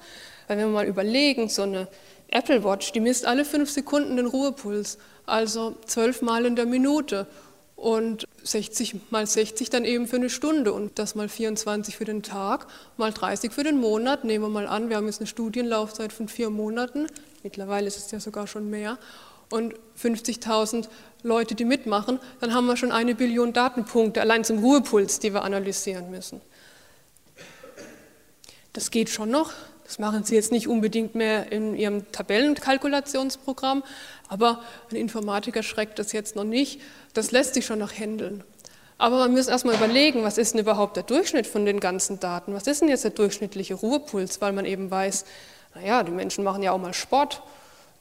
Weil 0.48 0.58
wenn 0.58 0.68
wir 0.68 0.74
mal 0.74 0.88
überlegen, 0.88 1.50
so 1.50 1.64
eine 1.64 1.88
Apple 2.30 2.64
Watch, 2.64 2.92
die 2.92 3.00
misst 3.00 3.26
alle 3.26 3.46
fünf 3.46 3.70
Sekunden 3.70 4.18
den 4.18 4.28
Ruhepuls, 4.28 4.98
also 5.26 5.76
zwölf 5.86 6.22
Mal 6.22 6.46
in 6.46 6.56
der 6.56 6.66
Minute 6.66 7.28
und 7.76 8.28
60 8.44 9.10
mal 9.10 9.26
60 9.26 9.70
dann 9.70 9.86
eben 9.86 10.08
für 10.08 10.18
eine 10.18 10.30
Stunde 10.30 10.74
und 10.74 11.00
das 11.00 11.16
mal 11.16 11.30
24 11.30 11.96
für 11.96 12.06
den 12.06 12.24
Tag, 12.24 12.68
mal 12.98 13.14
30 13.14 13.52
für 13.52 13.64
den 13.64 13.78
Monat. 13.78 14.26
Nehmen 14.26 14.44
wir 14.44 14.50
mal 14.50 14.68
an, 14.68 14.90
wir 14.90 14.98
haben 14.98 15.06
jetzt 15.06 15.22
eine 15.22 15.28
Studienlaufzeit 15.28 16.12
von 16.12 16.28
vier 16.28 16.50
Monaten, 16.50 17.08
mittlerweile 17.44 17.88
ist 17.88 17.98
es 17.98 18.12
ja 18.12 18.20
sogar 18.20 18.48
schon 18.48 18.70
mehr. 18.70 18.98
und 19.52 19.74
50.000 20.02 20.88
Leute, 21.24 21.56
die 21.56 21.66
mitmachen, 21.66 22.20
dann 22.40 22.54
haben 22.54 22.68
wir 22.68 22.78
schon 22.78 22.92
eine 22.92 23.16
Billion 23.16 23.52
Datenpunkte 23.52 24.22
allein 24.22 24.44
zum 24.44 24.60
Ruhepuls, 24.60 25.20
die 25.20 25.34
wir 25.34 25.44
analysieren 25.44 26.12
müssen. 26.12 26.42
Das 28.74 28.92
geht 28.92 29.10
schon 29.10 29.32
noch. 29.32 29.52
Das 29.84 29.98
machen 29.98 30.24
Sie 30.24 30.36
jetzt 30.36 30.52
nicht 30.52 30.68
unbedingt 30.68 31.16
mehr 31.16 31.52
in 31.52 31.76
Ihrem 31.76 32.12
Tabellenkalkulationsprogramm, 32.12 33.84
aber 34.28 34.62
ein 34.92 34.96
Informatiker 34.96 35.64
schreckt 35.64 35.98
das 35.98 36.12
jetzt 36.12 36.36
noch 36.36 36.44
nicht. 36.44 36.80
Das 37.16 37.32
lässt 37.32 37.56
sich 37.56 37.66
schon 37.66 37.80
noch 37.80 37.92
handeln. 37.92 38.44
Aber 39.00 39.18
man 39.18 39.32
muss 39.32 39.48
erstmal 39.48 39.74
überlegen, 39.76 40.24
was 40.24 40.38
ist 40.38 40.54
denn 40.54 40.62
überhaupt 40.62 40.96
der 40.96 41.04
Durchschnitt 41.04 41.48
von 41.48 41.66
den 41.66 41.80
ganzen 41.80 42.20
Daten? 42.20 42.54
Was 42.54 42.68
ist 42.68 42.82
denn 42.82 42.90
jetzt 42.90 43.04
der 43.04 43.12
durchschnittliche 43.12 43.74
Ruhepuls? 43.74 44.42
Weil 44.42 44.54
man 44.54 44.66
eben 44.66 44.92
weiß, 44.92 45.26
naja, 45.76 46.04
die 46.04 46.12
Menschen 46.12 46.44
machen 46.44 46.64
ja 46.64 46.72
auch 46.72 46.78
mal 46.78 46.94
Sport. 46.94 47.42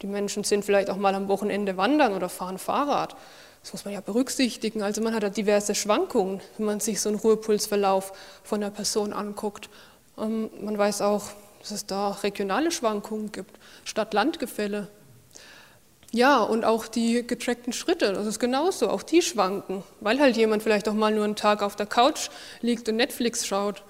Die 0.02 0.06
Menschen 0.06 0.44
sind 0.44 0.64
vielleicht 0.64 0.90
auch 0.90 0.96
mal 0.96 1.14
am 1.14 1.28
Wochenende 1.28 1.76
wandern 1.76 2.14
oder 2.14 2.28
fahren 2.28 2.58
Fahrrad. 2.58 3.16
Das 3.62 3.72
muss 3.72 3.84
man 3.84 3.94
ja 3.94 4.00
berücksichtigen. 4.00 4.82
Also 4.82 5.02
man 5.02 5.14
hat 5.14 5.22
ja 5.22 5.30
diverse 5.30 5.74
Schwankungen, 5.74 6.40
wenn 6.56 6.66
man 6.66 6.80
sich 6.80 7.00
so 7.00 7.08
einen 7.08 7.18
Ruhepulsverlauf 7.18 8.12
von 8.44 8.62
einer 8.62 8.70
Person 8.70 9.12
anguckt. 9.12 9.68
Ähm, 10.16 10.50
man 10.60 10.78
weiß 10.78 11.02
auch, 11.02 11.24
dass 11.60 11.72
es 11.72 11.86
da 11.86 12.10
regionale 12.10 12.70
Schwankungen 12.70 13.32
gibt, 13.32 13.58
Stadt-Land-Gefälle. 13.84 14.88
Ja, 16.12 16.40
und 16.40 16.64
auch 16.64 16.86
die 16.86 17.26
getrackten 17.26 17.74
Schritte, 17.74 18.14
das 18.14 18.26
ist 18.26 18.38
genauso, 18.38 18.88
auch 18.88 19.02
die 19.02 19.20
schwanken, 19.20 19.82
weil 20.00 20.18
halt 20.20 20.38
jemand 20.38 20.62
vielleicht 20.62 20.88
auch 20.88 20.94
mal 20.94 21.12
nur 21.12 21.24
einen 21.24 21.36
Tag 21.36 21.62
auf 21.62 21.76
der 21.76 21.84
Couch 21.84 22.30
liegt 22.62 22.88
und 22.88 22.96
Netflix 22.96 23.46
schaut 23.46 23.82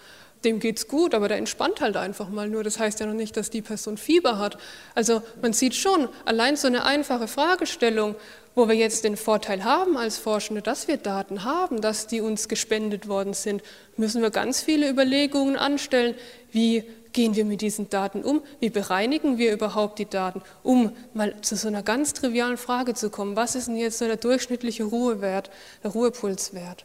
dem 0.45 0.61
geht 0.61 0.78
es 0.78 0.89
gut, 0.89 1.14
aber 1.14 1.28
der 1.28 1.39
entspannt 1.39 1.80
halt 1.80 1.97
einfach 1.97 2.28
mal 2.28 2.49
nur. 2.49 2.64
Das 2.64 2.78
heißt 2.78 3.01
ja 3.01 3.07
noch 3.07 3.14
nicht, 3.14 3.36
dass 3.36 3.51
die 3.51 3.62
Person 3.62 3.97
Fieber 3.97 4.39
hat. 4.39 4.59
Also 4.95 5.22
man 5.43 5.53
sieht 5.53 5.74
schon, 5.74 6.09
allein 6.24 6.57
so 6.57 6.66
eine 6.66 6.84
einfache 6.84 7.28
Fragestellung, 7.28 8.14
wo 8.55 8.68
wir 8.68 8.74
jetzt 8.74 9.05
den 9.05 9.16
Vorteil 9.16 9.64
haben 9.64 9.97
als 9.97 10.18
Forschende, 10.18 10.62
dass 10.62 10.89
wir 10.89 10.97
Daten 10.97 11.45
haben, 11.45 11.80
dass 11.80 12.07
die 12.07 12.20
uns 12.20 12.49
gespendet 12.49 13.09
worden 13.09 13.34
sind, 13.34 13.62
müssen 13.97 14.20
wir 14.20 14.30
ganz 14.30 14.62
viele 14.62 14.89
Überlegungen 14.89 15.57
anstellen, 15.57 16.14
wie 16.51 16.84
gehen 17.12 17.36
wir 17.36 17.45
mit 17.45 17.61
diesen 17.61 17.89
Daten 17.89 18.22
um, 18.22 18.43
wie 18.61 18.70
bereinigen 18.70 19.39
wir 19.39 19.53
überhaupt 19.53 19.99
die 19.99 20.07
Daten, 20.07 20.43
um 20.62 20.93
mal 21.14 21.41
zu 21.41 21.57
so 21.57 21.68
einer 21.68 21.82
ganz 21.82 22.12
trivialen 22.14 22.57
Frage 22.57 22.95
zu 22.95 23.11
kommen, 23.11 23.36
was 23.36 23.55
ist 23.55 23.68
denn 23.68 23.76
jetzt 23.76 23.99
so 23.99 24.07
der 24.07 24.16
durchschnittliche 24.16 24.84
Ruhewert, 24.84 25.51
der 25.82 25.93
Ruhepulswert? 25.93 26.84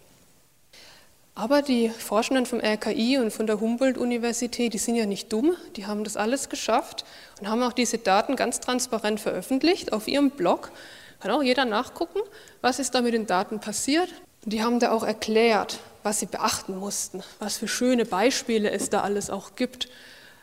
Aber 1.36 1.63
die 1.63 1.89
Forschenden 1.89 2.45
vom 2.45 2.59
RKI 2.59 3.17
und 3.17 3.31
von 3.31 3.47
der 3.47 3.59
Humboldt-Universität, 3.59 4.73
die 4.73 4.77
sind 4.77 4.95
ja 4.95 5.07
nicht 5.07 5.34
dumm, 5.34 5.55
die 5.75 5.88
haben 5.88 6.03
das 6.03 6.15
alles 6.15 6.47
geschafft 6.47 7.05
und 7.39 7.47
haben 7.47 7.63
auch 7.63 7.73
diese 7.73 7.97
Daten 7.97 8.36
ganz 8.36 8.59
transparent 8.59 9.19
veröffentlicht 9.19 9.93
auf 9.93 10.07
ihrem 10.07 10.29
Blog. 10.29 10.71
Kann 11.19 11.31
auch 11.31 11.41
jeder 11.41 11.65
nachgucken, 11.65 12.19
was 12.61 12.77
ist 12.77 12.93
da 12.93 13.01
mit 13.01 13.15
den 13.15 13.25
Daten 13.25 13.59
passiert. 13.59 14.09
Und 14.43 14.53
die 14.53 14.61
haben 14.61 14.79
da 14.79 14.91
auch 14.91 15.03
erklärt, 15.03 15.79
was 16.03 16.19
sie 16.19 16.27
beachten 16.27 16.77
mussten, 16.77 17.23
was 17.39 17.57
für 17.57 17.67
schöne 17.67 18.05
Beispiele 18.05 18.69
es 18.69 18.91
da 18.91 19.01
alles 19.01 19.31
auch 19.31 19.55
gibt. 19.55 19.89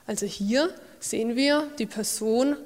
Also 0.09 0.27
hier 0.27 0.75
sehen 0.99 1.37
wir 1.37 1.69
die 1.79 1.87
Person, 1.87 2.57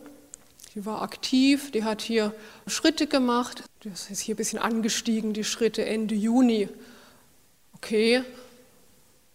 die 0.74 0.86
war 0.86 1.02
aktiv, 1.02 1.72
die 1.72 1.84
hat 1.84 2.00
hier 2.00 2.32
Schritte 2.66 3.06
gemacht. 3.06 3.64
Das 3.82 4.10
ist 4.10 4.20
hier 4.20 4.34
ein 4.34 4.38
bisschen 4.38 4.60
angestiegen, 4.60 5.34
die 5.34 5.44
Schritte 5.44 5.84
Ende 5.84 6.14
Juni 6.14 6.70
okay, 7.84 8.22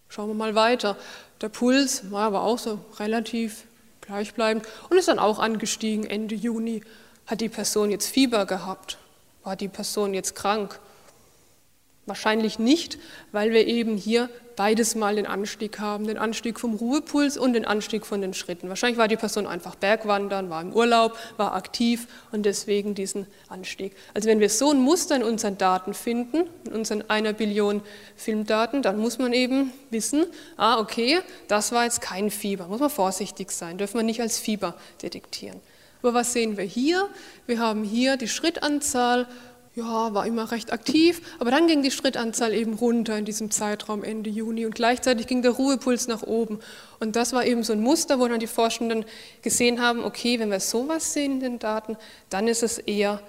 schauen 0.08 0.28
wir 0.28 0.34
mal 0.34 0.56
weiter. 0.56 0.96
Der 1.40 1.48
Puls 1.48 2.10
war 2.10 2.26
aber 2.26 2.42
auch 2.42 2.58
so 2.58 2.80
relativ 2.98 3.64
gleichbleibend 4.00 4.66
und 4.88 4.98
ist 4.98 5.06
dann 5.06 5.20
auch 5.20 5.38
angestiegen 5.38 6.04
Ende 6.04 6.34
Juni. 6.34 6.82
Hat 7.26 7.40
die 7.40 7.48
Person 7.48 7.92
jetzt 7.92 8.08
Fieber 8.08 8.46
gehabt? 8.46 8.98
War 9.44 9.54
die 9.54 9.68
Person 9.68 10.14
jetzt 10.14 10.34
krank? 10.34 10.80
Wahrscheinlich 12.06 12.58
nicht, 12.58 12.98
weil 13.30 13.52
wir 13.52 13.68
eben 13.68 13.96
hier 13.96 14.28
beides 14.60 14.94
mal 14.94 15.16
den 15.16 15.26
Anstieg 15.26 15.80
haben, 15.80 16.06
den 16.06 16.18
Anstieg 16.18 16.60
vom 16.60 16.74
Ruhepuls 16.74 17.38
und 17.38 17.54
den 17.54 17.64
Anstieg 17.64 18.04
von 18.04 18.20
den 18.20 18.34
Schritten. 18.34 18.68
Wahrscheinlich 18.68 18.98
war 18.98 19.08
die 19.08 19.16
Person 19.16 19.46
einfach 19.46 19.74
Bergwandern, 19.74 20.50
war 20.50 20.60
im 20.60 20.74
Urlaub, 20.74 21.16
war 21.38 21.54
aktiv 21.54 22.06
und 22.30 22.44
deswegen 22.44 22.94
diesen 22.94 23.26
Anstieg. 23.48 23.96
Also 24.12 24.28
wenn 24.28 24.38
wir 24.38 24.50
so 24.50 24.70
ein 24.70 24.78
Muster 24.78 25.16
in 25.16 25.22
unseren 25.22 25.56
Daten 25.56 25.94
finden, 25.94 26.42
in 26.66 26.72
unseren 26.72 27.08
einer 27.08 27.32
Billion 27.32 27.80
Filmdaten, 28.16 28.82
dann 28.82 28.98
muss 28.98 29.16
man 29.16 29.32
eben 29.32 29.72
wissen, 29.88 30.26
ah 30.58 30.78
okay, 30.78 31.20
das 31.48 31.72
war 31.72 31.84
jetzt 31.84 32.02
kein 32.02 32.30
Fieber, 32.30 32.66
muss 32.66 32.80
man 32.80 32.90
vorsichtig 32.90 33.52
sein, 33.52 33.78
dürfen 33.78 33.96
wir 33.96 34.02
nicht 34.02 34.20
als 34.20 34.38
Fieber 34.38 34.74
detektieren. 35.00 35.58
Aber 36.02 36.12
was 36.12 36.34
sehen 36.34 36.58
wir 36.58 36.64
hier? 36.64 37.08
Wir 37.46 37.60
haben 37.60 37.82
hier 37.82 38.18
die 38.18 38.28
Schrittanzahl 38.28 39.26
ja, 39.80 40.14
war 40.14 40.26
immer 40.26 40.50
recht 40.52 40.72
aktiv, 40.72 41.20
aber 41.38 41.50
dann 41.50 41.66
ging 41.66 41.82
die 41.82 41.90
Schrittanzahl 41.90 42.54
eben 42.54 42.74
runter 42.74 43.16
in 43.16 43.24
diesem 43.24 43.50
Zeitraum 43.50 44.04
Ende 44.04 44.30
Juni 44.30 44.66
und 44.66 44.74
gleichzeitig 44.74 45.26
ging 45.26 45.42
der 45.42 45.52
Ruhepuls 45.52 46.06
nach 46.06 46.22
oben. 46.22 46.60
Und 47.00 47.16
das 47.16 47.32
war 47.32 47.44
eben 47.44 47.62
so 47.62 47.72
ein 47.72 47.80
Muster, 47.80 48.20
wo 48.20 48.28
dann 48.28 48.40
die 48.40 48.46
Forschenden 48.46 49.04
gesehen 49.42 49.80
haben, 49.80 50.04
okay, 50.04 50.38
wenn 50.38 50.50
wir 50.50 50.60
sowas 50.60 51.12
sehen 51.12 51.32
in 51.32 51.40
den 51.40 51.58
Daten, 51.58 51.96
dann 52.28 52.46
ist 52.46 52.62
es 52.62 52.78
eher 52.78 53.20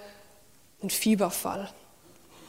ein 0.84 0.89
Fieberfall. 0.89 1.70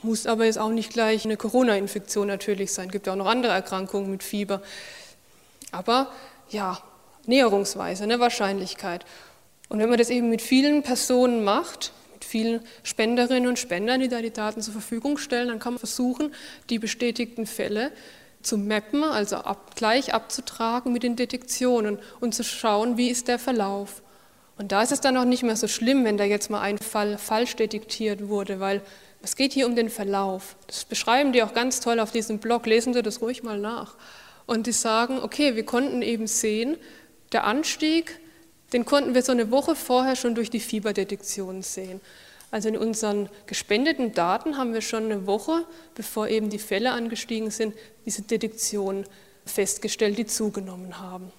Muss 0.02 0.26
aber 0.26 0.44
jetzt 0.44 0.58
auch 0.58 0.70
nicht 0.70 0.92
gleich 0.92 1.24
eine 1.24 1.36
Corona-Infektion 1.36 2.26
natürlich 2.26 2.72
sein, 2.72 2.90
gibt 2.90 3.06
ja 3.06 3.12
auch 3.12 3.16
noch 3.16 3.26
andere 3.26 3.52
Erkrankungen 3.52 4.10
mit 4.10 4.22
Fieber. 4.22 4.62
Aber 5.70 6.10
ja, 6.50 6.82
Näherungsweise, 7.26 8.02
eine 8.02 8.20
Wahrscheinlichkeit. 8.20 9.04
Und 9.68 9.78
wenn 9.78 9.88
man 9.88 9.98
das 9.98 10.10
eben 10.10 10.28
mit 10.28 10.42
vielen 10.42 10.82
Personen 10.82 11.44
macht, 11.44 11.92
vielen 12.24 12.60
Spenderinnen 12.82 13.48
und 13.48 13.58
Spendern, 13.58 14.00
die 14.00 14.08
da 14.08 14.20
die 14.20 14.32
Daten 14.32 14.60
zur 14.60 14.72
Verfügung 14.72 15.18
stellen. 15.18 15.48
Dann 15.48 15.58
kann 15.58 15.74
man 15.74 15.78
versuchen, 15.78 16.32
die 16.70 16.78
bestätigten 16.78 17.46
Fälle 17.46 17.92
zu 18.42 18.58
mappen, 18.58 19.04
also 19.04 19.36
ab, 19.36 19.76
gleich 19.76 20.14
abzutragen 20.14 20.92
mit 20.92 21.02
den 21.02 21.16
Detektionen 21.16 21.98
und 22.20 22.34
zu 22.34 22.44
schauen, 22.44 22.96
wie 22.96 23.08
ist 23.08 23.28
der 23.28 23.38
Verlauf. 23.38 24.02
Und 24.58 24.72
da 24.72 24.82
ist 24.82 24.92
es 24.92 25.00
dann 25.00 25.16
auch 25.16 25.24
nicht 25.24 25.42
mehr 25.42 25.56
so 25.56 25.68
schlimm, 25.68 26.04
wenn 26.04 26.16
da 26.16 26.24
jetzt 26.24 26.50
mal 26.50 26.60
ein 26.60 26.78
Fall 26.78 27.18
falsch 27.18 27.56
detektiert 27.56 28.28
wurde, 28.28 28.60
weil 28.60 28.82
es 29.22 29.36
geht 29.36 29.52
hier 29.52 29.66
um 29.66 29.76
den 29.76 29.88
Verlauf. 29.88 30.56
Das 30.66 30.84
beschreiben 30.84 31.32
die 31.32 31.42
auch 31.42 31.54
ganz 31.54 31.80
toll 31.80 32.00
auf 32.00 32.10
diesem 32.10 32.38
Blog, 32.38 32.66
lesen 32.66 32.92
Sie 32.92 33.02
das 33.02 33.22
ruhig 33.22 33.42
mal 33.42 33.58
nach. 33.58 33.94
Und 34.46 34.66
die 34.66 34.72
sagen, 34.72 35.20
okay, 35.22 35.54
wir 35.54 35.64
konnten 35.64 36.02
eben 36.02 36.26
sehen, 36.26 36.76
der 37.32 37.44
Anstieg 37.44 38.18
den 38.72 38.84
konnten 38.84 39.14
wir 39.14 39.22
so 39.22 39.32
eine 39.32 39.50
Woche 39.50 39.74
vorher 39.74 40.16
schon 40.16 40.34
durch 40.34 40.50
die 40.50 40.60
Fieberdetektion 40.60 41.62
sehen. 41.62 42.00
Also 42.50 42.68
in 42.68 42.76
unseren 42.76 43.30
gespendeten 43.46 44.12
Daten 44.12 44.58
haben 44.58 44.74
wir 44.74 44.82
schon 44.82 45.04
eine 45.04 45.26
Woche, 45.26 45.64
bevor 45.94 46.28
eben 46.28 46.50
die 46.50 46.58
Fälle 46.58 46.92
angestiegen 46.92 47.50
sind, 47.50 47.74
diese 48.04 48.22
Detektion 48.22 49.06
festgestellt, 49.46 50.18
die 50.18 50.26
zugenommen 50.26 51.00
haben. 51.00 51.32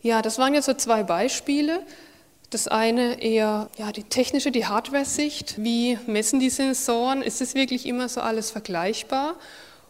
Ja, 0.00 0.22
das 0.22 0.38
waren 0.38 0.54
jetzt 0.54 0.66
so 0.66 0.74
zwei 0.74 1.02
Beispiele. 1.02 1.84
Das 2.50 2.68
eine 2.68 3.22
eher 3.22 3.70
ja, 3.76 3.92
die 3.92 4.04
technische, 4.04 4.50
die 4.50 4.66
Hardware-Sicht. 4.66 5.62
Wie 5.62 5.98
messen 6.06 6.38
die 6.38 6.50
Sensoren? 6.50 7.22
Ist 7.22 7.40
es 7.40 7.54
wirklich 7.54 7.86
immer 7.86 8.08
so 8.08 8.20
alles 8.20 8.50
vergleichbar? 8.50 9.36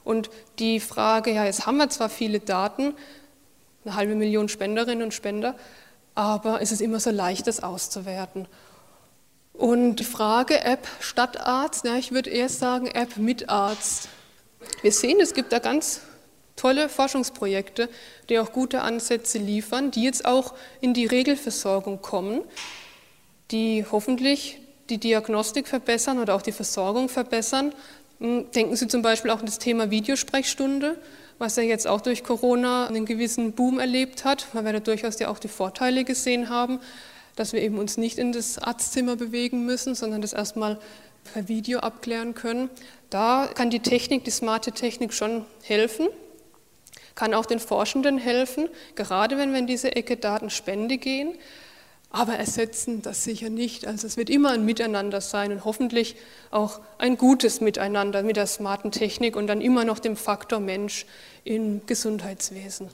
Und 0.04 0.30
die 0.58 0.80
Frage, 0.80 1.32
ja, 1.32 1.44
jetzt 1.44 1.66
haben 1.66 1.76
wir 1.76 1.90
zwar 1.90 2.08
viele 2.08 2.40
Daten, 2.40 2.94
eine 3.84 3.94
halbe 3.94 4.14
Million 4.14 4.48
Spenderinnen 4.48 5.02
und 5.02 5.12
Spender, 5.12 5.54
aber 6.14 6.60
es 6.60 6.72
ist 6.72 6.80
immer 6.80 7.00
so 7.00 7.10
leicht, 7.10 7.46
das 7.46 7.62
auszuwerten. 7.62 8.46
Und 9.52 9.96
die 9.96 10.04
Frage 10.04 10.62
App 10.64 10.86
statt 11.00 11.40
Arzt, 11.40 11.84
ja, 11.84 11.96
ich 11.96 12.12
würde 12.12 12.30
eher 12.30 12.48
sagen 12.48 12.86
App 12.86 13.16
mit 13.16 13.48
Arzt. 13.48 14.08
Wir 14.80 14.92
sehen, 14.92 15.20
es 15.20 15.34
gibt 15.34 15.52
da 15.52 15.58
ganz 15.58 16.00
tolle 16.56 16.88
Forschungsprojekte, 16.88 17.88
die 18.28 18.38
auch 18.38 18.52
gute 18.52 18.82
Ansätze 18.82 19.38
liefern, 19.38 19.90
die 19.90 20.04
jetzt 20.04 20.24
auch 20.24 20.54
in 20.80 20.94
die 20.94 21.06
Regelversorgung 21.06 22.02
kommen, 22.02 22.42
die 23.50 23.84
hoffentlich 23.90 24.58
die 24.88 24.98
Diagnostik 24.98 25.68
verbessern 25.68 26.18
oder 26.18 26.34
auch 26.34 26.42
die 26.42 26.52
Versorgung 26.52 27.08
verbessern. 27.08 27.74
Hm, 28.23 28.51
denken 28.53 28.77
Sie 28.77 28.89
zum 28.89 29.03
Beispiel 29.03 29.31
auch 29.31 29.41
an 29.41 29.47
das 29.47 29.59
Thema 29.59 29.91
Videosprechstunde 29.91 30.97
was 31.43 31.59
er 31.59 31.64
jetzt 31.64 31.89
auch 31.89 32.01
durch 32.01 32.23
Corona 32.23 32.87
einen 32.87 33.05
gewissen 33.05 33.53
Boom 33.53 33.81
erlebt 33.81 34.25
hat, 34.25 34.47
weil 34.53 34.64
wir 34.64 34.73
da 34.75 34.81
durchaus 34.81 35.18
ja 35.18 35.29
auch 35.29 35.41
die 35.41 35.49
Vorteile 35.49 36.05
gesehen 36.05 36.49
haben, 36.49 36.79
dass 37.35 37.53
wir 37.53 37.61
eben 37.61 37.79
uns 37.79 37.97
nicht 37.97 38.16
in 38.16 38.31
das 38.31 38.59
Arztzimmer 38.59 39.16
bewegen 39.16 39.66
müssen, 39.66 39.97
sondern 39.97 40.23
das 40.23 40.33
erstmal 40.33 40.79
per 41.33 41.49
Video 41.49 41.81
abklären 41.81 42.35
können. 42.35 42.70
Da 43.11 43.51
kann 43.53 43.70
die 43.70 43.81
Technik, 43.81 44.25
die 44.25 44.31
smarte 44.31 44.70
Technik 44.70 45.12
schon 45.12 45.45
helfen, 45.62 46.09
kann 47.16 47.35
auch 47.35 47.47
den 47.47 47.59
Forschenden 47.59 48.18
helfen, 48.18 48.68
gerade 48.95 49.37
wenn 49.37 49.51
wir 49.51 49.59
in 49.59 49.66
diese 49.66 49.97
Ecke 49.97 50.16
Datenspende 50.16 50.97
gehen 50.97 51.35
aber 52.12 52.34
ersetzen 52.34 53.00
das 53.00 53.24
sicher 53.24 53.48
nicht. 53.48 53.86
Also 53.86 54.06
es 54.06 54.18
wird 54.18 54.28
immer 54.28 54.50
ein 54.50 54.66
Miteinander 54.66 55.22
sein 55.22 55.50
und 55.50 55.64
hoffentlich 55.64 56.16
auch 56.50 56.80
ein 56.98 57.16
gutes 57.16 57.62
Miteinander 57.62 58.22
mit 58.22 58.36
der 58.36 58.46
smarten 58.46 58.92
Technik 58.92 59.34
und 59.34 59.46
dann 59.46 59.62
immer 59.62 59.84
noch 59.84 59.98
dem 59.98 60.16
Faktor 60.16 60.60
Mensch 60.60 61.06
im 61.42 61.84
Gesundheitswesen. 61.86 62.90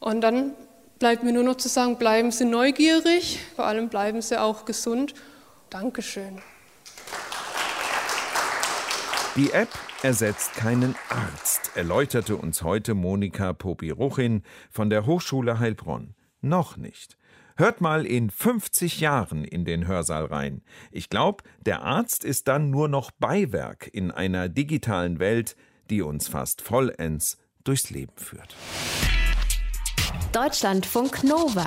Und 0.00 0.22
dann 0.22 0.54
bleibt 0.98 1.22
mir 1.22 1.32
nur 1.32 1.42
noch 1.42 1.56
zu 1.56 1.68
sagen, 1.68 1.96
bleiben 1.96 2.30
Sie 2.32 2.46
neugierig, 2.46 3.40
vor 3.54 3.66
allem 3.66 3.90
bleiben 3.90 4.22
Sie 4.22 4.40
auch 4.40 4.64
gesund 4.64 5.14
Dankeschön. 5.68 6.40
Die 9.36 9.52
App 9.52 9.68
ersetzt 10.02 10.54
keinen 10.54 10.96
Arzt, 11.10 11.72
erläuterte 11.74 12.36
uns 12.36 12.62
heute 12.62 12.94
Monika 12.94 13.52
Popiruchin 13.52 14.42
von 14.70 14.88
der 14.88 15.04
Hochschule 15.04 15.58
Heilbronn. 15.58 16.14
Noch 16.40 16.78
nicht. 16.78 17.18
Hört 17.58 17.80
mal 17.80 18.06
in 18.06 18.30
50 18.30 19.00
Jahren 19.00 19.42
in 19.42 19.64
den 19.64 19.88
Hörsaal 19.88 20.26
rein. 20.26 20.62
Ich 20.92 21.10
glaube, 21.10 21.42
der 21.66 21.82
Arzt 21.82 22.22
ist 22.22 22.46
dann 22.46 22.70
nur 22.70 22.86
noch 22.86 23.10
Beiwerk 23.10 23.90
in 23.92 24.12
einer 24.12 24.48
digitalen 24.48 25.18
Welt, 25.18 25.56
die 25.90 26.00
uns 26.00 26.28
fast 26.28 26.62
vollends 26.62 27.36
durchs 27.64 27.90
Leben 27.90 28.12
führt. 28.14 28.54
Deutschlandfunk 30.32 31.24
Nova. 31.24 31.66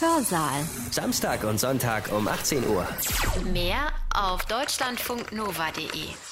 Hörsaal. 0.00 0.68
Samstag 0.90 1.44
und 1.44 1.58
Sonntag 1.58 2.12
um 2.12 2.28
18 2.28 2.68
Uhr. 2.68 2.86
Mehr 3.54 3.88
auf 4.14 4.44
deutschlandfunknova.de. 4.44 6.31